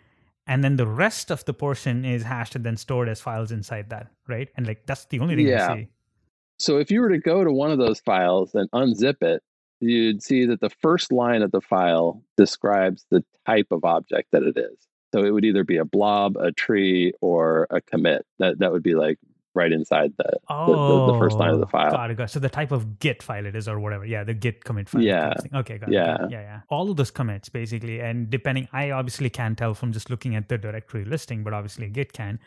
And 0.47 0.63
then 0.63 0.77
the 0.77 0.87
rest 0.87 1.31
of 1.31 1.45
the 1.45 1.55
portion 1.55 2.05
is 2.05 2.23
hashed 2.23 2.55
and 2.55 2.65
then 2.65 2.77
stored 2.77 3.09
as 3.09 3.21
files 3.21 3.53
inside 3.53 3.91
that, 3.91 4.09
right? 4.29 4.49
And 4.57 4.67
like 4.67 4.87
that's 4.87 5.07
the 5.07 5.21
only 5.21 5.37
thing 5.37 5.47
yeah. 5.47 5.73
I 5.73 5.77
see. 5.77 5.89
So 6.59 6.79
if 6.79 6.91
you 6.91 7.01
were 7.01 7.09
to 7.09 7.19
go 7.19 7.43
to 7.43 7.53
one 7.53 7.71
of 7.71 7.79
those 7.79 8.01
files 8.01 8.55
and 8.55 8.71
unzip 8.73 9.23
it, 9.23 9.43
you'd 9.81 10.23
see 10.23 10.45
that 10.47 10.61
the 10.61 10.71
first 10.71 11.11
line 11.11 11.43
of 11.43 11.51
the 11.53 11.61
file 11.61 12.23
describes 12.37 13.07
the 13.11 13.25
type 13.47 13.69
of 13.71 13.85
object 13.85 14.29
that 14.33 14.43
it 14.43 14.57
is. 14.57 14.87
So 15.13 15.25
it 15.25 15.31
would 15.31 15.45
either 15.45 15.65
be 15.65 15.77
a 15.77 15.85
blob, 15.85 16.37
a 16.37 16.53
tree, 16.53 17.13
or 17.21 17.67
a 17.71 17.81
commit. 17.81 18.27
That 18.39 18.59
that 18.61 18.73
would 18.73 18.83
be 18.83 18.95
like 18.95 19.19
right 19.55 19.73
inside 19.73 20.13
the, 20.17 20.33
oh, 20.49 21.07
the, 21.07 21.13
the, 21.13 21.19
first 21.19 21.37
line 21.37 21.51
of 21.51 21.59
the 21.59 21.67
oh, 21.67 21.69
file. 21.69 21.91
Got 21.91 22.11
it, 22.11 22.17
got 22.17 22.25
it. 22.25 22.31
So 22.31 22.39
the 22.39 22.49
type 22.49 22.71
of 22.71 22.99
Git 22.99 23.23
file 23.23 23.47
it 23.47 23.57
is 23.57 23.69
or 23.69 23.81
whatever. 23.81 24.05
Yeah, 24.05 24.25
the 24.25 24.35
Git 24.35 24.65
commit 24.65 24.89
file. 24.89 25.03
Yeah. 25.03 25.35
Okay, 25.55 25.79
got 25.79 25.91
yeah. 25.91 26.15
it. 26.15 26.19
Got 26.19 26.25
it. 26.27 26.33
Yeah, 26.33 26.41
yeah. 26.41 26.61
All 26.69 26.91
of 26.91 26.97
those 26.97 27.11
commits 27.11 27.49
basically. 27.49 28.01
And 28.01 28.31
depending, 28.31 28.69
I 28.73 28.91
obviously 28.91 29.31
can't 29.31 29.59
tell 29.59 29.75
from 29.75 29.93
just 29.93 30.11
looking 30.11 30.37
at 30.37 30.49
the 30.49 30.59
directory 30.59 31.05
listing, 31.05 31.43
but 31.43 31.53
obviously 31.53 31.89
Git 31.89 32.13
can. 32.13 32.39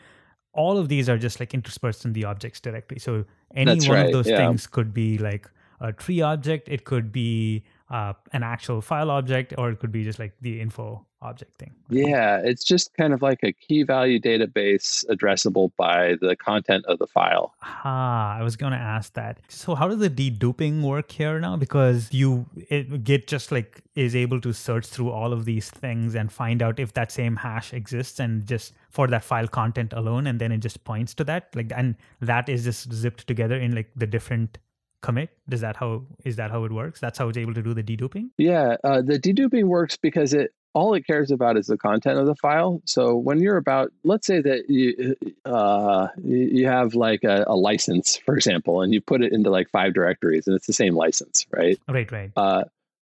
All 0.52 0.78
of 0.78 0.88
these 0.88 1.08
are 1.08 1.18
just 1.18 1.40
like 1.40 1.52
interspersed 1.52 2.04
in 2.04 2.12
the 2.12 2.24
objects 2.24 2.60
directory. 2.60 3.00
So 3.00 3.24
any 3.54 3.72
That's 3.72 3.88
one 3.88 3.96
right, 3.98 4.06
of 4.06 4.12
those 4.12 4.28
yeah. 4.28 4.38
things 4.38 4.66
could 4.66 4.94
be 4.94 5.18
like 5.18 5.50
a 5.80 5.92
tree 5.92 6.22
object, 6.22 6.68
it 6.68 6.84
could 6.84 7.12
be 7.12 7.64
uh, 7.90 8.14
an 8.32 8.42
actual 8.42 8.80
file 8.80 9.10
object, 9.10 9.54
or 9.58 9.70
it 9.70 9.80
could 9.80 9.92
be 9.92 10.04
just 10.04 10.18
like 10.18 10.32
the 10.40 10.60
info 10.60 11.04
object 11.24 11.58
thing. 11.58 11.72
Yeah, 11.88 12.40
it's 12.44 12.64
just 12.64 12.94
kind 12.94 13.12
of 13.12 13.22
like 13.22 13.40
a 13.42 13.52
key 13.52 13.82
value 13.82 14.20
database 14.20 15.04
addressable 15.06 15.70
by 15.76 16.16
the 16.20 16.36
content 16.36 16.84
of 16.86 16.98
the 16.98 17.06
file. 17.06 17.54
Ah, 17.62 18.36
I 18.38 18.42
was 18.42 18.56
going 18.56 18.72
to 18.72 18.78
ask 18.78 19.14
that. 19.14 19.40
So 19.48 19.74
how 19.74 19.88
does 19.88 19.98
the 19.98 20.10
deduping 20.10 20.82
work 20.82 21.10
here 21.10 21.40
now? 21.40 21.56
Because 21.56 22.12
you 22.12 22.46
it, 22.68 23.04
Git 23.04 23.26
just 23.26 23.50
like 23.50 23.82
is 23.94 24.16
able 24.16 24.40
to 24.40 24.52
search 24.52 24.86
through 24.86 25.10
all 25.10 25.32
of 25.32 25.44
these 25.44 25.70
things 25.70 26.14
and 26.14 26.30
find 26.32 26.62
out 26.62 26.78
if 26.78 26.92
that 26.94 27.12
same 27.12 27.36
hash 27.36 27.72
exists 27.72 28.18
and 28.18 28.46
just 28.46 28.72
for 28.90 29.06
that 29.06 29.24
file 29.24 29.48
content 29.48 29.92
alone 29.92 30.26
and 30.26 30.40
then 30.40 30.50
it 30.52 30.58
just 30.58 30.82
points 30.84 31.14
to 31.14 31.24
that 31.24 31.48
like 31.54 31.72
and 31.76 31.94
that 32.20 32.48
is 32.48 32.64
just 32.64 32.92
zipped 32.92 33.26
together 33.26 33.56
in 33.56 33.74
like 33.74 33.90
the 33.94 34.06
different 34.06 34.58
commit 35.00 35.30
does 35.48 35.60
that 35.60 35.76
how 35.76 36.02
is 36.24 36.36
that 36.36 36.50
how 36.50 36.64
it 36.64 36.72
works 36.72 36.98
that's 36.98 37.18
how 37.18 37.28
it's 37.28 37.38
able 37.38 37.54
to 37.54 37.62
do 37.62 37.74
the 37.74 37.82
deduping 37.82 38.30
yeah 38.38 38.76
uh, 38.84 39.02
the 39.02 39.18
deduping 39.18 39.64
works 39.64 39.96
because 39.96 40.32
it 40.32 40.52
all 40.74 40.94
it 40.94 41.06
cares 41.06 41.30
about 41.30 41.56
is 41.56 41.66
the 41.66 41.78
content 41.78 42.18
of 42.18 42.26
the 42.26 42.34
file. 42.34 42.82
So 42.84 43.14
when 43.14 43.40
you're 43.40 43.56
about, 43.56 43.92
let's 44.02 44.26
say 44.26 44.40
that 44.40 44.68
you 44.68 45.16
uh, 45.44 46.08
you 46.22 46.66
have 46.66 46.94
like 46.94 47.22
a, 47.22 47.44
a, 47.46 47.54
license, 47.54 48.16
for 48.16 48.34
example, 48.34 48.82
and 48.82 48.92
you 48.92 49.00
put 49.00 49.22
it 49.22 49.32
into 49.32 49.50
like 49.50 49.70
five 49.70 49.94
directories, 49.94 50.46
and 50.46 50.56
it's 50.56 50.66
the 50.66 50.72
same 50.72 50.96
license, 50.96 51.46
right? 51.50 51.78
Right, 51.88 52.10
right. 52.10 52.32
Uh, 52.36 52.64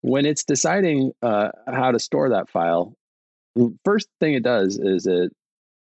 when 0.00 0.24
it's 0.24 0.44
deciding 0.44 1.12
uh, 1.22 1.50
how 1.66 1.92
to 1.92 1.98
store 1.98 2.30
that 2.30 2.48
file, 2.48 2.94
first 3.84 4.08
thing 4.20 4.34
it 4.34 4.42
does 4.42 4.78
is 4.78 5.06
it 5.06 5.32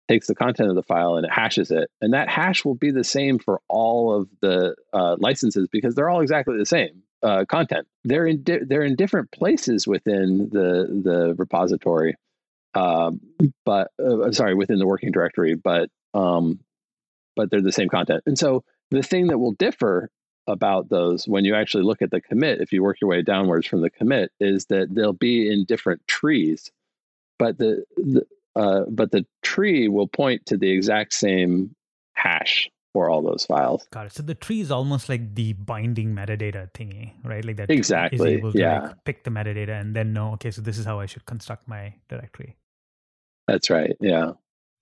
takes 0.08 0.28
the 0.28 0.36
content 0.36 0.70
of 0.70 0.76
the 0.76 0.84
file 0.84 1.18
and 1.18 1.26
it 1.26 1.32
hashes 1.32 1.70
it, 1.70 1.90
and 2.02 2.14
that 2.14 2.30
hash 2.30 2.64
will 2.64 2.76
be 2.76 2.92
the 2.92 3.04
same 3.04 3.40
for 3.40 3.60
all 3.68 4.16
of 4.16 4.30
the 4.42 4.74
uh, 4.94 5.18
licenses 5.20 5.68
because 5.70 5.96
they're 5.96 6.10
all 6.10 6.22
exactly 6.22 6.58
the 6.58 6.66
same 6.66 7.04
uh, 7.24 7.46
content. 7.46 7.88
They're 8.04 8.28
in 8.28 8.44
di- 8.44 8.64
they're 8.64 8.84
in 8.84 8.96
different 8.96 9.32
places 9.32 9.88
within 9.88 10.50
the 10.52 11.02
the 11.04 11.36
repository, 11.38 12.16
uh, 12.74 13.12
but 13.66 13.92
uh, 14.04 14.32
sorry, 14.32 14.56
within 14.56 14.80
the 14.80 14.88
working 14.88 15.12
directory, 15.12 15.56
but 15.56 15.90
um, 16.14 16.60
but 17.36 17.50
they're 17.50 17.62
the 17.62 17.72
same 17.72 17.90
content. 17.90 18.24
And 18.26 18.38
so 18.38 18.64
the 18.92 19.04
thing 19.04 19.28
that 19.28 19.40
will 19.40 19.54
differ 19.54 20.10
about 20.48 20.90
those 20.90 21.28
when 21.28 21.44
you 21.44 21.56
actually 21.56 21.84
look 21.84 22.02
at 22.02 22.12
the 22.12 22.22
commit, 22.22 22.62
if 22.62 22.72
you 22.72 22.82
work 22.82 23.02
your 23.02 23.10
way 23.10 23.22
downwards 23.22 23.68
from 23.68 23.82
the 23.82 23.90
commit, 23.90 24.32
is 24.40 24.66
that 24.68 24.94
they'll 24.94 25.14
be 25.14 25.52
in 25.52 25.66
different 25.66 26.02
trees, 26.08 26.72
but 27.38 27.58
the, 27.58 27.84
the 27.98 28.26
uh, 28.56 28.86
but 28.90 29.12
the 29.12 29.26
tree 29.44 29.88
will 29.88 30.08
point 30.08 30.46
to 30.48 30.58
the 30.58 30.70
exact 30.70 31.14
same 31.14 31.76
hash 32.14 32.70
for 32.98 33.12
all 33.12 33.22
those 33.22 33.46
files. 33.46 33.86
Got 33.92 34.08
it. 34.08 34.14
So 34.14 34.24
the 34.24 34.34
tree 34.34 34.60
is 34.60 34.72
almost 34.72 35.08
like 35.08 35.36
the 35.36 35.54
binding 35.54 36.16
metadata 36.16 36.72
thingy, 36.72 37.14
right? 37.24 37.46
Like 37.46 37.58
that 37.58 37.70
exactly. 37.70 38.18
is 38.18 38.26
able 38.26 38.52
to 38.54 38.58
yeah. 38.58 38.80
like 38.80 39.04
pick 39.06 39.24
the 39.24 39.30
metadata 39.30 39.80
and 39.80 39.96
then 39.96 40.14
know, 40.14 40.32
okay, 40.34 40.50
so 40.50 40.64
this 40.64 40.80
is 40.80 40.86
how 40.86 41.00
I 41.00 41.06
should 41.06 41.24
construct 41.28 41.68
my 41.68 41.94
directory. 42.10 42.56
That's 43.48 43.70
right. 43.70 43.96
Yeah. 44.02 44.32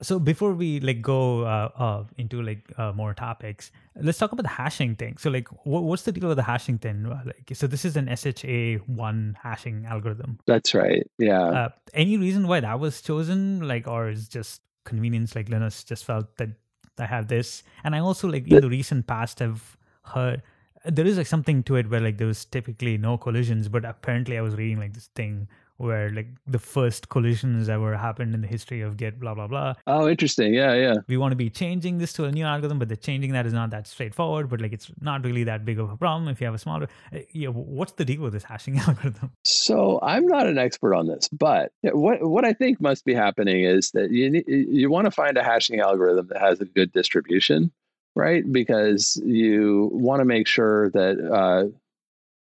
So 0.01 0.17
before 0.17 0.53
we 0.53 0.79
like 0.79 1.01
go 1.01 1.41
uh, 1.41 1.69
uh, 1.77 2.03
into 2.17 2.41
like 2.41 2.71
uh, 2.77 2.93
more 2.93 3.13
topics, 3.13 3.69
let's 4.01 4.17
talk 4.17 4.31
about 4.31 4.43
the 4.43 4.55
hashing 4.63 4.95
thing. 4.95 5.17
So 5.17 5.29
like, 5.29 5.49
what, 5.65 5.83
what's 5.83 6.03
the 6.03 6.13
deal 6.13 6.29
with 6.29 6.37
the 6.37 6.43
hashing 6.43 6.77
thing? 6.77 7.03
Like, 7.03 7.51
so 7.53 7.67
this 7.67 7.83
is 7.83 7.97
an 7.97 8.07
SHA 8.15 8.85
one 8.87 9.37
hashing 9.43 9.85
algorithm. 9.85 10.39
That's 10.47 10.73
right. 10.73 11.05
Yeah. 11.19 11.43
Uh, 11.43 11.69
any 11.93 12.15
reason 12.15 12.47
why 12.47 12.61
that 12.61 12.79
was 12.79 13.01
chosen? 13.01 13.67
Like, 13.67 13.89
or 13.89 14.07
is 14.07 14.29
just 14.29 14.61
convenience? 14.85 15.35
Like 15.35 15.49
Linus 15.49 15.83
just 15.83 16.05
felt 16.05 16.37
that 16.37 16.51
I 16.99 17.05
have 17.05 17.27
this, 17.27 17.63
and 17.83 17.95
I 17.95 17.99
also 17.99 18.27
like 18.27 18.47
in 18.47 18.61
the 18.61 18.69
recent 18.69 19.07
past 19.07 19.39
have 19.39 19.77
heard 20.03 20.41
there 20.85 21.05
is 21.05 21.17
like 21.17 21.27
something 21.27 21.63
to 21.63 21.75
it 21.75 21.89
where 21.89 21.99
like 21.99 22.17
there 22.17 22.27
was 22.27 22.45
typically 22.45 22.97
no 22.97 23.17
collisions, 23.17 23.67
but 23.67 23.85
apparently 23.85 24.37
I 24.37 24.41
was 24.41 24.55
reading 24.55 24.79
like 24.79 24.93
this 24.93 25.07
thing 25.07 25.47
where 25.77 26.09
like 26.11 26.27
the 26.47 26.59
first 26.59 27.09
collisions 27.09 27.67
ever 27.67 27.97
happened 27.97 28.33
in 28.33 28.41
the 28.41 28.47
history 28.47 28.81
of 28.81 28.97
Git, 28.97 29.19
blah 29.19 29.33
blah 29.33 29.47
blah. 29.47 29.73
Oh, 29.87 30.07
interesting. 30.07 30.53
Yeah, 30.53 30.73
yeah. 30.73 30.95
We 31.07 31.17
want 31.17 31.33
to 31.33 31.35
be 31.35 31.49
changing 31.49 31.97
this 31.97 32.13
to 32.13 32.25
a 32.25 32.31
new 32.31 32.45
algorithm, 32.45 32.79
but 32.79 32.89
the 32.89 32.95
changing 32.95 33.33
that 33.33 33.45
is 33.45 33.53
not 33.53 33.71
that 33.71 33.87
straightforward. 33.87 34.49
But 34.49 34.61
like, 34.61 34.73
it's 34.73 34.91
not 35.01 35.25
really 35.25 35.43
that 35.43 35.65
big 35.65 35.79
of 35.79 35.91
a 35.91 35.97
problem 35.97 36.29
if 36.29 36.39
you 36.39 36.45
have 36.45 36.53
a 36.55 36.59
smaller. 36.59 36.87
Uh, 37.13 37.19
yeah, 37.31 37.49
what's 37.49 37.93
the 37.93 38.05
deal 38.05 38.21
with 38.21 38.33
this 38.33 38.43
hashing 38.43 38.79
algorithm? 38.87 39.31
So 39.43 39.99
I'm 40.01 40.25
not 40.25 40.47
an 40.47 40.57
expert 40.57 40.95
on 40.95 41.07
this, 41.07 41.27
but 41.29 41.71
what 41.81 42.23
what 42.23 42.45
I 42.45 42.53
think 42.53 42.79
must 42.79 43.03
be 43.05 43.13
happening 43.13 43.63
is 43.63 43.91
that 43.91 44.11
you 44.11 44.43
you 44.47 44.89
want 44.89 45.05
to 45.05 45.11
find 45.11 45.37
a 45.37 45.43
hashing 45.43 45.79
algorithm 45.79 46.27
that 46.27 46.39
has 46.39 46.61
a 46.61 46.65
good 46.65 46.93
distribution, 46.93 47.71
right? 48.15 48.49
Because 48.49 49.21
you 49.25 49.89
want 49.93 50.21
to 50.21 50.25
make 50.25 50.47
sure 50.47 50.89
that. 50.91 51.19
Uh, 51.19 51.67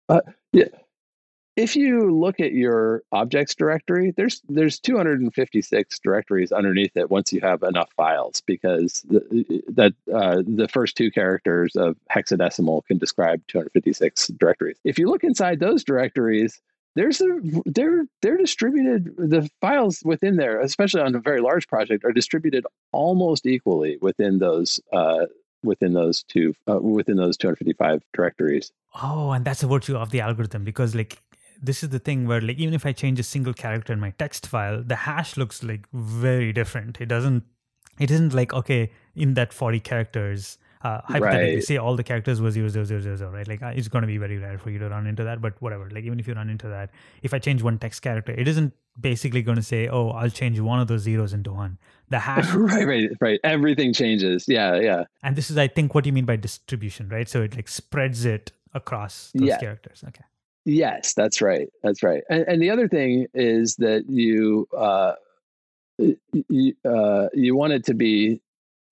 uh, 0.07 0.21
yeah, 0.53 0.67
if 1.57 1.77
you 1.77 2.11
look 2.11 2.41
at 2.41 2.53
your 2.53 3.03
objects 3.13 3.55
directory, 3.55 4.13
there's 4.17 4.43
there's 4.49 4.81
256 4.81 5.99
directories 6.01 6.51
underneath 6.51 6.97
it 6.97 7.11
once 7.11 7.33
you 7.33 7.41
have 7.41 7.63
enough 7.63 7.91
files 7.97 8.43
because 8.45 9.03
the, 9.03 9.63
that 9.69 9.95
uh, 10.13 10.43
the 10.47 10.69
first 10.69 10.97
two 10.97 11.11
characters 11.11 11.77
of 11.77 11.97
hexadecimal 12.13 12.85
can 12.87 12.99
describe 12.99 13.41
256 13.49 14.29
directories. 14.39 14.79
If 14.85 14.99
you 14.99 15.09
look 15.09 15.23
inside 15.23 15.61
those 15.61 15.85
directories, 15.85 16.61
there's 16.97 17.21
a, 17.21 17.39
they're 17.67 18.05
they're 18.21 18.37
distributed 18.37 19.15
the 19.17 19.49
files 19.61 20.03
within 20.05 20.37
there, 20.37 20.61
especially 20.61 21.03
on 21.03 21.15
a 21.15 21.21
very 21.21 21.41
large 21.41 21.69
project, 21.69 22.05
are 22.05 22.13
distributed 22.13 22.67
almost 22.91 23.47
equally 23.47 23.97
within 24.01 24.39
those 24.41 24.81
uh, 24.93 25.27
within 25.63 25.93
those 25.93 26.25
two 26.25 26.55
uh, 26.69 26.81
within 26.81 27.17
those 27.17 27.37
255 27.37 28.03
directories. 28.13 28.73
Oh, 29.01 29.31
and 29.31 29.45
that's 29.45 29.61
the 29.61 29.67
virtue 29.69 29.97
of 29.97 30.11
the 30.11 30.21
algorithm 30.21 30.65
because 30.65 30.95
like 30.95 31.19
this 31.63 31.83
is 31.83 31.91
the 31.91 31.99
thing 31.99 32.27
where 32.27 32.41
like 32.41 32.59
even 32.59 32.75
if 32.75 32.87
I 32.87 32.93
change 32.93 33.19
a 33.21 33.23
single 33.23 33.55
character 33.55 33.93
in 33.93 34.01
my 34.01 34.11
text 34.11 34.47
file, 34.47 34.83
the 34.83 34.97
hash 34.97 35.37
looks 35.37 35.63
like 35.63 35.87
very 35.93 36.53
different. 36.53 37.01
It 37.01 37.07
doesn't 37.07 37.45
it 37.99 38.11
isn't 38.11 38.35
like 38.35 38.53
okay, 38.53 38.91
in 39.15 39.35
that 39.35 39.53
40 39.53 39.81
characters, 39.81 40.59
uh, 40.83 41.01
hypothetically 41.05 41.55
right. 41.55 41.65
say 41.65 41.77
all 41.77 41.97
the 41.97 42.03
characters 42.03 42.41
were 42.41 42.51
zero 42.51 42.69
zero 42.69 42.85
zero 42.85 43.01
zero 43.01 43.17
zero, 43.17 43.31
right? 43.31 43.49
Like 43.49 43.63
uh, 43.63 43.73
it's 43.75 43.89
going 43.89 44.03
to 44.03 44.07
be 44.07 44.19
very 44.19 44.39
rare 44.39 44.59
for 44.59 44.71
you 44.71 44.79
to 44.79 44.89
run 44.89 45.07
into 45.07 45.25
that, 45.25 45.41
but 45.41 45.61
whatever. 45.63 45.89
Like 45.91 46.05
even 46.05 46.21
if 46.21 46.29
you 46.29 46.35
run 46.35 46.51
into 46.51 46.69
that, 46.69 46.91
if 47.23 47.33
I 47.33 47.39
change 47.39 47.63
one 47.63 47.79
text 47.79 48.03
character, 48.03 48.33
it 48.33 48.47
isn't 48.47 48.75
basically 49.01 49.43
going 49.43 49.57
to 49.57 49.63
say, 49.63 49.89
"Oh, 49.89 50.11
I'll 50.11 50.31
change 50.31 50.61
one 50.61 50.81
of 50.81 50.89
those 50.89 51.03
zeros 51.03 51.33
into 51.33 51.53
one." 51.53 51.79
The 52.11 52.19
hash, 52.29 52.53
right, 52.53 52.87
right, 52.87 53.11
right. 53.21 53.41
Everything 53.45 53.95
changes. 53.95 54.45
Yeah, 54.47 54.79
yeah. 54.79 55.05
And 55.23 55.37
this 55.37 55.51
is, 55.51 55.57
I 55.57 55.69
think, 55.69 55.95
what 55.95 56.05
you 56.05 56.13
mean 56.13 56.27
by 56.27 56.37
distribution, 56.37 57.09
right? 57.09 57.29
So 57.29 57.43
it 57.43 57.57
like 57.57 57.69
spreads 57.69 58.25
it 58.25 58.53
across 58.75 59.31
those 59.35 59.49
yeah. 59.49 59.59
characters. 59.59 60.05
Okay. 60.07 60.25
Yes, 60.65 61.15
that's 61.15 61.43
right. 61.43 61.69
That's 61.83 62.03
right. 62.03 62.23
And, 62.31 62.45
and 62.49 62.63
the 62.63 62.71
other 62.71 62.89
thing 62.89 63.27
is 63.35 63.77
that 63.77 64.05
you 64.09 64.67
uh, 64.77 65.13
you, 65.99 66.75
uh, 66.85 67.29
you 67.35 67.55
want 67.57 67.73
it 67.73 67.85
to 67.87 67.95
be 67.95 68.41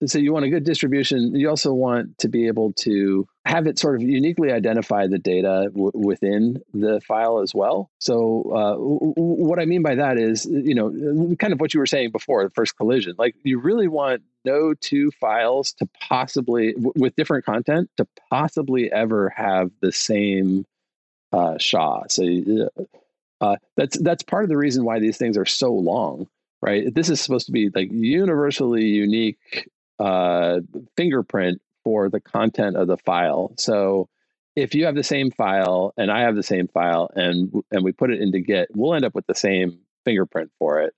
so 0.04 0.18
you 0.18 0.32
want 0.32 0.44
a 0.44 0.48
good 0.48 0.64
distribution. 0.64 1.34
You 1.36 1.48
also 1.48 1.72
want 1.72 2.18
to 2.18 2.28
be 2.28 2.48
able 2.48 2.72
to 2.78 3.26
have 3.44 3.66
it 3.68 3.78
sort 3.78 3.94
of 3.94 4.02
uniquely 4.02 4.50
identify 4.50 5.06
the 5.06 5.18
data 5.18 5.70
w- 5.72 5.92
within 5.94 6.60
the 6.74 7.00
file 7.00 7.38
as 7.38 7.54
well. 7.54 7.88
So 8.00 8.50
uh, 8.52 8.72
w- 8.72 9.14
what 9.14 9.60
I 9.60 9.64
mean 9.64 9.82
by 9.82 9.94
that 9.94 10.18
is, 10.18 10.44
you 10.44 10.74
know, 10.74 11.36
kind 11.36 11.52
of 11.52 11.60
what 11.60 11.72
you 11.72 11.78
were 11.80 11.86
saying 11.86 12.10
before, 12.10 12.42
the 12.42 12.50
first 12.50 12.76
collision. 12.76 13.14
Like 13.16 13.36
you 13.44 13.60
really 13.60 13.86
want 13.86 14.22
no 14.44 14.74
two 14.74 15.12
files 15.20 15.72
to 15.74 15.88
possibly, 16.00 16.72
w- 16.72 16.92
with 16.96 17.14
different 17.14 17.44
content, 17.44 17.88
to 17.96 18.06
possibly 18.28 18.90
ever 18.90 19.28
have 19.30 19.70
the 19.80 19.92
same 19.92 20.66
uh, 21.32 21.58
SHA. 21.58 22.04
So 22.08 22.68
uh, 23.40 23.56
that's 23.76 23.98
that's 23.98 24.22
part 24.22 24.44
of 24.44 24.50
the 24.50 24.56
reason 24.56 24.84
why 24.84 25.00
these 25.00 25.18
things 25.18 25.36
are 25.36 25.46
so 25.46 25.72
long, 25.72 26.28
right? 26.62 26.94
This 26.94 27.10
is 27.10 27.20
supposed 27.20 27.46
to 27.46 27.52
be 27.52 27.70
like 27.74 27.90
universally 27.92 28.86
unique 28.86 29.68
uh, 29.98 30.60
fingerprint 30.96 31.60
for 31.84 32.08
the 32.08 32.20
content 32.20 32.76
of 32.76 32.86
the 32.86 32.96
file. 32.98 33.52
So 33.58 34.08
if 34.54 34.74
you 34.74 34.86
have 34.86 34.94
the 34.94 35.02
same 35.02 35.30
file 35.30 35.92
and 35.96 36.10
I 36.10 36.20
have 36.22 36.36
the 36.36 36.42
same 36.42 36.68
file 36.68 37.10
and 37.14 37.62
and 37.70 37.84
we 37.84 37.92
put 37.92 38.10
it 38.12 38.20
into 38.20 38.40
Git, 38.40 38.68
we'll 38.74 38.94
end 38.94 39.04
up 39.04 39.14
with 39.14 39.26
the 39.26 39.34
same 39.34 39.80
fingerprint 40.04 40.52
for 40.58 40.80
it. 40.82 40.94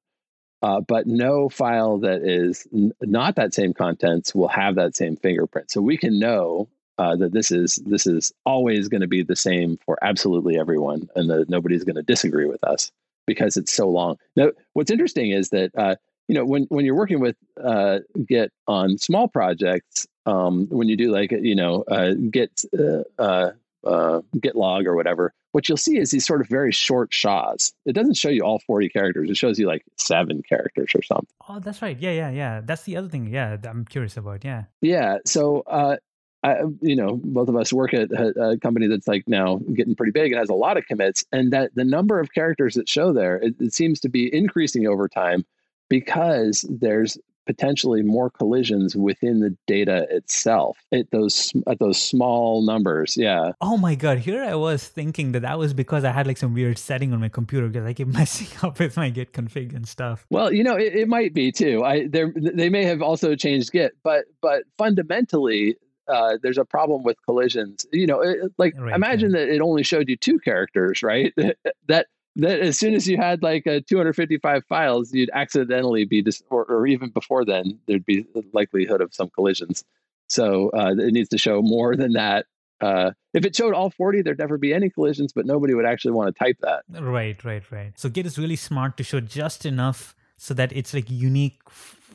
Uh, 0.62 0.80
but 0.80 1.06
no 1.06 1.48
file 1.48 1.98
that 1.98 2.22
is 2.22 2.66
n- 2.72 2.92
not 3.02 3.36
that 3.36 3.54
same 3.54 3.74
contents 3.74 4.34
will 4.34 4.48
have 4.48 4.76
that 4.76 4.96
same 4.96 5.16
fingerprint. 5.16 5.70
So 5.70 5.80
we 5.82 5.98
can 5.98 6.18
know 6.18 6.68
uh, 6.98 7.16
that 7.16 7.32
this 7.32 7.50
is 7.50 7.76
this 7.86 8.06
is 8.06 8.32
always 8.46 8.88
going 8.88 9.00
to 9.00 9.06
be 9.06 9.22
the 9.22 9.36
same 9.36 9.78
for 9.84 9.98
absolutely 10.02 10.58
everyone, 10.58 11.08
and 11.14 11.30
that 11.30 11.48
nobody's 11.48 11.84
going 11.84 11.96
to 11.96 12.02
disagree 12.02 12.46
with 12.46 12.62
us 12.64 12.92
because 13.26 13.56
it's 13.56 13.72
so 13.72 13.88
long. 13.88 14.16
Now, 14.36 14.50
what's 14.74 14.90
interesting 14.90 15.30
is 15.30 15.50
that 15.50 15.70
uh, 15.76 15.96
you 16.28 16.34
know 16.34 16.44
when 16.44 16.64
when 16.64 16.84
you're 16.84 16.94
working 16.94 17.20
with 17.20 17.36
uh, 17.62 18.00
Git 18.26 18.52
on 18.66 18.98
small 18.98 19.28
projects, 19.28 20.06
um, 20.26 20.66
when 20.68 20.88
you 20.88 20.96
do 20.96 21.10
like 21.10 21.32
you 21.32 21.54
know 21.54 21.84
uh, 21.88 22.14
Git 22.30 22.64
uh, 22.78 23.50
uh, 23.86 24.20
Git 24.40 24.56
log 24.56 24.86
or 24.86 24.94
whatever, 24.94 25.32
what 25.52 25.68
you'll 25.68 25.76
see 25.76 25.98
is 25.98 26.10
these 26.10 26.26
sort 26.26 26.40
of 26.40 26.48
very 26.48 26.72
short 26.72 27.12
SHAs. 27.12 27.72
It 27.86 27.92
doesn't 27.92 28.16
show 28.16 28.28
you 28.28 28.42
all 28.42 28.58
40 28.60 28.88
characters. 28.88 29.30
It 29.30 29.36
shows 29.36 29.58
you 29.58 29.66
like 29.66 29.84
seven 29.96 30.42
characters 30.42 30.92
or 30.94 31.02
something. 31.02 31.28
Oh, 31.48 31.60
that's 31.60 31.80
right. 31.82 31.98
Yeah, 31.98 32.10
yeah, 32.10 32.30
yeah. 32.30 32.60
That's 32.64 32.82
the 32.82 32.96
other 32.96 33.08
thing. 33.08 33.26
Yeah, 33.26 33.56
I'm 33.64 33.84
curious 33.84 34.16
about. 34.16 34.44
Yeah. 34.44 34.64
Yeah. 34.80 35.18
So 35.26 35.62
uh, 35.66 35.96
I, 36.44 36.60
you 36.82 36.94
know, 36.94 37.18
both 37.24 37.48
of 37.48 37.56
us 37.56 37.72
work 37.72 37.94
at 37.94 38.10
a, 38.12 38.58
company 38.60 38.86
that's 38.86 39.08
like 39.08 39.24
now 39.26 39.60
getting 39.72 39.96
pretty 39.96 40.12
big 40.12 40.30
and 40.30 40.38
has 40.38 40.50
a 40.50 40.54
lot 40.54 40.76
of 40.76 40.86
commits, 40.86 41.24
and 41.32 41.52
that 41.54 41.74
the 41.74 41.84
number 41.84 42.20
of 42.20 42.32
characters 42.34 42.74
that 42.74 42.88
show 42.88 43.12
there 43.12 43.36
it, 43.36 43.54
it 43.58 43.72
seems 43.72 43.98
to 44.00 44.10
be 44.10 44.32
increasing 44.34 44.86
over 44.86 45.08
time 45.08 45.44
because 45.88 46.64
there's 46.68 47.18
potentially 47.46 48.02
more 48.02 48.30
collisions 48.30 48.96
within 48.96 49.40
the 49.40 49.56
data 49.66 50.06
itself 50.10 50.78
at 50.92 51.10
those 51.10 51.52
at 51.66 51.78
those 51.78 52.00
small 52.00 52.62
numbers. 52.62 53.16
Yeah. 53.16 53.52
Oh 53.60 53.76
my 53.76 53.94
god 53.94 54.18
here 54.18 54.42
i 54.42 54.54
was 54.54 54.86
thinking 54.86 55.32
that 55.32 55.40
that 55.40 55.58
was 55.58 55.74
because 55.74 56.04
i 56.04 56.10
had 56.10 56.26
like 56.26 56.36
some 56.36 56.54
weird 56.54 56.78
setting 56.78 57.12
on 57.12 57.20
my 57.20 57.28
computer 57.28 57.68
because 57.68 57.86
i 57.86 57.92
keep 57.92 58.08
messing 58.20 58.48
up 58.62 58.78
with 58.78 58.96
my 58.96 59.10
git 59.10 59.32
config 59.32 59.74
and 59.74 59.86
stuff. 59.86 60.26
Well 60.30 60.52
you 60.52 60.62
know 60.62 60.76
it, 60.76 60.94
it 60.94 61.08
might 61.08 61.34
be 61.34 61.52
too. 61.52 61.84
I 61.84 62.06
they 62.08 62.68
may 62.68 62.84
have 62.84 63.02
also 63.02 63.34
changed 63.34 63.72
git 63.72 63.92
but 64.02 64.24
but 64.40 64.64
fundamentally 64.76 65.76
uh, 66.08 66.38
there's 66.42 66.58
a 66.58 66.64
problem 66.64 67.02
with 67.02 67.16
collisions. 67.24 67.86
You 67.92 68.06
know, 68.06 68.20
it, 68.20 68.52
like 68.58 68.74
right, 68.78 68.94
imagine 68.94 69.32
that 69.32 69.48
it 69.48 69.60
only 69.60 69.82
showed 69.82 70.08
you 70.08 70.16
two 70.16 70.38
characters, 70.38 71.02
right? 71.02 71.32
that 71.88 72.06
that 72.36 72.60
as 72.60 72.78
soon 72.78 72.94
as 72.94 73.08
you 73.08 73.16
had 73.16 73.42
like 73.42 73.66
a 73.66 73.80
255 73.80 74.64
files, 74.66 75.12
you'd 75.12 75.30
accidentally 75.32 76.04
be 76.04 76.22
dis- 76.22 76.42
or, 76.50 76.64
or 76.64 76.86
even 76.86 77.10
before 77.10 77.44
then, 77.44 77.78
there'd 77.86 78.04
be 78.04 78.26
the 78.34 78.44
likelihood 78.52 79.00
of 79.00 79.14
some 79.14 79.30
collisions. 79.30 79.84
So 80.28 80.70
uh, 80.70 80.94
it 80.98 81.12
needs 81.12 81.28
to 81.30 81.38
show 81.38 81.62
more 81.62 81.96
than 81.96 82.14
that. 82.14 82.46
Uh, 82.80 83.12
if 83.32 83.44
it 83.44 83.54
showed 83.54 83.72
all 83.72 83.90
40, 83.90 84.22
there'd 84.22 84.38
never 84.38 84.58
be 84.58 84.74
any 84.74 84.90
collisions, 84.90 85.32
but 85.32 85.46
nobody 85.46 85.74
would 85.74 85.86
actually 85.86 86.12
want 86.12 86.34
to 86.34 86.44
type 86.44 86.56
that. 86.62 86.82
Right, 86.88 87.42
right, 87.44 87.62
right. 87.70 87.92
So 87.96 88.08
Git 88.08 88.26
is 88.26 88.38
really 88.38 88.56
smart 88.56 88.96
to 88.96 89.04
show 89.04 89.20
just 89.20 89.64
enough 89.64 90.16
so 90.36 90.54
that 90.54 90.72
it's 90.72 90.92
like 90.92 91.08
unique 91.08 91.60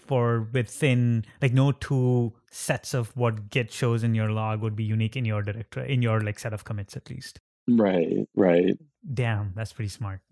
for 0.09 0.47
within 0.53 1.23
like 1.39 1.53
no 1.53 1.71
two 1.71 2.33
sets 2.49 2.95
of 2.95 3.15
what 3.15 3.51
git 3.51 3.71
shows 3.71 4.03
in 4.03 4.15
your 4.15 4.31
log 4.31 4.59
would 4.59 4.75
be 4.75 4.83
unique 4.83 5.15
in 5.15 5.23
your 5.23 5.43
directory 5.43 5.93
in 5.93 6.01
your 6.01 6.19
like 6.21 6.39
set 6.39 6.51
of 6.51 6.63
commits 6.63 6.97
at 6.97 7.09
least. 7.11 7.39
Right 7.67 8.27
right. 8.35 8.75
Damn 9.13 9.53
that's 9.55 9.71
pretty 9.71 9.89
smart. 9.89 10.21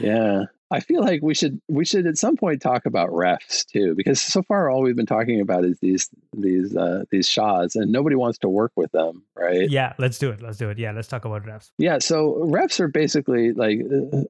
Yeah 0.00 0.44
i 0.70 0.80
feel 0.80 1.00
like 1.00 1.22
we 1.22 1.34
should 1.34 1.60
we 1.68 1.84
should 1.84 2.06
at 2.06 2.18
some 2.18 2.36
point 2.36 2.60
talk 2.60 2.84
about 2.84 3.10
refs 3.10 3.64
too 3.64 3.94
because 3.94 4.20
so 4.20 4.42
far 4.42 4.68
all 4.68 4.82
we've 4.82 4.96
been 4.96 5.06
talking 5.06 5.40
about 5.40 5.64
is 5.64 5.78
these 5.80 6.10
these 6.36 6.76
uh 6.76 7.04
these 7.10 7.28
SHAs 7.28 7.76
and 7.76 7.90
nobody 7.90 8.16
wants 8.16 8.38
to 8.38 8.48
work 8.48 8.72
with 8.76 8.90
them 8.92 9.22
right? 9.36 9.70
Yeah 9.70 9.94
let's 9.98 10.18
do 10.18 10.30
it 10.30 10.42
let's 10.42 10.58
do 10.58 10.68
it. 10.68 10.78
Yeah 10.78 10.92
let's 10.92 11.08
talk 11.08 11.24
about 11.24 11.44
refs. 11.44 11.70
Yeah 11.78 11.98
so 11.98 12.34
refs 12.50 12.80
are 12.80 12.88
basically 12.88 13.52
like 13.52 13.78
uh, 13.80 14.22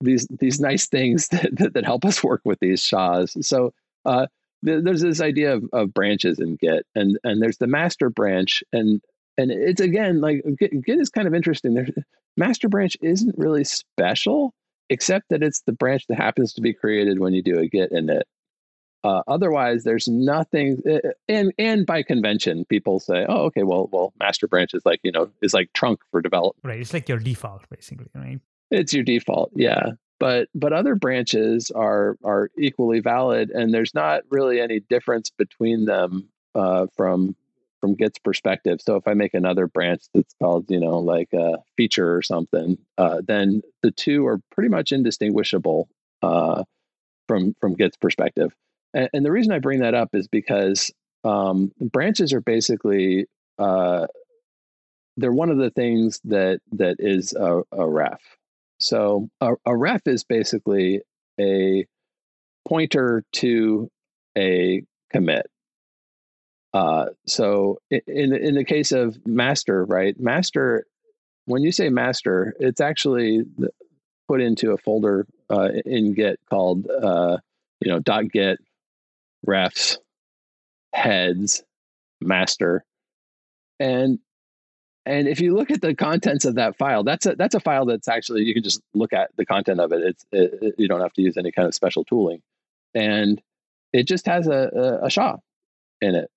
these 0.00 0.26
these 0.38 0.60
nice 0.60 0.86
things 0.86 1.28
that, 1.30 1.56
that, 1.56 1.74
that 1.74 1.84
help 1.84 2.04
us 2.04 2.22
work 2.22 2.42
with 2.44 2.58
these 2.60 2.82
SHAs. 2.82 3.36
So 3.46 3.72
uh, 4.04 4.26
th- 4.64 4.84
there's 4.84 5.02
this 5.02 5.20
idea 5.20 5.54
of, 5.54 5.64
of 5.72 5.94
branches 5.94 6.38
in 6.38 6.56
Git, 6.56 6.86
and 6.94 7.18
and 7.24 7.42
there's 7.42 7.58
the 7.58 7.66
master 7.66 8.10
branch, 8.10 8.62
and 8.72 9.00
and 9.38 9.50
it's 9.50 9.80
again 9.80 10.20
like 10.20 10.42
Git, 10.58 10.84
Git 10.84 10.98
is 10.98 11.10
kind 11.10 11.26
of 11.26 11.34
interesting. 11.34 11.74
There's 11.74 11.90
master 12.36 12.68
branch 12.68 12.96
isn't 13.02 13.36
really 13.38 13.64
special, 13.64 14.54
except 14.90 15.26
that 15.30 15.42
it's 15.42 15.62
the 15.62 15.72
branch 15.72 16.06
that 16.08 16.16
happens 16.16 16.52
to 16.54 16.60
be 16.60 16.72
created 16.72 17.18
when 17.18 17.32
you 17.32 17.42
do 17.42 17.58
a 17.58 17.66
Git 17.66 17.92
init. 17.92 18.22
Uh, 19.04 19.22
otherwise, 19.28 19.84
there's 19.84 20.08
nothing, 20.08 20.82
uh, 20.90 21.10
and 21.28 21.52
and 21.58 21.86
by 21.86 22.02
convention, 22.02 22.64
people 22.64 22.98
say, 22.98 23.24
"Oh, 23.28 23.44
okay, 23.44 23.62
well, 23.62 23.88
well, 23.92 24.12
master 24.18 24.48
branch 24.48 24.74
is 24.74 24.84
like 24.84 25.00
you 25.04 25.12
know 25.12 25.30
is 25.42 25.54
like 25.54 25.72
trunk 25.74 26.00
for 26.10 26.20
development." 26.20 26.64
Right, 26.64 26.80
it's 26.80 26.92
like 26.92 27.08
your 27.08 27.18
default, 27.18 27.68
basically, 27.70 28.08
right? 28.14 28.40
It's 28.70 28.92
your 28.92 29.04
default, 29.04 29.52
yeah. 29.54 29.92
But 30.18 30.48
but 30.54 30.72
other 30.72 30.94
branches 30.94 31.70
are 31.70 32.16
are 32.24 32.50
equally 32.58 33.00
valid, 33.00 33.50
and 33.50 33.72
there's 33.72 33.94
not 33.94 34.22
really 34.30 34.60
any 34.60 34.80
difference 34.80 35.30
between 35.30 35.84
them 35.84 36.28
uh, 36.54 36.86
from 36.96 37.36
from 37.80 37.94
Git's 37.94 38.18
perspective. 38.18 38.80
So 38.80 38.96
if 38.96 39.06
I 39.06 39.14
make 39.14 39.34
another 39.34 39.66
branch 39.66 40.02
that's 40.14 40.34
called, 40.40 40.70
you 40.70 40.80
know, 40.80 40.98
like 40.98 41.32
a 41.32 41.58
feature 41.76 42.16
or 42.16 42.22
something, 42.22 42.78
uh, 42.98 43.20
then 43.26 43.62
the 43.82 43.90
two 43.90 44.26
are 44.26 44.40
pretty 44.50 44.70
much 44.70 44.92
indistinguishable 44.92 45.88
uh, 46.22 46.64
from 47.28 47.54
from 47.60 47.74
Git's 47.74 47.96
perspective. 47.96 48.54
And, 48.94 49.10
and, 49.12 49.24
the 49.24 49.32
reason 49.32 49.52
I 49.52 49.58
bring 49.58 49.80
that 49.80 49.94
up 49.94 50.14
is 50.14 50.26
because 50.28 50.90
um, 51.24 51.72
branches 51.80 52.32
are 52.32 52.40
basically 52.40 53.26
uh, 53.58 54.06
they're 55.16 55.32
one 55.32 55.50
of 55.50 55.58
the 55.58 55.70
things 55.70 56.20
that 56.24 56.60
that 56.72 56.96
is 56.98 57.32
a, 57.34 57.62
a 57.72 57.86
ref. 57.86 58.20
So 58.78 59.28
a, 59.40 59.54
a 59.64 59.76
ref 59.76 60.02
is 60.06 60.24
basically 60.24 61.00
a 61.40 61.86
pointer 62.68 63.24
to 63.32 63.88
a 64.36 64.82
commit. 65.12 65.46
Uh, 66.74 67.06
so 67.26 67.78
in 67.90 68.34
in 68.34 68.54
the 68.54 68.64
case 68.64 68.92
of 68.92 69.16
master, 69.26 69.84
right? 69.84 70.18
Master, 70.20 70.84
when 71.46 71.62
you 71.62 71.72
say 71.72 71.88
master, 71.88 72.54
it's 72.60 72.80
actually 72.80 73.44
put 74.28 74.42
into 74.42 74.72
a 74.72 74.78
folder 74.78 75.26
uh, 75.48 75.70
in 75.86 76.12
Git 76.12 76.38
called 76.50 76.86
uh, 76.88 77.38
you 77.80 77.90
know 77.90 77.98
dot 77.98 78.30
git 78.30 78.58
refs 79.46 79.96
heads 80.92 81.62
master, 82.20 82.84
and 83.80 84.18
and 85.06 85.28
if 85.28 85.40
you 85.40 85.54
look 85.54 85.70
at 85.70 85.80
the 85.80 85.94
contents 85.94 86.44
of 86.44 86.56
that 86.56 86.76
file, 86.76 87.04
that's 87.04 87.26
a 87.26 87.36
that's 87.36 87.54
a 87.54 87.60
file 87.60 87.86
that's 87.86 88.08
actually 88.08 88.42
you 88.42 88.52
can 88.52 88.64
just 88.64 88.82
look 88.92 89.12
at 89.12 89.30
the 89.36 89.46
content 89.46 89.78
of 89.78 89.92
it. 89.92 90.02
It's 90.02 90.26
it, 90.32 90.74
you 90.76 90.88
don't 90.88 91.00
have 91.00 91.12
to 91.14 91.22
use 91.22 91.36
any 91.36 91.52
kind 91.52 91.68
of 91.68 91.74
special 91.74 92.04
tooling, 92.04 92.42
and 92.92 93.40
it 93.92 94.08
just 94.08 94.26
has 94.26 94.48
a, 94.48 94.98
a, 95.02 95.06
a 95.06 95.10
SHA 95.10 95.36
in 96.00 96.16
it, 96.16 96.28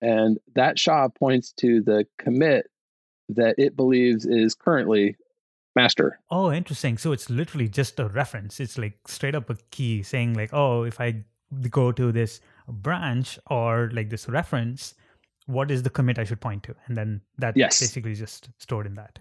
and 0.00 0.38
that 0.54 0.78
SHA 0.78 1.08
points 1.08 1.52
to 1.58 1.82
the 1.82 2.06
commit 2.18 2.70
that 3.28 3.56
it 3.58 3.76
believes 3.76 4.24
is 4.24 4.54
currently 4.54 5.16
master. 5.76 6.18
Oh, 6.30 6.50
interesting. 6.50 6.96
So 6.96 7.12
it's 7.12 7.28
literally 7.28 7.68
just 7.68 8.00
a 8.00 8.08
reference. 8.08 8.58
It's 8.58 8.78
like 8.78 8.98
straight 9.06 9.34
up 9.34 9.50
a 9.50 9.56
key 9.70 10.02
saying 10.02 10.34
like, 10.34 10.50
oh, 10.52 10.84
if 10.84 10.98
I 10.98 11.24
go 11.68 11.92
to 11.92 12.10
this 12.10 12.40
branch 12.68 13.38
or 13.50 13.90
like 13.92 14.08
this 14.08 14.28
reference, 14.28 14.94
what 15.46 15.70
is 15.70 15.82
the 15.82 15.90
commit 15.90 16.18
I 16.18 16.24
should 16.24 16.40
point 16.40 16.62
to? 16.64 16.74
And 16.86 16.96
then 16.96 17.20
that 17.38 17.56
Yes. 17.56 17.80
basically 17.80 18.14
just 18.14 18.48
stored 18.58 18.86
in 18.86 18.94
that. 18.94 19.18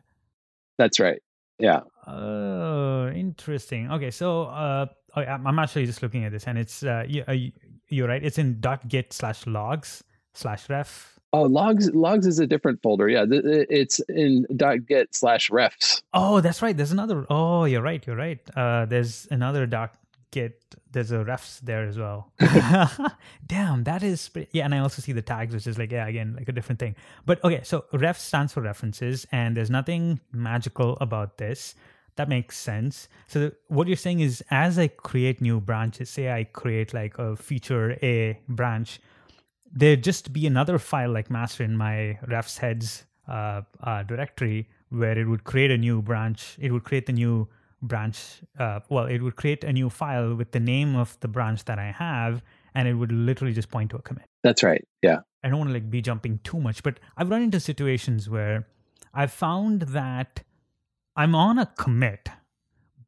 That's 0.77 0.99
right. 0.99 1.21
Yeah. 1.59 1.81
Oh, 2.07 3.09
interesting. 3.09 3.91
Okay, 3.91 4.09
so 4.11 4.43
uh, 4.45 4.85
I'm 5.15 5.59
actually 5.59 5.85
just 5.85 6.01
looking 6.01 6.25
at 6.25 6.31
this, 6.31 6.45
and 6.47 6.57
it's 6.57 6.83
uh, 6.83 7.03
you, 7.07 7.23
uh, 7.27 7.33
you- 7.33 7.51
you're 7.89 8.07
right. 8.07 8.23
It's 8.23 8.37
in 8.37 8.61
.git 8.87 9.11
slash 9.13 9.45
logs 9.45 10.03
slash 10.33 10.69
ref. 10.69 11.19
Oh, 11.33 11.43
logs 11.43 11.89
logs 11.93 12.25
is 12.25 12.39
a 12.39 12.47
different 12.47 12.81
folder. 12.81 13.07
Yeah, 13.09 13.25
it's 13.29 13.99
in 14.09 14.45
.git 14.87 15.13
slash 15.13 15.49
refs. 15.49 16.01
Oh, 16.13 16.39
that's 16.41 16.61
right. 16.61 16.75
There's 16.75 16.91
another. 16.93 17.25
Oh, 17.29 17.65
you're 17.65 17.81
right. 17.81 18.05
You're 18.07 18.15
right. 18.15 18.39
Uh, 18.55 18.85
there's 18.85 19.27
another 19.29 19.65
.git. 20.31 20.75
There's 20.91 21.11
a 21.11 21.23
refs 21.23 21.59
there 21.61 21.83
as 21.87 21.97
well. 21.97 22.31
Damn, 23.47 23.83
that 23.83 24.03
is 24.03 24.27
pretty, 24.29 24.49
yeah. 24.51 24.65
And 24.65 24.75
I 24.75 24.79
also 24.79 25.01
see 25.01 25.11
the 25.11 25.21
tags, 25.21 25.53
which 25.53 25.67
is 25.67 25.77
like 25.77 25.91
yeah, 25.91 26.07
again 26.07 26.35
like 26.37 26.49
a 26.49 26.51
different 26.51 26.79
thing. 26.79 26.95
But 27.25 27.43
okay, 27.43 27.61
so 27.63 27.85
ref 27.93 28.17
stands 28.17 28.53
for 28.53 28.61
references, 28.61 29.25
and 29.31 29.55
there's 29.55 29.69
nothing 29.69 30.19
magical 30.31 30.97
about 31.01 31.37
this. 31.37 31.75
That 32.17 32.27
makes 32.27 32.57
sense. 32.57 33.07
So 33.27 33.51
what 33.67 33.87
you're 33.87 33.95
saying 33.95 34.19
is, 34.19 34.43
as 34.51 34.77
I 34.77 34.89
create 34.89 35.41
new 35.41 35.61
branches, 35.61 36.09
say 36.09 36.31
I 36.31 36.43
create 36.43 36.93
like 36.93 37.17
a 37.17 37.35
feature 37.35 37.97
A 38.03 38.39
branch, 38.49 38.99
there 39.71 39.95
just 39.95 40.33
be 40.33 40.45
another 40.45 40.77
file 40.77 41.11
like 41.11 41.29
master 41.29 41.63
in 41.63 41.77
my 41.77 42.19
refs 42.27 42.57
heads 42.59 43.05
uh, 43.27 43.61
uh, 43.81 44.03
directory 44.03 44.69
where 44.89 45.17
it 45.17 45.25
would 45.25 45.45
create 45.45 45.71
a 45.71 45.77
new 45.77 46.01
branch. 46.01 46.57
It 46.59 46.71
would 46.71 46.83
create 46.83 47.05
the 47.05 47.13
new 47.13 47.47
branch. 47.81 48.41
Uh, 48.57 48.79
well, 48.89 49.05
it 49.05 49.21
would 49.21 49.35
create 49.35 49.63
a 49.63 49.73
new 49.73 49.89
file 49.89 50.35
with 50.35 50.51
the 50.51 50.59
name 50.59 50.95
of 50.95 51.19
the 51.19 51.27
branch 51.27 51.65
that 51.65 51.79
I 51.79 51.91
have, 51.91 52.41
and 52.75 52.87
it 52.87 52.93
would 52.93 53.11
literally 53.11 53.53
just 53.53 53.69
point 53.69 53.91
to 53.91 53.97
a 53.97 54.01
commit. 54.01 54.25
That's 54.43 54.63
right. 54.63 54.85
Yeah. 55.01 55.19
I 55.43 55.49
don't 55.49 55.57
want 55.57 55.69
to 55.69 55.73
like 55.73 55.89
be 55.89 56.01
jumping 56.01 56.39
too 56.43 56.59
much, 56.59 56.83
but 56.83 56.99
I've 57.17 57.29
run 57.29 57.41
into 57.41 57.59
situations 57.59 58.29
where 58.29 58.67
I've 59.13 59.31
found 59.31 59.81
that 59.83 60.43
I'm 61.15 61.35
on 61.35 61.57
a 61.57 61.65
commit, 61.65 62.29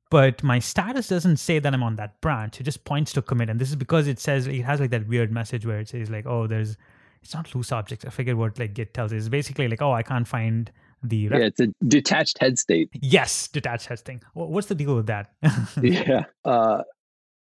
but 0.09 0.43
my 0.43 0.59
status 0.59 1.07
doesn't 1.07 1.37
say 1.37 1.59
that 1.59 1.73
I'm 1.73 1.83
on 1.83 1.95
that 1.97 2.19
branch. 2.21 2.59
It 2.59 2.63
just 2.63 2.83
points 2.85 3.13
to 3.13 3.19
a 3.19 3.23
commit, 3.23 3.49
and 3.49 3.59
this 3.59 3.69
is 3.69 3.75
because 3.75 4.07
it 4.07 4.19
says 4.19 4.47
it 4.47 4.61
has 4.61 4.79
like 4.79 4.91
that 4.91 5.07
weird 5.07 5.31
message 5.31 5.65
where 5.65 5.79
it 5.79 5.89
says 5.89 6.09
like, 6.09 6.25
oh, 6.25 6.47
there's 6.47 6.77
it's 7.21 7.33
not 7.33 7.53
loose 7.55 7.71
objects. 7.71 8.03
I 8.05 8.09
forget 8.09 8.35
what 8.35 8.59
like 8.59 8.73
Git 8.73 8.93
tells. 8.93 9.13
It's 9.13 9.29
basically 9.29 9.67
like, 9.67 9.81
oh, 9.81 9.93
I 9.93 10.03
can't 10.03 10.27
find 10.27 10.71
the 11.03 11.27
ref- 11.29 11.39
Yeah, 11.39 11.45
it's 11.47 11.59
a 11.59 11.67
detached 11.87 12.37
head 12.39 12.57
state. 12.59 12.89
yes 13.01 13.47
detached 13.47 13.87
head 13.87 13.99
Wha- 14.35 14.45
What's 14.45 14.67
the 14.67 14.75
deal 14.75 14.95
with 14.95 15.07
that? 15.07 15.31
yeah. 15.81 16.25
Uh, 16.45 16.83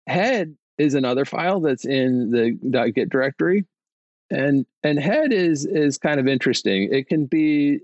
head 0.06 0.56
is 0.78 0.94
another 0.94 1.24
file 1.24 1.60
that's 1.60 1.84
in 1.84 2.30
the 2.30 2.90
.git 2.92 3.08
directory, 3.10 3.64
and 4.30 4.64
and 4.82 4.98
head 4.98 5.32
is 5.32 5.66
is 5.66 5.98
kind 5.98 6.20
of 6.20 6.26
interesting. 6.28 6.88
It 6.92 7.08
can 7.08 7.26
be 7.26 7.80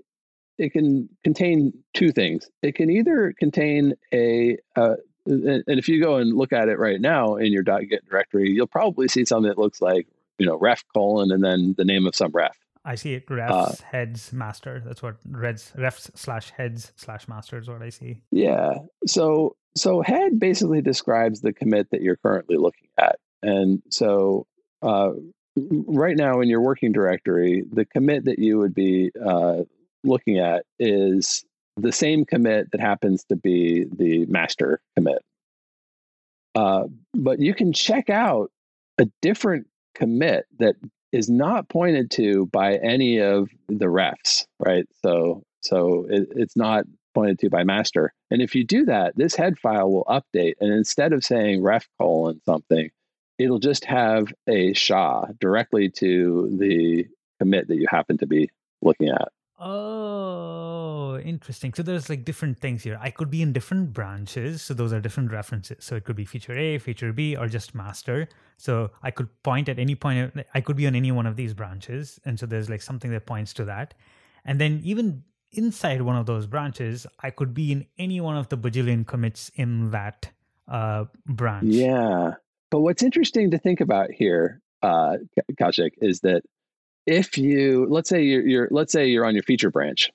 it 0.57 0.71
can 0.71 1.09
contain 1.23 1.73
two 1.93 2.11
things. 2.11 2.49
It 2.61 2.75
can 2.75 2.89
either 2.89 3.33
contain 3.37 3.93
a 4.13 4.57
uh, 4.75 4.95
and 5.25 5.63
and 5.67 5.79
if 5.79 5.89
you 5.89 6.01
go 6.01 6.15
and 6.17 6.35
look 6.37 6.53
at 6.53 6.69
it 6.69 6.79
right 6.79 7.01
now 7.01 7.35
in 7.35 7.51
your 7.51 7.63
.git 7.63 8.07
directory, 8.09 8.49
you'll 8.51 8.67
probably 8.67 9.07
see 9.07 9.25
something 9.25 9.49
that 9.49 9.57
looks 9.57 9.81
like 9.81 10.07
you 10.37 10.45
know 10.45 10.57
ref 10.57 10.83
colon 10.93 11.31
and 11.31 11.43
then 11.43 11.75
the 11.77 11.85
name 11.85 12.07
of 12.07 12.15
some 12.15 12.31
ref. 12.31 12.55
I 12.85 12.95
see 12.95 13.13
it 13.13 13.27
refs 13.27 13.81
heads 13.81 14.31
master. 14.31 14.81
That's 14.85 15.01
what 15.01 15.15
reds 15.27 15.71
refs 15.75 16.09
slash 16.15 16.51
heads 16.51 16.93
slash 16.95 17.27
master 17.27 17.57
is 17.57 17.67
what 17.67 17.81
I 17.81 17.89
see. 17.89 18.21
Yeah. 18.31 18.75
So 19.07 19.55
so 19.75 20.01
head 20.01 20.39
basically 20.39 20.81
describes 20.81 21.41
the 21.41 21.51
commit 21.51 21.89
that 21.91 22.01
you're 22.01 22.15
currently 22.15 22.57
looking 22.57 22.87
at. 22.97 23.17
And 23.41 23.81
so 23.89 24.45
uh, 24.81 25.11
right 25.57 26.15
now 26.15 26.41
in 26.41 26.49
your 26.49 26.61
working 26.61 26.91
directory, 26.91 27.63
the 27.71 27.85
commit 27.85 28.25
that 28.25 28.39
you 28.39 28.59
would 28.59 28.73
be 28.73 29.11
uh, 29.23 29.63
looking 30.03 30.39
at 30.39 30.65
is 30.79 31.43
the 31.77 31.91
same 31.91 32.23
commit 32.23 32.71
that 32.71 32.79
happens 32.79 33.25
to 33.25 33.35
be 33.35 33.85
the 33.91 34.25
master 34.27 34.79
commit. 34.95 35.21
Uh, 36.53 36.85
but 37.13 37.39
you 37.39 37.53
can 37.53 37.73
check 37.73 38.09
out 38.09 38.49
a 38.97 39.07
different 39.21 39.67
commit 39.93 40.45
that 40.59 40.75
is 41.11 41.29
not 41.29 41.69
pointed 41.69 42.11
to 42.11 42.45
by 42.47 42.75
any 42.75 43.19
of 43.19 43.49
the 43.67 43.85
refs, 43.85 44.45
right? 44.59 44.85
So 45.03 45.43
so 45.61 46.05
it, 46.09 46.27
it's 46.35 46.55
not 46.55 46.85
pointed 47.13 47.39
to 47.39 47.49
by 47.49 47.63
master. 47.63 48.13
And 48.29 48.41
if 48.41 48.53
you 48.53 48.63
do 48.63 48.85
that, 48.85 49.15
this 49.15 49.35
head 49.35 49.57
file 49.57 49.91
will 49.91 50.03
update. 50.05 50.55
And 50.59 50.71
instead 50.71 51.13
of 51.13 51.23
saying 51.23 51.63
ref 51.63 51.87
colon 51.97 52.41
something, 52.45 52.91
it'll 53.39 53.59
just 53.59 53.85
have 53.85 54.31
a 54.47 54.73
SHA 54.73 55.27
directly 55.39 55.89
to 55.91 56.55
the 56.59 57.07
commit 57.39 57.67
that 57.67 57.77
you 57.77 57.87
happen 57.89 58.17
to 58.19 58.27
be 58.27 58.49
looking 58.81 59.09
at. 59.09 59.29
Oh, 59.57 61.17
interesting. 61.19 61.73
So 61.73 61.81
there's 61.81 62.09
like 62.09 62.25
different 62.25 62.59
things 62.59 62.83
here. 62.83 62.97
I 63.01 63.09
could 63.09 63.29
be 63.29 63.41
in 63.41 63.53
different 63.53 63.93
branches. 63.93 64.61
So 64.61 64.73
those 64.73 64.91
are 64.91 64.99
different 64.99 65.31
references. 65.31 65.77
So 65.79 65.95
it 65.95 66.03
could 66.03 66.17
be 66.17 66.25
feature 66.25 66.57
A, 66.57 66.77
feature 66.77 67.13
B, 67.13 67.37
or 67.37 67.47
just 67.47 67.73
master. 67.73 68.27
So 68.57 68.91
I 69.01 69.11
could 69.11 69.29
point 69.43 69.69
at 69.69 69.79
any 69.79 69.95
point. 69.95 70.33
I 70.53 70.61
could 70.61 70.75
be 70.75 70.87
on 70.87 70.95
any 70.95 71.11
one 71.11 71.25
of 71.25 71.37
these 71.37 71.53
branches. 71.53 72.19
And 72.25 72.37
so 72.37 72.45
there's 72.45 72.69
like 72.69 72.81
something 72.81 73.11
that 73.11 73.25
points 73.25 73.53
to 73.53 73.65
that. 73.65 73.93
And 74.43 74.59
then 74.59 74.81
even 74.83 75.23
inside 75.53 76.01
one 76.01 76.17
of 76.17 76.25
those 76.25 76.47
branches, 76.47 77.07
I 77.23 77.29
could 77.29 77.53
be 77.53 77.71
in 77.71 77.85
any 77.97 78.19
one 78.19 78.35
of 78.35 78.49
the 78.49 78.57
bajillion 78.57 79.07
commits 79.07 79.49
in 79.55 79.91
that 79.91 80.29
uh, 80.67 81.05
branch. 81.25 81.67
Yeah. 81.67 82.33
But 82.71 82.81
what's 82.81 83.03
interesting 83.03 83.51
to 83.51 83.57
think 83.57 83.79
about 83.79 84.11
here, 84.11 84.61
uh, 84.81 85.17
Ka- 85.33 85.53
Kaushik, 85.67 85.91
is 86.01 86.19
that 86.21 86.43
if 87.05 87.37
you 87.37 87.87
let's 87.89 88.09
say 88.09 88.23
you're, 88.23 88.47
you're 88.47 88.67
let's 88.71 88.91
say 88.91 89.07
you're 89.07 89.25
on 89.25 89.33
your 89.33 89.43
feature 89.43 89.69
branch, 89.71 90.11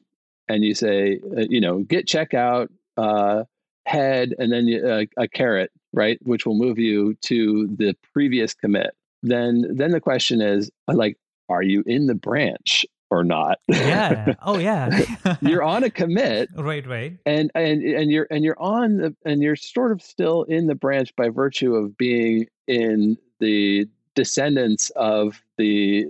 and 0.49 0.65
you 0.65 0.75
say 0.75 1.21
uh, 1.37 1.45
you 1.49 1.61
know 1.61 1.81
git 1.81 2.07
checkout 2.07 2.69
uh, 2.97 3.45
head 3.87 4.35
and 4.39 4.53
then 4.53 4.67
you, 4.67 4.87
uh, 4.87 5.05
a 5.17 5.29
caret 5.29 5.71
right, 5.93 6.19
which 6.23 6.47
will 6.47 6.57
move 6.57 6.79
you 6.79 7.15
to 7.23 7.67
the 7.77 7.97
previous 8.13 8.55
commit. 8.55 8.95
Then 9.23 9.67
then 9.77 9.91
the 9.91 10.01
question 10.01 10.41
is 10.41 10.71
uh, 10.89 10.95
like, 10.95 11.17
are 11.49 11.63
you 11.63 11.83
in 11.87 12.07
the 12.07 12.15
branch 12.15 12.87
or 13.11 13.25
not? 13.25 13.59
Yeah. 13.69 14.35
Oh, 14.43 14.59
yeah. 14.59 15.05
you're 15.41 15.63
on 15.63 15.85
a 15.85 15.91
commit 15.91 16.49
right, 16.57 16.87
right. 16.87 17.19
and 17.27 17.51
and 17.55 17.83
and 17.83 18.11
you're 18.11 18.27
and 18.31 18.45
you're 18.45 18.61
on 18.61 18.99
the 18.99 19.17
and 19.25 19.43
you're 19.43 19.57
sort 19.57 19.93
of 19.93 20.01
still 20.01 20.45
in 20.45 20.67
the 20.67 20.75
branch 20.75 21.15
by 21.17 21.29
virtue 21.29 21.75
of 21.75 21.97
being 21.97 22.47
in 22.67 23.19
the 23.41 23.89
descendants 24.15 24.91
of 24.91 25.43
the 25.59 26.07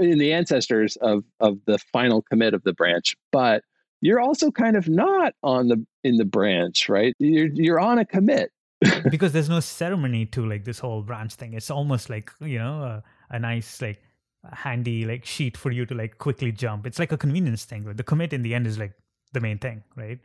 in 0.00 0.18
the 0.18 0.32
ancestors 0.32 0.96
of 0.96 1.24
of 1.40 1.58
the 1.66 1.78
final 1.92 2.22
commit 2.22 2.54
of 2.54 2.62
the 2.62 2.72
branch 2.72 3.16
but 3.32 3.62
you're 4.00 4.20
also 4.20 4.50
kind 4.50 4.76
of 4.76 4.88
not 4.88 5.34
on 5.42 5.68
the 5.68 5.84
in 6.04 6.16
the 6.16 6.24
branch 6.24 6.88
right? 6.88 7.14
You're 7.18 7.48
you're 7.52 7.80
on 7.80 7.98
a 7.98 8.04
commit. 8.04 8.52
Because 9.10 9.32
there's 9.32 9.48
no 9.48 9.58
ceremony 9.58 10.26
to 10.26 10.46
like 10.46 10.64
this 10.64 10.78
whole 10.78 11.02
branch 11.02 11.34
thing. 11.34 11.54
It's 11.54 11.70
almost 11.70 12.08
like 12.08 12.30
you 12.40 12.58
know 12.58 12.82
a, 12.82 13.02
a 13.30 13.38
nice 13.38 13.82
like 13.82 14.00
handy 14.52 15.04
like 15.04 15.24
sheet 15.24 15.56
for 15.56 15.72
you 15.72 15.84
to 15.86 15.94
like 15.94 16.18
quickly 16.18 16.52
jump. 16.52 16.86
It's 16.86 16.98
like 16.98 17.10
a 17.10 17.16
convenience 17.16 17.64
thing 17.64 17.84
but 17.84 17.96
the 17.96 18.04
commit 18.04 18.32
in 18.32 18.42
the 18.42 18.54
end 18.54 18.66
is 18.66 18.78
like 18.78 18.92
the 19.32 19.40
main 19.40 19.58
thing 19.58 19.82
right? 19.96 20.18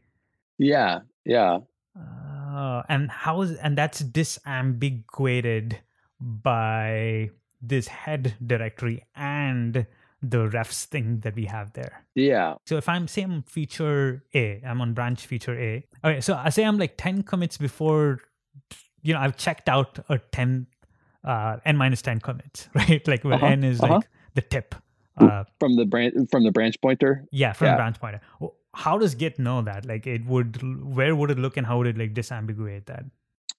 Yeah 0.60 1.00
yeah. 1.26 1.60
Uh, 1.98 2.84
and 2.90 3.10
how 3.10 3.42
is 3.42 3.54
and 3.58 3.76
that's 3.78 4.04
disambiguated 4.04 5.78
by 6.20 7.32
this 7.66 7.88
head 7.88 8.36
directory 8.46 9.04
and 9.16 9.86
the 10.22 10.38
refs 10.56 10.86
thing 10.86 11.20
that 11.22 11.36
we 11.36 11.46
have 11.46 11.72
there 11.74 12.04
yeah 12.16 12.56
so 12.66 12.78
if 12.78 12.88
I'm 12.88 13.08
say 13.08 13.22
I'm 13.24 13.42
feature 13.44 14.24
A, 14.36 14.62
I'm 14.66 14.80
on 14.82 14.94
branch 14.94 15.26
feature 15.26 15.58
A. 15.60 15.86
Okay, 16.06 16.22
so 16.22 16.36
I 16.36 16.50
say 16.50 16.64
I'm 16.64 16.78
like 16.78 16.94
10 16.98 17.24
commits 17.24 17.58
before 17.58 18.20
you 19.02 19.14
know, 19.14 19.20
I've 19.20 19.36
checked 19.38 19.68
out 19.68 20.00
a 20.10 20.18
10 20.18 20.68
uh 21.26 21.58
n 21.66 21.76
minus 21.78 22.02
10 22.02 22.20
commits, 22.20 22.70
right? 22.76 23.06
Like 23.08 23.24
where 23.24 23.36
Uh-huh, 23.36 23.48
n 23.48 23.64
is 23.64 23.82
uh-huh. 23.82 23.96
like 23.96 24.08
the 24.36 24.42
tip. 24.42 24.76
Uh 25.18 25.44
from 25.60 25.76
the 25.76 25.86
branch 25.86 26.14
from 26.32 26.44
the 26.44 26.52
branch 26.52 26.76
pointer 26.82 27.26
yeah, 27.32 27.52
from 27.54 27.68
Yeah. 27.68 27.76
branch 27.76 28.00
pointer. 28.00 28.22
How 28.74 28.98
does 28.98 29.16
Git 29.16 29.40
know 29.40 29.62
that? 29.62 29.86
Like 29.86 30.08
it 30.08 30.26
would 30.26 30.62
where 30.96 31.16
would 31.16 31.32
it 31.32 31.40
look 31.40 31.58
and 31.58 31.68
how 31.68 31.78
would 31.80 31.88
it 31.88 31.98
like 31.98 32.14
disambiguate 32.14 32.86
that? 32.86 33.04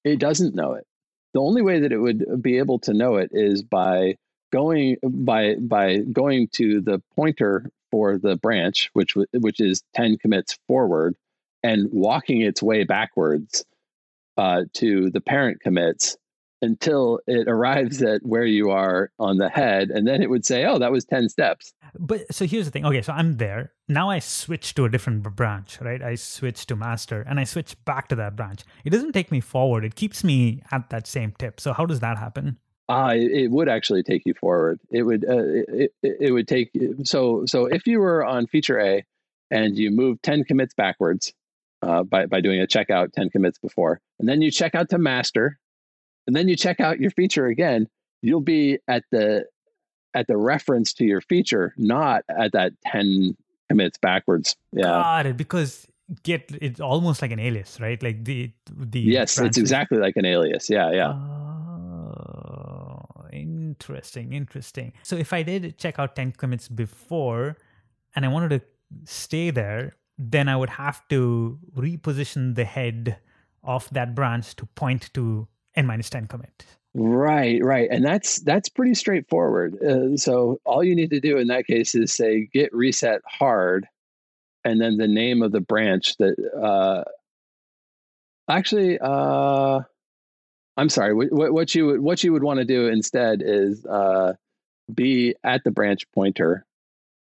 it 0.05 0.19
doesn't 0.19 0.55
know 0.55 0.73
it. 0.75 0.87
The 1.35 1.41
only 1.41 1.63
way 1.63 1.81
that 1.81 1.93
it 1.93 1.99
would 1.99 2.43
be 2.43 2.59
able 2.59 2.79
to 2.81 2.95
know 2.95 3.17
it 3.17 3.31
is 3.33 3.63
by 3.63 4.17
going 4.53 4.97
by 5.03 5.57
by 5.57 5.99
going 5.99 6.49
to 6.53 6.81
the 6.81 7.03
pointer 7.17 7.71
for 7.91 8.19
the 8.19 8.37
branch, 8.37 8.91
which 8.93 9.17
which 9.33 9.61
is 9.61 9.83
ten 9.95 10.17
commits 10.17 10.59
forward, 10.69 11.17
and 11.63 11.89
walking 11.93 12.41
its 12.41 12.63
way 12.63 12.85
backwards 12.85 13.65
uh, 14.37 14.63
to 14.75 15.11
the 15.11 15.21
parent 15.21 15.61
commits 15.61 16.17
until 16.65 17.21
it 17.27 17.47
arrives 17.47 18.03
at 18.03 18.21
where 18.25 18.45
you 18.45 18.71
are 18.71 19.11
on 19.19 19.37
the 19.39 19.49
head, 19.49 19.91
and 19.91 20.07
then 20.07 20.23
it 20.23 20.31
would 20.31 20.45
say, 20.45 20.65
"Oh, 20.65 20.79
that 20.79 20.91
was 20.91 21.05
ten 21.05 21.29
steps." 21.29 21.73
But 21.99 22.33
so 22.35 22.47
here's 22.47 22.65
the 22.65 22.71
thing. 22.71 22.85
Okay, 22.85 23.03
so 23.03 23.13
I'm 23.13 23.37
there. 23.37 23.73
Now 23.89 24.11
I 24.11 24.19
switch 24.19 24.75
to 24.75 24.85
a 24.85 24.89
different 24.89 25.23
branch, 25.23 25.81
right? 25.81 26.03
I 26.03 26.15
switch 26.17 26.67
to 26.67 26.77
master 26.77 27.25
and 27.29 27.39
I 27.39 27.45
switch 27.45 27.77
back 27.85 28.09
to 28.09 28.17
that 28.17 28.35
branch. 28.35 28.65
It 28.85 28.91
doesn't 28.91 29.13
take 29.13 29.31
me 29.31 29.41
forward. 29.41 29.85
It 29.85 29.95
keeps 29.95 30.25
me 30.25 30.63
at 30.73 30.91
that 30.91 31.07
same 31.07 31.35
tip. 31.39 31.61
So 31.61 31.73
how 31.73 31.87
does 31.87 32.01
that 32.01 32.19
happen? 32.19 32.59
Ah, 32.89 33.13
it, 33.13 33.31
it 33.31 33.51
would 33.51 33.69
actually 33.69 34.03
take 34.03 34.23
you 34.27 34.35
forward. 34.35 34.81
It 34.91 35.03
would 35.03 35.25
uh, 35.25 35.45
it, 35.45 35.93
it, 36.03 36.17
it 36.21 36.33
would 36.33 36.49
take 36.49 36.71
so 37.05 37.45
so 37.47 37.67
if 37.67 37.87
you 37.87 38.01
were 38.01 38.25
on 38.25 38.47
feature 38.47 38.79
A 38.81 39.05
and 39.51 39.77
you 39.77 39.91
move 39.91 40.21
10 40.23 40.45
commits 40.45 40.75
backwards 40.75 41.33
uh, 41.83 42.03
by 42.03 42.27
by 42.27 42.41
doing 42.41 42.61
a 42.61 42.67
checkout 42.67 43.13
10 43.13 43.31
commits 43.31 43.59
before, 43.59 44.01
and 44.19 44.29
then 44.29 44.43
you 44.43 44.51
check 44.51 44.75
out 44.75 44.91
to 44.91 44.99
master, 44.99 45.59
and 46.27 46.35
then 46.35 46.49
you 46.49 46.57
check 46.57 46.81
out 46.81 47.01
your 47.01 47.11
feature 47.11 47.47
again, 47.47 47.89
you'll 48.23 48.41
be 48.41 48.79
at 48.89 49.05
the 49.11 49.47
at 50.15 50.27
the 50.29 50.37
reference 50.37 50.93
to 50.95 51.05
your 51.05 51.21
feature, 51.21 51.75
not 51.77 52.25
at 52.29 52.53
that 52.53 52.73
10 52.87 53.37
commits 53.69 53.99
backwards. 53.99 54.57
Yeah. 54.73 54.85
Got 54.85 55.27
it. 55.27 55.37
Because 55.37 55.87
get 56.23 56.51
it's 56.61 56.81
almost 56.81 57.21
like 57.23 57.33
an 57.33 57.41
alias, 57.41 57.81
right? 57.81 58.01
Like 58.03 58.25
the 58.25 58.53
the 58.71 59.01
yes, 59.01 59.37
branches. 59.37 59.57
it's 59.57 59.59
exactly 59.59 59.99
like 59.99 60.17
an 60.17 60.25
alias. 60.25 60.71
Yeah, 60.71 60.91
yeah. 60.93 61.13
Oh, 61.13 63.05
interesting, 63.33 64.33
interesting. 64.33 64.93
So 65.03 65.17
if 65.17 65.33
I 65.33 65.43
did 65.43 65.79
check 65.79 65.99
out 65.99 66.15
10 66.15 66.33
commits 66.33 66.69
before 66.69 67.57
and 68.15 68.25
I 68.25 68.29
wanted 68.29 68.51
to 68.51 68.61
stay 69.05 69.51
there, 69.51 69.97
then 70.17 70.49
I 70.49 70.57
would 70.57 70.71
have 70.71 71.07
to 71.09 71.59
reposition 71.77 72.55
the 72.55 72.65
head 72.65 73.19
of 73.63 73.89
that 73.91 74.15
branch 74.15 74.55
to 74.57 74.67
point 74.67 75.13
to 75.15 75.49
n 75.77 75.87
minus 75.87 76.11
10 76.11 76.27
commit. 76.27 76.65
Right, 76.97 77.63
right, 77.63 77.89
and 77.91 78.05
that's 78.05 78.39
that's 78.41 78.69
pretty 78.69 78.95
straightforward. 78.95 79.83
Uh, 79.83 80.17
so 80.17 80.61
all 80.65 80.85
you 80.85 80.95
need 80.95 81.11
to 81.11 81.19
do 81.19 81.39
in 81.39 81.49
that 81.49 81.67
case 81.67 81.97
is 81.97 82.15
say 82.15 82.49
git 82.53 82.73
reset 82.73 83.21
hard, 83.27 83.89
and 84.65 84.81
then 84.81 84.97
the 84.97 85.09
name 85.09 85.43
of 85.43 85.51
the 85.51 85.61
branch 85.61 86.17
that. 86.19 86.37
Uh, 86.57 87.03
actually, 88.49 89.01
uh, 89.01 89.81
I'm 90.77 90.89
sorry. 90.89 91.15
What, 91.15 91.53
what 91.53 91.75
you 91.75 91.87
would 91.87 92.01
what 92.01 92.23
you 92.23 92.33
would 92.33 92.45
want 92.45 92.59
to 92.59 92.65
do 92.65 92.87
instead 92.87 93.43
is 93.45 93.85
uh, 93.87 94.35
be 94.93 95.35
at 95.43 95.65
the 95.65 95.73
branch 95.73 96.05
pointer, 96.15 96.65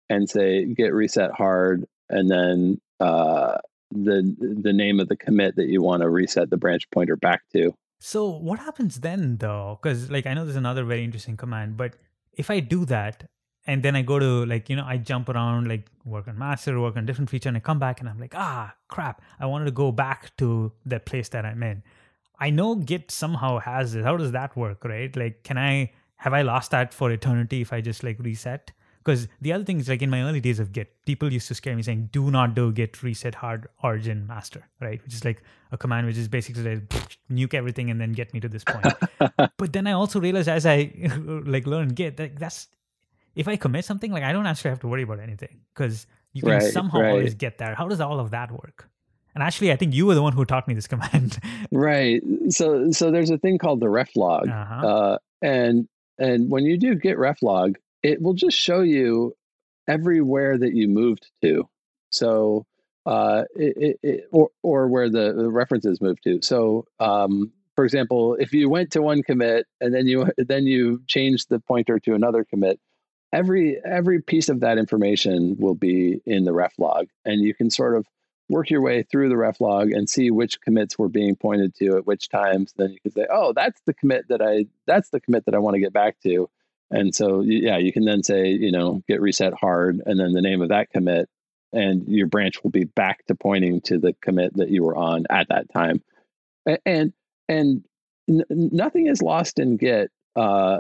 and 0.10 0.28
say 0.28 0.66
git 0.66 0.92
reset 0.92 1.32
hard, 1.34 1.86
and 2.10 2.32
then 2.32 2.82
uh, 3.00 3.58
the 3.92 4.36
the 4.40 4.74
name 4.74 5.00
of 5.00 5.08
the 5.08 5.18
commit 5.18 5.58
that 5.58 5.68
you 5.68 5.84
want 5.84 6.02
to 6.02 6.10
reset 6.10 6.50
the 6.50 6.58
branch 6.58 6.90
pointer 6.90 7.16
back 7.16 7.44
to. 7.54 7.76
So 8.04 8.28
what 8.28 8.58
happens 8.58 9.02
then 9.02 9.38
though? 9.38 9.78
Because 9.80 10.10
like 10.10 10.26
I 10.26 10.34
know 10.34 10.44
there's 10.44 10.56
another 10.56 10.84
very 10.84 11.04
interesting 11.04 11.38
command, 11.38 11.78
but 11.78 11.94
if 12.34 12.50
I 12.50 12.60
do 12.60 12.84
that 12.86 13.30
and 13.68 13.84
then 13.84 13.96
I 13.96 14.02
go 14.02 14.18
to 14.18 14.44
like, 14.48 14.72
you 14.72 14.76
know, 14.76 14.86
I 14.86 14.98
jump 14.98 15.30
around, 15.30 15.68
like 15.68 15.86
work 16.04 16.28
on 16.28 16.36
master, 16.36 16.80
work 16.80 16.98
on 16.98 17.06
different 17.06 17.30
feature, 17.30 17.48
and 17.48 17.58
I 17.58 17.60
come 17.60 17.78
back 17.78 18.00
and 18.00 18.10
I'm 18.10 18.20
like, 18.20 18.34
ah, 18.36 18.74
crap, 18.88 19.22
I 19.40 19.46
wanted 19.46 19.66
to 19.66 19.72
go 19.72 19.92
back 19.92 20.36
to 20.38 20.72
the 20.84 21.00
place 21.00 21.30
that 21.30 21.46
I'm 21.46 21.62
in. 21.62 21.84
I 22.40 22.50
know 22.50 22.74
Git 22.74 23.12
somehow 23.12 23.60
has 23.60 23.94
it. 23.94 24.04
How 24.04 24.18
does 24.18 24.32
that 24.32 24.58
work, 24.58 24.84
right? 24.84 25.16
Like, 25.16 25.44
can 25.44 25.60
I 25.60 25.92
have 26.16 26.34
I 26.34 26.42
lost 26.42 26.72
that 26.72 26.96
for 26.96 27.12
eternity 27.12 27.62
if 27.62 27.72
I 27.72 27.82
just 27.82 28.04
like 28.04 28.18
reset? 28.18 28.72
Because 29.04 29.28
the 29.42 29.52
other 29.52 29.64
thing 29.64 29.80
is 29.80 29.90
like 29.90 30.02
in 30.04 30.10
my 30.12 30.22
early 30.22 30.40
days 30.40 30.60
of 30.60 30.72
Git, 30.74 30.94
people 31.06 31.34
used 31.34 31.48
to 31.48 31.56
scare 31.56 31.76
me 31.76 31.82
saying, 31.82 32.10
do 32.12 32.30
not 32.30 32.54
do 32.54 32.72
git 32.72 33.02
reset 33.02 33.34
hard 33.36 33.68
origin 33.84 34.28
master, 34.28 34.68
right? 34.80 35.04
Which 35.04 35.14
is 35.16 35.26
like 35.26 35.42
a 35.72 35.78
command 35.78 36.06
which 36.06 36.18
is 36.18 36.28
basically 36.28 36.64
like 36.76 36.90
nuke 37.32 37.56
everything 37.56 37.90
and 37.90 38.00
then 38.00 38.12
get 38.12 38.32
me 38.34 38.40
to 38.40 38.48
this 38.50 38.64
point. 38.64 38.86
but 39.58 39.74
then 39.74 39.88
I 39.88 39.94
also 39.94 40.20
realized 40.20 40.48
as 40.50 40.66
I 40.66 40.92
like 41.46 41.66
learn 41.66 41.90
Git, 41.90 42.18
that 42.18 42.38
that's 42.38 42.68
if 43.36 43.48
I 43.48 43.56
commit 43.56 43.86
something, 43.86 44.12
like 44.12 44.24
I 44.24 44.34
don't 44.34 44.46
actually 44.46 44.70
have 44.70 44.80
to 44.82 44.88
worry 44.88 45.04
about 45.04 45.20
anything 45.20 45.62
because 45.74 46.06
you 46.34 46.42
can 46.44 46.52
Right, 46.52 46.62
somehow 46.62 47.00
right. 47.00 47.10
always 47.10 47.34
get 47.34 47.58
there. 47.58 47.74
How 47.76 47.88
does 47.88 48.02
all 48.02 48.20
of 48.20 48.32
that 48.32 48.52
work? 48.52 48.88
And 49.34 49.42
actually, 49.44 49.72
I 49.72 49.78
think 49.78 49.94
you 49.94 50.06
were 50.06 50.14
the 50.14 50.22
one 50.22 50.34
who 50.34 50.44
taught 50.46 50.68
me 50.68 50.74
this 50.74 50.88
command. 50.88 51.40
Right. 51.72 52.22
So 52.50 52.92
so 52.92 53.12
there's 53.12 53.30
a 53.30 53.38
thing 53.38 53.58
called 53.58 53.80
the 53.80 53.90
ref 53.90 54.16
log. 54.16 54.48
uh-huh. 54.50 54.88
Uh, 54.88 55.18
and 55.42 55.88
and 56.20 56.52
when 56.52 56.66
you 56.66 56.78
do 56.78 56.96
git 56.96 57.18
ref 57.18 57.42
log, 57.42 57.78
it 58.04 58.22
will 58.22 58.34
just 58.34 58.58
show 58.58 58.82
you 58.82 59.36
everywhere 59.88 60.58
that 60.58 60.74
you 60.74 60.88
moved 60.88 61.30
to. 61.42 61.68
So 62.10 62.66
uh, 63.06 63.44
it, 63.56 64.00
it, 64.04 64.22
or 64.32 64.50
or 64.62 64.88
where 64.88 65.10
the, 65.10 65.34
the 65.34 65.50
references 65.50 66.02
moved 66.02 66.24
to. 66.24 66.40
So 66.42 66.86
um, 67.00 67.52
for 67.76 67.86
example, 67.86 68.36
if 68.36 68.54
you 68.54 68.70
went 68.70 68.92
to 68.92 69.02
one 69.02 69.24
commit 69.24 69.66
and 69.80 69.94
then 69.94 70.08
you 70.08 70.30
then 70.38 70.66
you 70.68 71.02
changed 71.08 71.50
the 71.50 71.60
pointer 71.60 72.00
to 72.00 72.14
another 72.14 72.44
commit, 72.44 72.80
every 73.34 73.80
every 73.84 74.22
piece 74.22 74.50
of 74.50 74.60
that 74.60 74.78
information 74.78 75.56
will 75.58 75.76
be 75.76 76.22
in 76.26 76.44
the 76.44 76.54
ref 76.54 76.74
log, 76.78 77.08
and 77.26 77.42
you 77.42 77.54
can 77.54 77.70
sort 77.70 77.96
of 77.96 78.06
work 78.50 78.70
your 78.70 78.82
way 78.82 79.02
through 79.04 79.30
the 79.30 79.38
ref 79.38 79.62
log 79.62 79.92
and 79.92 80.10
see 80.10 80.30
which 80.30 80.60
commits 80.60 81.00
were 81.00 81.08
being 81.08 81.36
pointed 81.36 81.74
to 81.76 81.96
at 81.96 82.06
which 82.06 82.28
times. 82.30 82.74
Then 82.76 82.92
you 82.92 83.00
can 83.00 83.12
say, 83.14 83.26
oh, 83.32 83.54
that's 83.54 83.82
the 83.86 83.94
commit 83.94 84.28
that 84.28 84.42
I 84.42 84.66
that's 84.86 85.10
the 85.10 85.22
commit 85.22 85.46
that 85.46 85.56
I 85.56 85.60
want 85.60 85.76
to 85.76 85.80
get 85.80 85.94
back 85.94 86.20
to. 86.24 86.50
And 86.92 87.16
so 87.16 87.42
yeah, 87.42 87.78
you 87.78 87.92
can 87.92 88.06
then 88.06 88.24
say, 88.24 88.50
you 88.50 88.72
know, 88.72 89.02
git 89.08 89.22
reset 89.22 89.54
hard 89.54 90.02
and 90.06 90.20
then 90.20 90.34
the 90.34 90.42
name 90.42 90.62
of 90.62 90.70
that 90.70 90.90
commit 90.90 91.30
and 91.74 92.08
your 92.08 92.28
branch 92.28 92.64
will 92.64 92.72
be 92.72 92.84
back 92.84 93.26
to 93.28 93.36
pointing 93.36 93.82
to 93.82 93.98
the 93.98 94.14
commit 94.22 94.56
that 94.58 94.70
you 94.70 94.84
were 94.84 94.96
on 94.96 95.26
at 95.30 95.48
that 95.50 95.72
time. 95.72 96.04
And 96.86 97.14
and 97.48 97.84
n- 98.30 98.44
nothing 98.50 99.08
is 99.08 99.22
lost 99.22 99.58
in 99.58 99.78
Git 99.78 100.12
uh, 100.36 100.80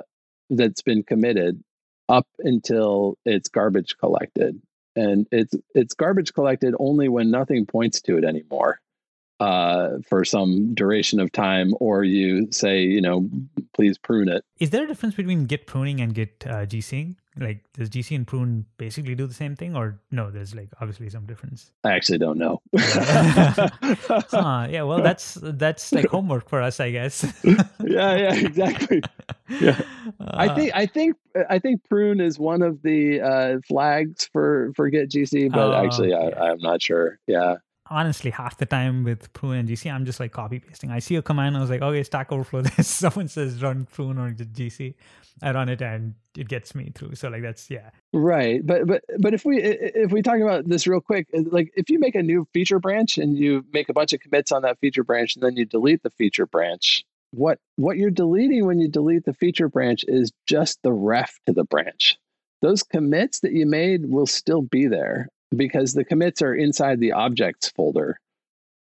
that's 0.49 0.81
been 0.81 1.03
committed 1.03 1.63
up 2.09 2.27
until 2.39 3.17
it's 3.25 3.49
garbage 3.49 3.97
collected 3.97 4.61
and 4.95 5.27
it's 5.31 5.55
it's 5.73 5.93
garbage 5.93 6.33
collected 6.33 6.75
only 6.77 7.07
when 7.07 7.31
nothing 7.31 7.65
points 7.65 8.01
to 8.01 8.17
it 8.17 8.25
anymore 8.25 8.79
uh, 9.41 9.97
for 10.07 10.23
some 10.23 10.73
duration 10.75 11.19
of 11.19 11.31
time, 11.31 11.73
or 11.79 12.03
you 12.03 12.47
say, 12.51 12.83
you 12.83 13.01
know, 13.01 13.27
please 13.73 13.97
prune 13.97 14.29
it. 14.29 14.45
Is 14.59 14.69
there 14.69 14.83
a 14.83 14.87
difference 14.87 15.15
between 15.15 15.45
Git 15.49 15.65
pruning 15.65 15.99
and 15.99 16.13
Git 16.13 16.45
uh, 16.45 16.65
GCing? 16.69 17.15
Like, 17.39 17.63
does 17.73 17.89
GC 17.89 18.13
and 18.15 18.27
prune 18.27 18.65
basically 18.77 19.15
do 19.15 19.25
the 19.25 19.33
same 19.33 19.55
thing, 19.55 19.73
or 19.73 19.99
no? 20.11 20.29
There's 20.31 20.53
like 20.53 20.67
obviously 20.81 21.09
some 21.09 21.25
difference. 21.25 21.71
I 21.83 21.91
actually 21.93 22.19
don't 22.19 22.37
know. 22.37 22.61
Huh, 24.31 24.67
yeah, 24.69 24.83
well, 24.83 25.01
that's 25.01 25.37
that's 25.41 25.91
like 25.93 26.07
homework 26.07 26.49
for 26.49 26.61
us, 26.61 26.79
I 26.79 26.91
guess. 26.91 27.23
yeah, 27.43 28.15
yeah, 28.15 28.35
exactly. 28.35 29.01
Yeah. 29.59 29.81
I 30.21 30.47
Uh, 30.47 30.55
think 30.55 30.71
I 30.75 30.85
think 30.85 31.15
I 31.49 31.59
think 31.59 31.83
prune 31.89 32.21
is 32.21 32.39
one 32.39 32.61
of 32.61 32.81
the 32.83 33.19
uh, 33.21 33.57
flags 33.67 34.29
for 34.31 34.71
for 34.75 34.89
Git 34.89 35.09
GC, 35.11 35.51
but 35.51 35.59
Oh, 35.59 35.73
actually. 35.85 36.13
I, 36.13 36.51
I'm 36.51 36.59
not 36.59 36.81
sure. 36.81 37.19
Yeah. 37.27 37.55
Honestly, 37.91 38.31
half 38.31 38.57
the 38.57 38.65
time 38.65 39.03
with 39.03 39.31
prune 39.33 39.57
and 39.57 39.69
GC, 39.69 39.91
I'm 39.93 40.05
just 40.05 40.19
like 40.19 40.31
copy 40.31 40.59
pasting. 40.59 40.89
I 40.89 40.99
see 40.99 41.15
a 41.17 41.21
command, 41.21 41.57
I 41.57 41.59
was 41.61 41.69
like, 41.69 41.81
okay, 41.81 42.01
Stack 42.03 42.31
Overflow 42.31 42.61
this. 42.77 42.87
Someone 42.87 43.27
says 43.27 43.61
run 43.61 43.85
prune 43.91 44.17
or 44.17 44.31
GC, 44.31 44.95
I 45.43 45.51
run 45.51 45.69
it 45.69 45.81
and 45.81 46.15
it 46.37 46.47
gets 46.47 46.73
me 46.73 46.91
through. 46.95 47.15
So 47.15 47.29
like 47.29 47.41
that's 47.41 47.69
yeah. 47.69 47.89
Right, 48.13 48.65
but 48.65 48.87
but 48.87 49.03
but 49.19 49.33
if 49.33 49.45
we 49.45 49.61
if 49.61 50.11
we 50.11 50.21
talk 50.21 50.39
about 50.39 50.67
this 50.67 50.87
real 50.87 51.01
quick, 51.01 51.27
uh, 51.37 51.41
like 51.51 51.71
if 51.75 51.89
you 51.89 51.99
make 51.99 52.15
a 52.15 52.23
new 52.23 52.47
feature 52.53 52.79
branch 52.79 53.17
and 53.17 53.37
you 53.37 53.65
make 53.73 53.89
a 53.89 53.93
bunch 53.93 54.13
of 54.13 54.21
commits 54.21 54.51
on 54.51 54.61
that 54.63 54.79
feature 54.79 55.03
branch 55.03 55.35
and 55.35 55.43
then 55.43 55.57
you 55.57 55.65
delete 55.65 56.01
the 56.03 56.11
feature 56.11 56.45
branch, 56.45 57.03
what 57.31 57.59
what 57.75 57.97
you're 57.97 58.09
deleting 58.09 58.65
when 58.65 58.79
you 58.79 58.87
delete 58.87 59.25
the 59.25 59.33
feature 59.33 59.67
branch 59.67 60.05
is 60.07 60.31
just 60.47 60.79
the 60.83 60.93
ref 60.93 61.37
to 61.45 61.53
the 61.53 61.65
branch. 61.65 62.17
Those 62.61 62.83
commits 62.83 63.41
that 63.41 63.53
you 63.53 63.65
made 63.65 64.05
will 64.05 64.27
still 64.27 64.61
be 64.61 64.87
there 64.87 65.27
because 65.55 65.93
the 65.93 66.03
commits 66.03 66.41
are 66.41 66.53
inside 66.55 66.99
the 66.99 67.11
objects 67.11 67.69
folder. 67.69 68.19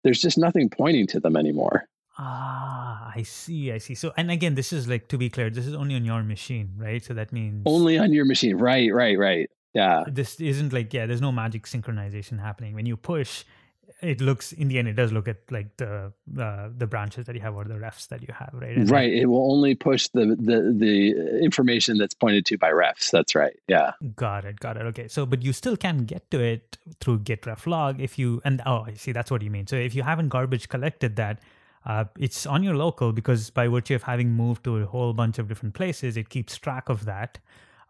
There's 0.03 0.21
just 0.21 0.37
nothing 0.37 0.69
pointing 0.69 1.07
to 1.07 1.19
them 1.19 1.35
anymore. 1.37 1.85
Ah, 2.17 3.11
I 3.15 3.23
see, 3.23 3.71
I 3.71 3.77
see. 3.77 3.95
So 3.95 4.11
and 4.17 4.29
again, 4.31 4.55
this 4.55 4.73
is 4.73 4.87
like 4.87 5.07
to 5.09 5.17
be 5.17 5.29
clear, 5.29 5.49
this 5.49 5.67
is 5.67 5.73
only 5.73 5.95
on 5.95 6.05
your 6.05 6.23
machine, 6.23 6.71
right? 6.77 7.03
So 7.03 7.13
that 7.13 7.31
means 7.31 7.63
Only 7.65 7.97
on 7.97 8.11
your 8.13 8.25
machine. 8.25 8.57
Right, 8.57 8.93
right, 8.93 9.17
right. 9.17 9.49
Yeah. 9.73 10.03
this 10.05 10.37
isn't 10.41 10.73
like 10.73 10.93
yeah 10.93 11.05
there's 11.05 11.21
no 11.21 11.31
magic 11.31 11.63
synchronization 11.63 12.41
happening 12.41 12.75
when 12.75 12.85
you 12.85 12.97
push 12.97 13.45
it 14.01 14.19
looks 14.21 14.51
in 14.51 14.67
the 14.67 14.79
end 14.79 14.87
it 14.87 14.93
does 14.93 15.11
look 15.11 15.27
at 15.27 15.37
like 15.51 15.77
the 15.77 16.11
uh, 16.39 16.69
the 16.75 16.87
branches 16.87 17.25
that 17.25 17.35
you 17.35 17.41
have 17.41 17.55
or 17.55 17.63
the 17.63 17.75
refs 17.75 18.07
that 18.07 18.21
you 18.21 18.33
have 18.33 18.49
right 18.53 18.77
And 18.77 18.89
Right. 18.89 19.13
It 19.13 19.27
will 19.27 19.51
only 19.51 19.75
push 19.75 20.07
the, 20.09 20.35
the 20.37 20.73
the 20.75 21.43
information 21.43 21.97
that's 21.97 22.13
pointed 22.13 22.45
to 22.47 22.57
by 22.57 22.71
refs. 22.71 23.11
That's 23.11 23.35
right. 23.35 23.57
Yeah. 23.67 23.91
got 24.15 24.45
it 24.45 24.59
got 24.59 24.77
it 24.77 24.83
okay 24.83 25.07
so 25.07 25.25
but 25.25 25.41
you 25.43 25.53
still 25.53 25.77
can 25.77 26.05
get 26.05 26.29
to 26.31 26.39
it 26.39 26.77
through 26.99 27.19
git 27.19 27.45
ref 27.45 27.67
log 27.67 28.01
if 28.01 28.17
you 28.17 28.41
and 28.43 28.61
oh 28.65 28.83
i 28.87 28.93
see 28.93 29.11
that's 29.11 29.31
what 29.31 29.41
you 29.41 29.49
mean 29.49 29.67
so 29.67 29.75
if 29.75 29.93
you 29.95 30.03
haven't 30.03 30.29
garbage 30.29 30.67
collected 30.69 31.15
that 31.15 31.39
uh, 31.85 32.05
it's 32.19 32.45
on 32.45 32.63
your 32.63 32.75
local 32.75 33.11
because 33.11 33.49
by 33.49 33.67
virtue 33.67 33.95
of 33.95 34.03
having 34.03 34.31
moved 34.31 34.63
to 34.63 34.77
a 34.77 34.85
whole 34.85 35.13
bunch 35.13 35.39
of 35.39 35.47
different 35.47 35.73
places 35.73 36.17
it 36.17 36.29
keeps 36.29 36.57
track 36.57 36.89
of 36.89 37.05
that 37.05 37.39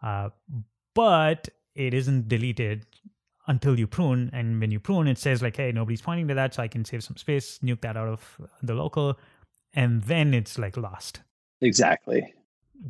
uh, 0.02 0.28
but 0.94 1.48
it 1.74 1.94
isn't 1.94 2.28
deleted 2.28 2.86
until 3.48 3.78
you 3.78 3.86
prune 3.86 4.30
and 4.32 4.60
when 4.60 4.70
you 4.70 4.78
prune 4.78 5.08
it 5.08 5.18
says 5.18 5.42
like 5.42 5.56
hey 5.56 5.72
nobody's 5.72 6.00
pointing 6.00 6.28
to 6.28 6.34
that 6.34 6.54
so 6.54 6.62
i 6.62 6.68
can 6.68 6.84
save 6.84 7.02
some 7.02 7.16
space 7.16 7.58
nuke 7.62 7.80
that 7.80 7.96
out 7.96 8.08
of 8.08 8.40
the 8.62 8.74
local 8.74 9.18
and 9.74 10.02
then 10.04 10.32
it's 10.34 10.58
like 10.58 10.76
lost 10.76 11.20
Exactly. 11.60 12.34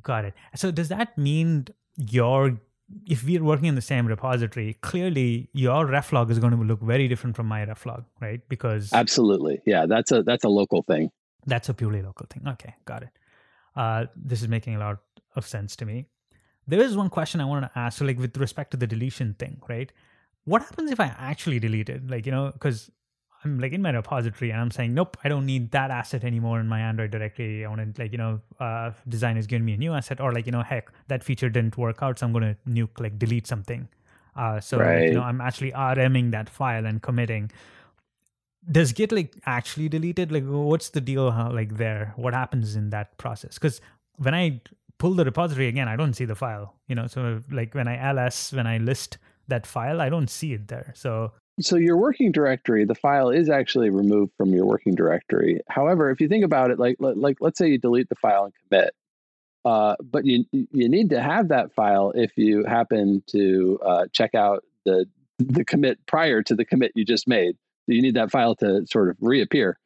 got 0.02 0.24
it 0.24 0.34
so 0.54 0.70
does 0.70 0.88
that 0.88 1.16
mean 1.18 1.66
your 1.96 2.58
if 3.06 3.24
we're 3.24 3.42
working 3.44 3.66
in 3.66 3.74
the 3.74 3.82
same 3.82 4.06
repository 4.06 4.74
clearly 4.80 5.48
your 5.52 5.86
ref 5.86 6.12
log 6.12 6.30
is 6.30 6.38
going 6.38 6.52
to 6.56 6.62
look 6.62 6.80
very 6.80 7.08
different 7.08 7.36
from 7.36 7.46
my 7.46 7.64
ref 7.64 7.84
log 7.86 8.04
right 8.20 8.40
because 8.48 8.92
Absolutely. 8.92 9.60
Yeah. 9.66 9.86
That's 9.86 10.12
a 10.12 10.22
that's 10.22 10.44
a 10.44 10.48
local 10.48 10.82
thing. 10.82 11.10
that's 11.46 11.68
a 11.68 11.74
purely 11.74 12.02
local 12.02 12.26
thing 12.30 12.42
okay 12.46 12.74
got 12.84 13.02
it 13.02 13.10
Uh, 13.74 14.04
this 14.14 14.42
is 14.42 14.48
making 14.48 14.74
a 14.76 14.78
lot 14.78 14.96
of 15.34 15.46
sense 15.50 15.76
to 15.76 15.86
me. 15.90 16.04
There 16.72 16.80
is 16.86 16.94
one 17.02 17.08
question 17.08 17.40
I 17.40 17.46
want 17.52 17.64
to 17.66 17.78
ask. 17.82 17.98
So, 17.98 18.04
like 18.08 18.18
with 18.24 18.36
respect 18.42 18.70
to 18.72 18.76
the 18.82 18.86
deletion 18.86 19.28
thing, 19.42 19.54
right? 19.68 19.90
What 20.44 20.62
happens 20.62 20.90
if 20.90 21.00
I 21.00 21.06
actually 21.18 21.58
delete 21.58 21.88
it? 21.88 22.08
Like, 22.08 22.26
you 22.26 22.32
know, 22.32 22.50
because 22.52 22.90
I'm 23.44 23.58
like 23.58 23.72
in 23.72 23.82
my 23.82 23.90
repository 23.90 24.50
and 24.50 24.60
I'm 24.60 24.70
saying, 24.70 24.94
nope, 24.94 25.16
I 25.24 25.28
don't 25.28 25.46
need 25.46 25.70
that 25.72 25.90
asset 25.90 26.24
anymore 26.24 26.60
in 26.60 26.68
my 26.68 26.80
Android 26.80 27.10
directory. 27.10 27.64
I 27.64 27.68
want 27.68 27.94
to 27.94 28.02
like, 28.02 28.12
you 28.12 28.18
know, 28.18 28.40
uh, 28.60 28.92
design 29.08 29.36
is 29.36 29.46
giving 29.46 29.64
me 29.64 29.74
a 29.74 29.76
new 29.76 29.92
asset 29.92 30.20
or 30.20 30.32
like, 30.32 30.46
you 30.46 30.52
know, 30.52 30.62
heck, 30.62 30.90
that 31.08 31.24
feature 31.24 31.48
didn't 31.48 31.76
work 31.76 32.02
out. 32.02 32.18
So 32.18 32.26
I'm 32.26 32.32
going 32.32 32.44
to 32.44 32.56
nuke, 32.68 33.00
like 33.00 33.18
delete 33.18 33.46
something. 33.46 33.88
Uh, 34.36 34.60
so, 34.60 34.78
right. 34.78 35.00
like, 35.00 35.08
you 35.08 35.14
know, 35.14 35.22
I'm 35.22 35.40
actually 35.40 35.72
RMing 35.72 36.30
that 36.30 36.48
file 36.48 36.86
and 36.86 37.02
committing. 37.02 37.50
Does 38.70 38.92
Git 38.92 39.10
like 39.10 39.34
actually 39.44 39.88
delete 39.88 40.18
it? 40.18 40.30
Like, 40.30 40.44
what's 40.44 40.90
the 40.90 41.00
deal? 41.00 41.32
How, 41.32 41.50
like 41.52 41.76
there, 41.76 42.14
what 42.16 42.32
happens 42.32 42.76
in 42.76 42.90
that 42.90 43.18
process? 43.18 43.54
Because 43.54 43.80
when 44.16 44.34
I 44.34 44.60
pull 44.98 45.14
the 45.14 45.24
repository 45.24 45.66
again, 45.66 45.88
I 45.88 45.96
don't 45.96 46.14
see 46.14 46.24
the 46.24 46.36
file, 46.36 46.74
you 46.86 46.94
know, 46.94 47.08
so 47.08 47.40
like 47.50 47.74
when 47.74 47.88
I 47.88 47.96
ls, 48.12 48.52
when 48.52 48.68
I 48.68 48.78
list 48.78 49.18
that 49.48 49.66
file, 49.66 50.00
I 50.00 50.08
don't 50.08 50.30
see 50.30 50.52
it 50.52 50.68
there. 50.68 50.92
So 50.96 51.32
so 51.60 51.76
your 51.76 51.96
working 51.96 52.32
directory, 52.32 52.84
the 52.84 52.94
file 52.94 53.28
is 53.30 53.48
actually 53.48 53.90
removed 53.90 54.32
from 54.36 54.54
your 54.54 54.64
working 54.64 54.94
directory. 54.94 55.60
However, 55.68 56.10
if 56.10 56.20
you 56.20 56.28
think 56.28 56.44
about 56.44 56.70
it, 56.70 56.78
like 56.78 56.96
like 56.98 57.38
let's 57.40 57.58
say 57.58 57.68
you 57.68 57.78
delete 57.78 58.08
the 58.08 58.14
file 58.16 58.44
and 58.44 58.54
commit, 58.68 58.94
uh, 59.64 59.96
but 60.02 60.24
you 60.24 60.44
you 60.52 60.88
need 60.88 61.10
to 61.10 61.20
have 61.20 61.48
that 61.48 61.72
file 61.74 62.12
if 62.14 62.36
you 62.36 62.64
happen 62.64 63.22
to 63.28 63.78
uh, 63.84 64.06
check 64.12 64.34
out 64.34 64.64
the 64.84 65.06
the 65.38 65.64
commit 65.64 65.98
prior 66.06 66.42
to 66.42 66.54
the 66.54 66.64
commit 66.64 66.92
you 66.94 67.04
just 67.04 67.28
made. 67.28 67.56
So 67.86 67.94
you 67.94 68.02
need 68.02 68.14
that 68.14 68.30
file 68.30 68.54
to 68.56 68.86
sort 68.86 69.10
of 69.10 69.16
reappear, 69.20 69.78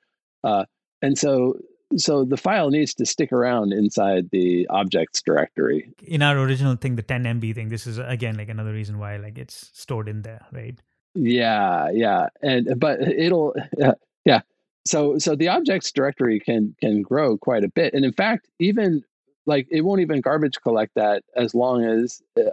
uh, 0.44 0.66
and 1.02 1.18
so 1.18 1.58
so 1.96 2.24
the 2.24 2.36
file 2.36 2.70
needs 2.70 2.94
to 2.94 3.06
stick 3.06 3.32
around 3.32 3.72
inside 3.72 4.30
the 4.30 4.66
objects 4.68 5.22
directory. 5.22 5.90
In 6.02 6.22
our 6.22 6.36
original 6.38 6.76
thing, 6.76 6.96
the 6.96 7.02
10 7.02 7.24
MB 7.24 7.54
thing, 7.54 7.68
this 7.68 7.86
is 7.86 7.98
again 7.98 8.36
like 8.36 8.48
another 8.48 8.72
reason 8.72 8.98
why 8.98 9.16
like 9.16 9.38
it's 9.38 9.70
stored 9.72 10.08
in 10.08 10.22
there, 10.22 10.44
right? 10.52 10.78
Yeah, 11.14 11.88
yeah, 11.90 12.28
and 12.42 12.78
but 12.78 13.00
it'll 13.00 13.54
uh, 13.82 13.92
yeah. 14.24 14.40
So 14.84 15.18
so 15.18 15.34
the 15.34 15.48
objects 15.48 15.90
directory 15.92 16.40
can 16.40 16.74
can 16.80 17.02
grow 17.02 17.38
quite 17.38 17.64
a 17.64 17.68
bit, 17.68 17.94
and 17.94 18.04
in 18.04 18.12
fact, 18.12 18.48
even 18.58 19.02
like 19.46 19.66
it 19.70 19.82
won't 19.82 20.00
even 20.00 20.20
garbage 20.20 20.60
collect 20.62 20.94
that 20.96 21.22
as 21.34 21.54
long 21.54 21.84
as 21.84 22.20
uh, 22.38 22.50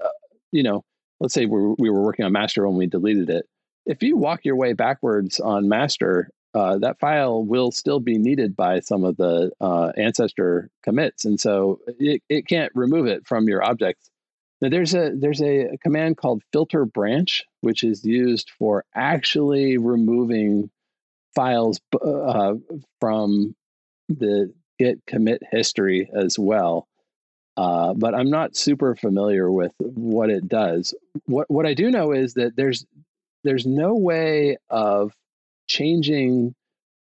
you 0.51 0.63
know. 0.63 0.83
Let's 1.19 1.33
say 1.33 1.45
we 1.45 1.75
we 1.77 1.89
were 1.89 2.01
working 2.01 2.25
on 2.25 2.31
master 2.31 2.67
when 2.67 2.77
we 2.77 2.87
deleted 2.87 3.29
it. 3.29 3.45
If 3.85 4.01
you 4.01 4.17
walk 4.17 4.45
your 4.45 4.55
way 4.55 4.73
backwards 4.73 5.39
on 5.39 5.69
master, 5.69 6.29
uh, 6.53 6.77
that 6.77 6.99
file 6.99 7.43
will 7.43 7.71
still 7.71 7.99
be 7.99 8.17
needed 8.17 8.55
by 8.55 8.79
some 8.79 9.03
of 9.03 9.17
the 9.17 9.51
uh, 9.61 9.91
ancestor 9.97 10.69
commits, 10.83 11.25
and 11.25 11.39
so 11.39 11.79
it, 11.99 12.21
it 12.29 12.47
can't 12.47 12.71
remove 12.75 13.07
it 13.07 13.25
from 13.27 13.47
your 13.47 13.63
objects 13.63 14.09
now, 14.63 14.69
there's 14.69 14.95
a 14.95 15.11
there's 15.13 15.41
a 15.41 15.77
command 15.83 16.15
called 16.15 16.41
filter 16.53 16.85
branch, 16.85 17.43
which 17.59 17.83
is 17.83 18.05
used 18.05 18.49
for 18.57 18.85
actually 18.95 19.77
removing 19.77 20.69
files 21.35 21.81
uh, 22.01 22.53
from 23.01 23.57
the 24.07 24.53
Git 24.79 25.05
commit 25.05 25.43
history 25.51 26.09
as 26.15 26.39
well. 26.39 26.87
Uh, 27.57 27.93
but 27.93 28.15
I'm 28.15 28.29
not 28.29 28.55
super 28.55 28.95
familiar 28.95 29.51
with 29.51 29.73
what 29.79 30.29
it 30.29 30.47
does. 30.47 30.93
What 31.25 31.51
what 31.51 31.65
I 31.65 31.73
do 31.73 31.91
know 31.91 32.13
is 32.13 32.35
that 32.35 32.55
there's 32.55 32.85
there's 33.43 33.65
no 33.65 33.95
way 33.95 34.55
of 34.69 35.11
changing 35.67 36.55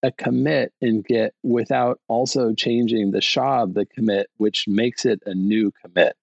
a 0.03 0.12
commit 0.12 0.74
in 0.82 1.01
Git 1.01 1.34
without 1.43 1.99
also 2.08 2.53
changing 2.53 3.12
the 3.12 3.22
SHA 3.22 3.64
of 3.64 3.74
the 3.74 3.86
commit, 3.86 4.28
which 4.38 4.68
makes 4.68 5.05
it 5.05 5.22
a 5.26 5.34
new 5.34 5.72
commit. 5.84 6.16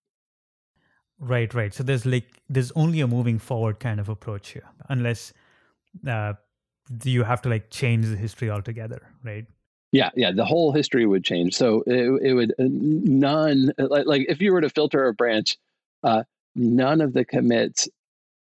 Right, 1.18 1.52
right. 1.54 1.72
So 1.72 1.82
there's 1.82 2.06
like 2.06 2.42
there's 2.48 2.72
only 2.72 3.00
a 3.00 3.06
moving 3.06 3.38
forward 3.38 3.80
kind 3.80 4.00
of 4.00 4.08
approach 4.08 4.50
here, 4.50 4.68
unless 4.88 5.32
uh, 6.06 6.34
you 7.04 7.22
have 7.24 7.42
to 7.42 7.48
like 7.48 7.70
change 7.70 8.06
the 8.06 8.16
history 8.16 8.50
altogether, 8.50 9.00
right? 9.22 9.46
Yeah, 9.92 10.10
yeah. 10.16 10.32
The 10.32 10.44
whole 10.44 10.72
history 10.72 11.06
would 11.06 11.24
change. 11.24 11.54
So 11.54 11.84
it, 11.86 12.30
it 12.30 12.34
would 12.34 12.50
uh, 12.52 12.64
none 12.68 13.72
like 13.78 14.06
like 14.06 14.26
if 14.28 14.42
you 14.42 14.52
were 14.52 14.60
to 14.60 14.68
filter 14.68 15.06
a 15.06 15.14
branch, 15.14 15.56
uh, 16.02 16.24
none 16.54 17.00
of 17.00 17.12
the 17.12 17.24
commits 17.24 17.88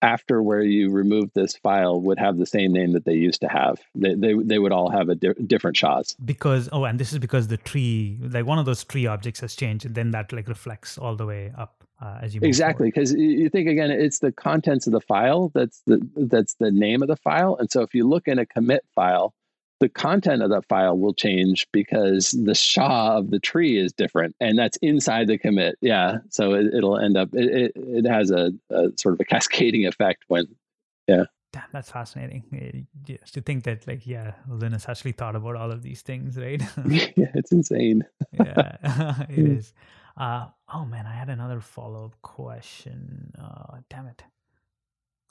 after 0.02 0.42
where 0.42 0.62
you 0.62 0.90
remove 0.90 1.30
this 1.34 1.56
file 1.56 2.00
would 2.00 2.18
have 2.18 2.38
the 2.38 2.46
same 2.46 2.72
name 2.72 2.92
that 2.92 3.04
they 3.04 3.14
used 3.14 3.40
to 3.42 3.48
have. 3.48 3.80
They 3.94 4.14
they, 4.14 4.34
they 4.34 4.58
would 4.58 4.72
all 4.72 4.90
have 4.90 5.08
a 5.08 5.14
di- 5.14 5.34
different 5.46 5.76
SHAs. 5.76 6.16
Because 6.24 6.68
oh, 6.72 6.84
and 6.84 6.98
this 6.98 7.12
is 7.12 7.18
because 7.18 7.48
the 7.48 7.56
tree, 7.56 8.18
like 8.20 8.46
one 8.46 8.58
of 8.58 8.66
those 8.66 8.84
tree 8.84 9.06
objects 9.06 9.40
has 9.40 9.54
changed, 9.54 9.84
and 9.84 9.94
then 9.94 10.10
that 10.12 10.32
like 10.32 10.48
reflects 10.48 10.98
all 10.98 11.16
the 11.16 11.26
way 11.26 11.52
up 11.56 11.84
uh, 12.00 12.18
as 12.22 12.34
you 12.34 12.40
exactly 12.42 12.88
because 12.88 13.12
you 13.12 13.48
think 13.50 13.68
again, 13.68 13.90
it's 13.90 14.20
the 14.20 14.32
contents 14.32 14.86
of 14.86 14.92
the 14.92 15.00
file 15.00 15.50
that's 15.54 15.82
the 15.86 16.00
that's 16.16 16.54
the 16.54 16.70
name 16.70 17.02
of 17.02 17.08
the 17.08 17.16
file, 17.16 17.56
and 17.56 17.70
so 17.70 17.82
if 17.82 17.94
you 17.94 18.08
look 18.08 18.26
in 18.26 18.38
a 18.38 18.46
commit 18.46 18.84
file, 18.94 19.34
the 19.80 19.88
content 19.88 20.42
of 20.42 20.50
that 20.50 20.66
file 20.68 20.96
will 20.96 21.14
change 21.14 21.66
because 21.72 22.30
the 22.32 22.54
SHA 22.54 23.16
of 23.16 23.30
the 23.30 23.40
tree 23.40 23.78
is 23.78 23.92
different 23.92 24.36
and 24.38 24.58
that's 24.58 24.76
inside 24.78 25.26
the 25.26 25.38
commit. 25.38 25.76
Yeah. 25.80 26.18
So 26.28 26.54
it, 26.54 26.82
will 26.82 26.98
end 26.98 27.16
up, 27.16 27.30
it, 27.32 27.72
it, 27.72 27.72
it 27.76 28.06
has 28.06 28.30
a, 28.30 28.52
a, 28.70 28.90
sort 28.96 29.14
of 29.14 29.20
a 29.20 29.24
cascading 29.24 29.86
effect 29.86 30.24
when, 30.28 30.46
yeah. 31.08 31.24
Damn, 31.52 31.64
that's 31.72 31.90
fascinating. 31.90 32.86
Just 33.02 33.34
to 33.34 33.40
think 33.40 33.64
that, 33.64 33.84
like, 33.88 34.06
yeah, 34.06 34.34
Linus 34.48 34.88
actually 34.88 35.12
thought 35.12 35.34
about 35.34 35.56
all 35.56 35.72
of 35.72 35.82
these 35.82 36.02
things, 36.02 36.36
right? 36.36 36.62
yeah, 36.86 37.32
it's 37.34 37.50
insane. 37.50 38.04
yeah, 38.32 38.76
it 39.28 39.38
is. 39.38 39.72
Uh, 40.16 40.46
oh 40.72 40.84
man, 40.84 41.06
I 41.06 41.12
had 41.12 41.28
another 41.28 41.60
follow 41.60 42.04
up 42.04 42.22
question. 42.22 43.32
Uh, 43.36 43.78
damn 43.88 44.06
it. 44.06 44.22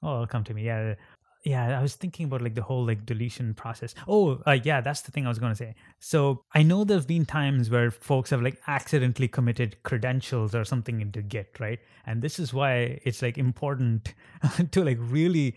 Oh, 0.04 0.16
it'll 0.16 0.28
come 0.28 0.44
to 0.46 0.54
me. 0.54 0.64
Yeah 0.64 0.96
yeah 1.44 1.80
i 1.80 1.82
was 1.82 1.96
thinking 1.96 2.26
about 2.26 2.42
like 2.42 2.56
the 2.56 2.62
whole 2.62 2.86
like 2.86 3.06
deletion 3.06 3.54
process. 3.54 3.96
Oh 4.08 4.42
uh, 4.46 4.58
yeah 4.64 4.82
that's 4.82 5.02
the 5.02 5.12
thing 5.12 5.26
i 5.26 5.30
was 5.30 5.40
going 5.40 5.52
to 5.52 5.56
say. 5.56 5.76
So 6.00 6.44
i 6.54 6.64
know 6.64 6.84
there've 6.84 7.08
been 7.08 7.26
times 7.26 7.70
where 7.70 7.92
folks 7.92 8.30
have 8.32 8.42
like 8.42 8.60
accidentally 8.68 9.28
committed 9.28 9.82
credentials 9.84 10.54
or 10.54 10.66
something 10.66 11.02
into 11.02 11.22
git 11.22 11.58
right? 11.60 11.80
And 12.06 12.22
this 12.22 12.40
is 12.40 12.54
why 12.54 13.00
it's 13.04 13.22
like 13.22 13.38
important 13.38 14.14
to 14.72 14.84
like 14.84 14.98
really 15.00 15.56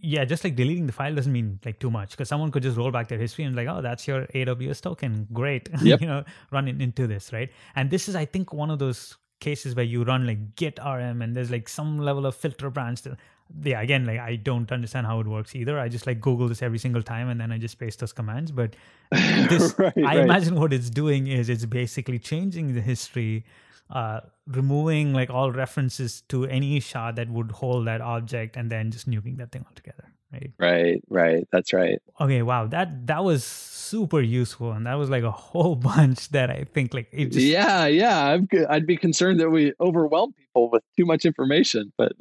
yeah 0.00 0.24
just 0.24 0.44
like 0.44 0.56
deleting 0.56 0.86
the 0.86 0.92
file 0.92 1.14
doesn't 1.14 1.32
mean 1.32 1.60
like 1.64 1.78
too 1.78 1.90
much 1.90 2.12
because 2.12 2.28
someone 2.28 2.50
could 2.50 2.62
just 2.62 2.76
roll 2.76 2.90
back 2.90 3.08
their 3.08 3.18
history 3.18 3.44
and 3.44 3.54
like 3.54 3.68
oh 3.68 3.80
that's 3.80 4.06
your 4.06 4.26
aws 4.26 4.80
token. 4.80 5.26
Great 5.32 5.68
yep. 5.82 6.00
you 6.00 6.06
know 6.06 6.24
running 6.50 6.80
into 6.80 7.06
this 7.06 7.32
right? 7.32 7.50
And 7.76 7.90
this 7.90 8.08
is 8.08 8.16
i 8.16 8.24
think 8.24 8.52
one 8.52 8.70
of 8.70 8.78
those 8.78 9.16
cases 9.40 9.74
where 9.74 9.84
you 9.84 10.04
run 10.04 10.26
like 10.26 10.56
git 10.56 10.78
rm 10.78 11.20
and 11.20 11.36
there's 11.36 11.50
like 11.50 11.68
some 11.68 11.98
level 11.98 12.24
of 12.24 12.34
filter 12.34 12.70
branch 12.70 13.02
to, 13.02 13.16
yeah 13.62 13.80
again 13.80 14.04
like 14.06 14.18
i 14.18 14.36
don't 14.36 14.72
understand 14.72 15.06
how 15.06 15.20
it 15.20 15.26
works 15.26 15.54
either. 15.54 15.78
I 15.78 15.88
just 15.88 16.06
like 16.06 16.20
google 16.20 16.48
this 16.48 16.62
every 16.62 16.78
single 16.78 17.02
time 17.02 17.28
and 17.28 17.40
then 17.40 17.52
i 17.52 17.58
just 17.58 17.78
paste 17.78 18.00
those 18.00 18.12
commands. 18.12 18.50
But 18.50 18.74
this 19.10 19.74
right, 19.78 19.92
i 19.98 20.00
right. 20.00 20.18
imagine 20.18 20.54
what 20.56 20.72
it's 20.72 20.90
doing 20.90 21.26
is 21.26 21.48
it's 21.48 21.64
basically 21.66 22.18
changing 22.18 22.74
the 22.74 22.80
history 22.80 23.44
uh, 23.90 24.20
removing 24.46 25.12
like 25.12 25.28
all 25.28 25.52
references 25.52 26.22
to 26.22 26.46
any 26.46 26.80
SHA 26.80 27.12
that 27.12 27.28
would 27.28 27.50
hold 27.50 27.86
that 27.86 28.00
object 28.00 28.56
and 28.56 28.70
then 28.70 28.90
just 28.90 29.08
nuking 29.08 29.36
that 29.36 29.52
thing 29.52 29.64
altogether 29.68 30.13
right? 30.34 30.52
Right 30.58 31.02
right 31.08 31.48
that's 31.52 31.72
right. 31.72 32.00
Okay 32.20 32.42
wow 32.42 32.66
that 32.66 33.06
that 33.06 33.24
was 33.24 33.44
super 33.44 34.20
useful 34.20 34.72
and 34.72 34.86
that 34.86 34.94
was 34.94 35.10
like 35.10 35.22
a 35.22 35.30
whole 35.30 35.76
bunch 35.90 36.28
that 36.30 36.50
i 36.50 36.64
think 36.72 36.94
like 36.94 37.08
it 37.12 37.26
just 37.26 37.44
yeah 37.44 37.86
yeah 37.86 38.36
i 38.36 38.74
i'd 38.74 38.86
be 38.86 38.96
concerned 38.96 39.38
that 39.38 39.50
we 39.50 39.72
overwhelm 39.80 40.32
people 40.32 40.70
with 40.70 40.82
too 40.96 41.04
much 41.04 41.24
information 41.24 41.92
but 41.96 42.12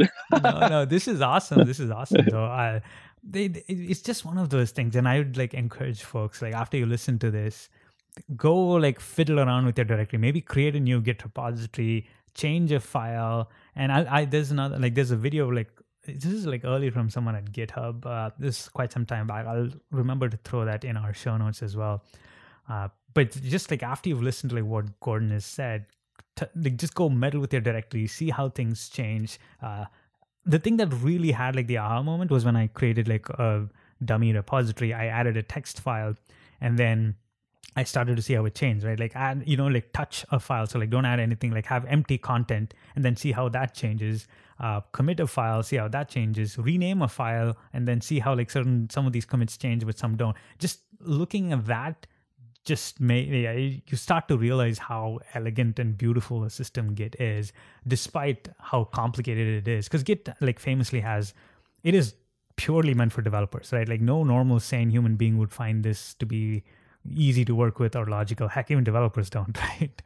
no 0.43 0.67
no 0.67 0.85
this 0.93 1.07
is 1.07 1.21
awesome 1.21 1.65
this 1.65 1.79
is 1.79 1.89
awesome 1.89 2.27
so 2.29 2.43
i 2.43 2.81
they, 3.23 3.45
it's 3.67 4.01
just 4.01 4.25
one 4.25 4.37
of 4.37 4.49
those 4.49 4.71
things 4.71 4.95
and 4.95 5.07
i 5.07 5.17
would 5.17 5.37
like 5.37 5.53
encourage 5.53 6.03
folks 6.03 6.41
like 6.41 6.53
after 6.53 6.77
you 6.77 6.85
listen 6.85 7.17
to 7.17 7.31
this 7.31 7.69
go 8.35 8.55
like 8.55 8.99
fiddle 8.99 9.39
around 9.39 9.65
with 9.65 9.77
your 9.77 9.85
directory 9.85 10.19
maybe 10.19 10.41
create 10.41 10.75
a 10.75 10.79
new 10.79 10.99
git 10.99 11.23
repository 11.23 12.07
change 12.35 12.71
a 12.71 12.79
file 12.79 13.49
and 13.75 13.91
I, 13.91 14.05
I 14.09 14.25
there's 14.25 14.51
another 14.51 14.77
like 14.77 14.95
there's 14.95 15.11
a 15.11 15.15
video 15.15 15.47
like 15.49 15.71
this 16.05 16.25
is 16.25 16.45
like 16.45 16.65
early 16.65 16.89
from 16.89 17.09
someone 17.09 17.35
at 17.35 17.51
GitHub. 17.51 18.05
Uh, 18.05 18.31
this 18.37 18.61
is 18.61 18.69
quite 18.69 18.91
some 18.91 19.05
time 19.05 19.27
back. 19.27 19.45
I'll 19.45 19.69
remember 19.91 20.29
to 20.29 20.37
throw 20.37 20.65
that 20.65 20.83
in 20.83 20.97
our 20.97 21.13
show 21.13 21.37
notes 21.37 21.63
as 21.63 21.75
well. 21.75 22.03
Uh, 22.69 22.89
but 23.13 23.31
just 23.31 23.71
like 23.71 23.83
after 23.83 24.09
you've 24.09 24.23
listened 24.23 24.51
to 24.51 24.55
like 24.55 24.65
what 24.65 24.99
Gordon 24.99 25.31
has 25.31 25.45
said, 25.45 25.85
t- 26.35 26.45
like 26.55 26.77
just 26.77 26.95
go 26.95 27.09
meddle 27.09 27.39
with 27.39 27.53
your 27.53 27.61
directory, 27.61 28.07
see 28.07 28.29
how 28.29 28.49
things 28.49 28.89
change. 28.89 29.39
Uh, 29.61 29.85
the 30.45 30.59
thing 30.59 30.77
that 30.77 30.93
really 30.93 31.31
had 31.31 31.55
like 31.55 31.67
the 31.67 31.77
aha 31.77 32.01
moment 32.01 32.31
was 32.31 32.43
when 32.43 32.55
I 32.55 32.67
created 32.67 33.07
like 33.07 33.29
a 33.29 33.67
dummy 34.03 34.33
repository. 34.33 34.93
I 34.93 35.05
added 35.07 35.37
a 35.37 35.43
text 35.43 35.79
file, 35.79 36.15
and 36.59 36.77
then 36.77 37.15
I 37.75 37.83
started 37.83 38.15
to 38.17 38.21
see 38.21 38.33
how 38.33 38.45
it 38.45 38.55
changed, 38.55 38.85
right? 38.85 38.99
Like 38.99 39.15
add, 39.15 39.43
you 39.45 39.57
know, 39.57 39.67
like 39.67 39.93
touch 39.93 40.25
a 40.31 40.39
file. 40.39 40.67
So 40.67 40.79
like 40.79 40.89
don't 40.89 41.05
add 41.05 41.19
anything, 41.19 41.51
like 41.51 41.65
have 41.67 41.85
empty 41.85 42.17
content 42.17 42.73
and 42.95 43.03
then 43.03 43.15
see 43.15 43.31
how 43.31 43.49
that 43.49 43.73
changes. 43.73 44.27
Uh, 44.63 44.79
commit 44.93 45.19
a 45.19 45.27
file, 45.27 45.61
see 45.61 45.75
how 45.75 45.89
that 45.89 46.07
changes, 46.07 46.57
rename 46.57 47.01
a 47.01 47.07
file, 47.07 47.57
and 47.73 47.85
then 47.85 47.99
see 47.99 48.19
how 48.19 48.33
like 48.33 48.49
certain 48.49 48.89
some 48.89 49.05
of 49.05 49.11
these 49.11 49.25
commits 49.25 49.57
change, 49.57 49.85
but 49.85 49.97
some 49.97 50.15
don't. 50.15 50.37
Just 50.57 50.79
looking 51.01 51.51
at 51.51 51.65
that 51.65 52.07
just 52.63 53.01
may 53.01 53.23
yeah, 53.23 53.51
you 53.51 53.97
start 53.97 54.27
to 54.29 54.37
realize 54.37 54.77
how 54.77 55.19
elegant 55.33 55.79
and 55.79 55.97
beautiful 55.97 56.45
a 56.45 56.49
system 56.49 56.93
Git 56.93 57.19
is, 57.19 57.51
despite 57.85 58.47
how 58.57 58.85
complicated 58.85 59.67
it 59.67 59.67
is. 59.67 59.87
Because 59.87 60.03
Git, 60.03 60.29
like 60.39 60.59
famously, 60.59 61.01
has 61.01 61.33
it 61.83 61.93
is 61.93 62.15
purely 62.55 62.93
meant 62.93 63.11
for 63.11 63.21
developers, 63.21 63.73
right? 63.73 63.89
Like 63.89 64.01
no 64.01 64.23
normal 64.23 64.59
sane 64.59 64.89
human 64.89 65.17
being 65.17 65.37
would 65.39 65.51
find 65.51 65.83
this 65.83 66.13
to 66.15 66.25
be 66.25 66.63
easy 67.11 67.43
to 67.45 67.53
work 67.53 67.79
with 67.79 67.95
or 67.97 68.05
logical. 68.05 68.47
Heck, 68.47 68.71
even 68.71 68.83
developers 68.83 69.29
don't, 69.29 69.57
right? 69.79 70.01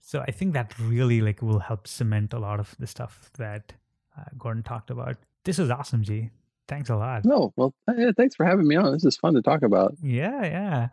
So 0.00 0.24
I 0.26 0.32
think 0.32 0.54
that 0.54 0.76
really 0.80 1.20
like 1.20 1.42
will 1.42 1.60
help 1.60 1.86
cement 1.86 2.32
a 2.32 2.40
lot 2.40 2.58
of 2.58 2.74
the 2.80 2.88
stuff 2.88 3.30
that 3.38 3.72
Gordon 4.38 4.62
talked 4.62 4.90
about. 4.90 5.16
This 5.44 5.58
is 5.58 5.70
awesome, 5.70 6.02
G. 6.02 6.30
Thanks 6.68 6.90
a 6.90 6.96
lot. 6.96 7.24
No, 7.24 7.52
well, 7.56 7.74
yeah, 7.96 8.12
thanks 8.16 8.36
for 8.36 8.46
having 8.46 8.66
me 8.66 8.76
on. 8.76 8.92
This 8.92 9.04
is 9.04 9.16
fun 9.16 9.34
to 9.34 9.42
talk 9.42 9.62
about. 9.62 9.94
Yeah, 10.02 10.42
yeah. 10.42 10.88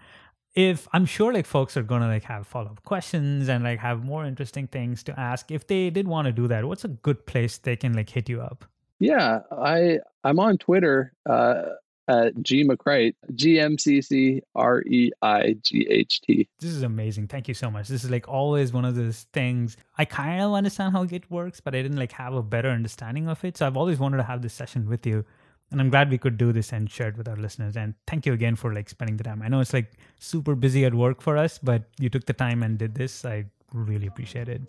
If 0.55 0.87
I'm 0.91 1.05
sure 1.05 1.31
like 1.31 1.45
folks 1.45 1.77
are 1.77 1.83
gonna 1.83 2.07
like 2.07 2.23
have 2.23 2.47
follow 2.47 2.71
up 2.71 2.83
questions 2.83 3.47
and 3.47 3.63
like 3.63 3.77
have 3.79 4.03
more 4.03 4.25
interesting 4.25 4.67
things 4.67 5.03
to 5.03 5.19
ask, 5.19 5.51
if 5.51 5.67
they 5.67 5.91
did 5.91 6.07
want 6.07 6.25
to 6.25 6.31
do 6.31 6.47
that, 6.47 6.65
what's 6.65 6.83
a 6.83 6.87
good 6.87 7.27
place 7.27 7.59
they 7.59 7.75
can 7.75 7.93
like 7.93 8.09
hit 8.09 8.27
you 8.27 8.41
up? 8.41 8.65
Yeah, 8.99 9.41
I 9.51 9.99
I'm 10.23 10.39
on 10.39 10.57
Twitter 10.57 11.13
uh, 11.29 11.73
at 12.07 12.41
G 12.41 12.63
McCreight, 12.63 13.15
G 13.35 13.59
M 13.59 13.77
C 13.77 14.01
C 14.01 14.41
R 14.55 14.81
E 14.81 15.11
I 15.21 15.57
G 15.61 15.87
H 15.89 16.21
T. 16.21 16.47
This 16.59 16.71
is 16.71 16.83
amazing. 16.83 17.27
Thank 17.27 17.47
you 17.47 17.53
so 17.53 17.69
much. 17.69 17.87
This 17.87 18.03
is 18.03 18.11
like 18.11 18.27
always 18.27 18.73
one 18.73 18.85
of 18.85 18.95
those 18.95 19.25
things. 19.33 19.77
I 19.97 20.05
kind 20.05 20.41
of 20.41 20.53
understand 20.53 20.93
how 20.93 21.03
Git 21.03 21.29
works, 21.29 21.59
but 21.59 21.75
I 21.75 21.81
didn't 21.81 21.97
like 21.97 22.11
have 22.13 22.33
a 22.33 22.43
better 22.43 22.69
understanding 22.69 23.27
of 23.27 23.43
it. 23.43 23.57
So 23.57 23.67
I've 23.67 23.77
always 23.77 23.99
wanted 23.99 24.17
to 24.17 24.23
have 24.23 24.41
this 24.41 24.53
session 24.53 24.87
with 24.87 25.05
you 25.05 25.25
and 25.71 25.81
i'm 25.81 25.89
glad 25.89 26.09
we 26.09 26.17
could 26.17 26.37
do 26.37 26.51
this 26.51 26.71
and 26.71 26.89
share 26.89 27.09
it 27.09 27.17
with 27.17 27.27
our 27.27 27.35
listeners 27.35 27.75
and 27.75 27.93
thank 28.05 28.25
you 28.25 28.33
again 28.33 28.55
for 28.55 28.73
like 28.73 28.89
spending 28.89 29.17
the 29.17 29.23
time 29.23 29.41
i 29.41 29.47
know 29.47 29.59
it's 29.59 29.73
like 29.73 29.93
super 30.19 30.55
busy 30.55 30.85
at 30.85 30.93
work 30.93 31.21
for 31.21 31.37
us 31.37 31.57
but 31.57 31.83
you 31.99 32.09
took 32.09 32.25
the 32.25 32.33
time 32.33 32.63
and 32.63 32.77
did 32.77 32.95
this 32.95 33.25
i 33.25 33.43
really 33.73 34.07
appreciate 34.07 34.47
it 34.47 34.61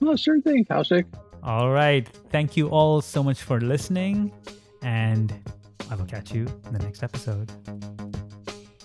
well 0.00 0.16
sure 0.16 0.40
thing 0.40 0.64
kaushik 0.64 1.04
all 1.42 1.70
right 1.70 2.08
thank 2.30 2.56
you 2.56 2.68
all 2.68 3.00
so 3.00 3.22
much 3.22 3.42
for 3.42 3.60
listening 3.60 4.32
and 4.82 5.32
i 5.90 5.94
will 5.94 6.06
catch 6.06 6.32
you 6.32 6.46
in 6.66 6.72
the 6.72 6.78
next 6.78 7.02
episode 7.02 7.50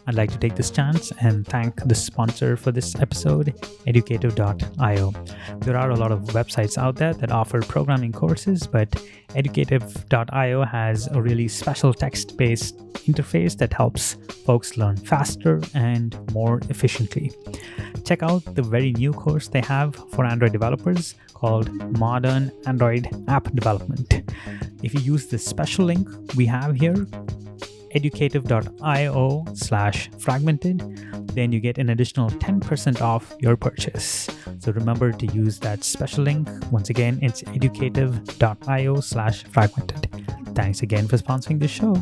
I'd 0.08 0.16
like 0.16 0.32
to 0.32 0.38
take 0.38 0.56
this 0.56 0.70
chance 0.70 1.12
and 1.20 1.45
thank 1.47 1.76
the 1.88 1.95
sponsor 1.95 2.56
for 2.58 2.72
this 2.72 2.95
episode, 2.99 3.53
educative.io. 3.88 5.14
There 5.60 5.78
are 5.78 5.89
a 5.89 5.95
lot 5.95 6.12
of 6.12 6.20
websites 6.26 6.78
out 6.78 6.95
there 6.95 7.14
that 7.16 7.32
offer 7.32 7.62
programming 7.62 8.12
courses, 8.12 8.68
but 8.68 9.01
educative.io 9.34 10.64
has 10.64 11.08
a 11.08 11.22
really 11.22 11.47
special 11.47 11.93
text 11.93 12.38
based 12.38 12.78
interface 13.08 13.58
that 13.58 13.74
helps 13.74 14.18
folks 14.45 14.78
learn 14.78 14.97
faster 14.97 15.62
and 15.74 16.18
more 16.34 16.60
efficiently. 16.70 17.32
Check 18.06 18.22
out 18.22 18.43
the 18.53 18.62
very 18.62 18.91
new 18.93 19.12
course 19.12 19.47
they 19.47 19.62
have 19.62 19.95
for 20.12 20.26
Android 20.26 20.51
developers 20.51 21.16
called 21.34 21.72
Modern 21.97 22.51
Android 22.68 23.10
App 23.28 23.51
Development. 23.56 24.22
If 24.84 24.93
you 24.93 24.99
use 24.99 25.28
the 25.28 25.39
special 25.39 25.86
link 25.86 26.08
we 26.36 26.45
have 26.45 26.76
here, 26.76 27.08
educative.io 27.96 29.46
slash 29.54 30.10
fragmented, 30.20 30.80
then 31.34 31.52
you 31.52 31.60
get 31.60 31.78
an 31.78 31.89
additional 31.89 32.30
10% 32.30 33.02
off 33.02 33.34
your 33.39 33.56
purchase. 33.56 34.30
So 34.60 34.72
remember 34.72 35.12
to 35.12 35.26
use 35.28 35.60
that 35.60 35.84
special 35.84 36.24
link. 36.24 36.48
Once 36.72 36.89
again, 36.89 37.20
it's 37.22 37.43
educative.io 37.48 39.00
slash 39.00 39.43
fragmented. 39.46 40.10
Thanks 40.54 40.82
again 40.82 41.08
for 41.08 41.18
sponsoring 41.18 41.60
the 41.60 41.68
show. 41.68 41.96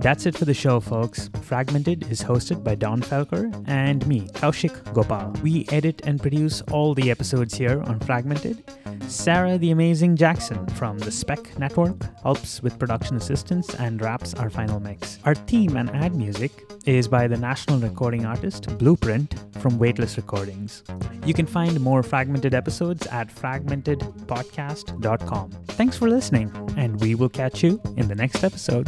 That's 0.00 0.26
it 0.26 0.36
for 0.38 0.44
the 0.44 0.54
show, 0.54 0.78
folks. 0.78 1.28
Fragmented 1.42 2.08
is 2.10 2.22
hosted 2.22 2.62
by 2.62 2.76
Donn 2.76 3.02
Felker 3.02 3.52
and 3.66 4.06
me, 4.06 4.28
Kaushik 4.28 4.94
Gopal. 4.94 5.32
We 5.42 5.66
edit 5.72 6.02
and 6.04 6.20
produce 6.20 6.60
all 6.70 6.94
the 6.94 7.10
episodes 7.10 7.54
here 7.54 7.82
on 7.82 7.98
Fragmented. 8.00 8.62
Sarah 9.08 9.58
the 9.58 9.72
Amazing 9.72 10.14
Jackson 10.16 10.64
from 10.68 10.98
the 10.98 11.10
Spec 11.10 11.58
Network 11.58 11.96
helps 12.22 12.62
with 12.62 12.78
production 12.78 13.16
assistance 13.16 13.74
and 13.74 14.00
wraps 14.00 14.34
our 14.34 14.50
final 14.50 14.78
mix. 14.78 15.18
Our 15.24 15.34
theme 15.34 15.76
and 15.76 15.90
ad 15.90 16.14
music 16.14 16.52
is 16.86 17.08
by 17.08 17.26
the 17.26 17.36
national 17.36 17.80
recording 17.80 18.24
artist 18.24 18.78
Blueprint 18.78 19.34
from 19.60 19.78
Weightless 19.78 20.16
Recordings. 20.16 20.84
You 21.26 21.34
can 21.34 21.46
find 21.46 21.80
more 21.80 22.04
fragmented 22.04 22.54
episodes 22.54 23.04
at 23.08 23.34
fragmentedpodcast.com. 23.34 25.50
Thanks 25.68 25.96
for 25.96 26.08
listening, 26.08 26.52
and 26.76 27.00
we 27.00 27.16
will 27.16 27.30
catch 27.30 27.64
you 27.64 27.80
in 27.96 28.06
the 28.08 28.14
next 28.14 28.44
episode. 28.44 28.86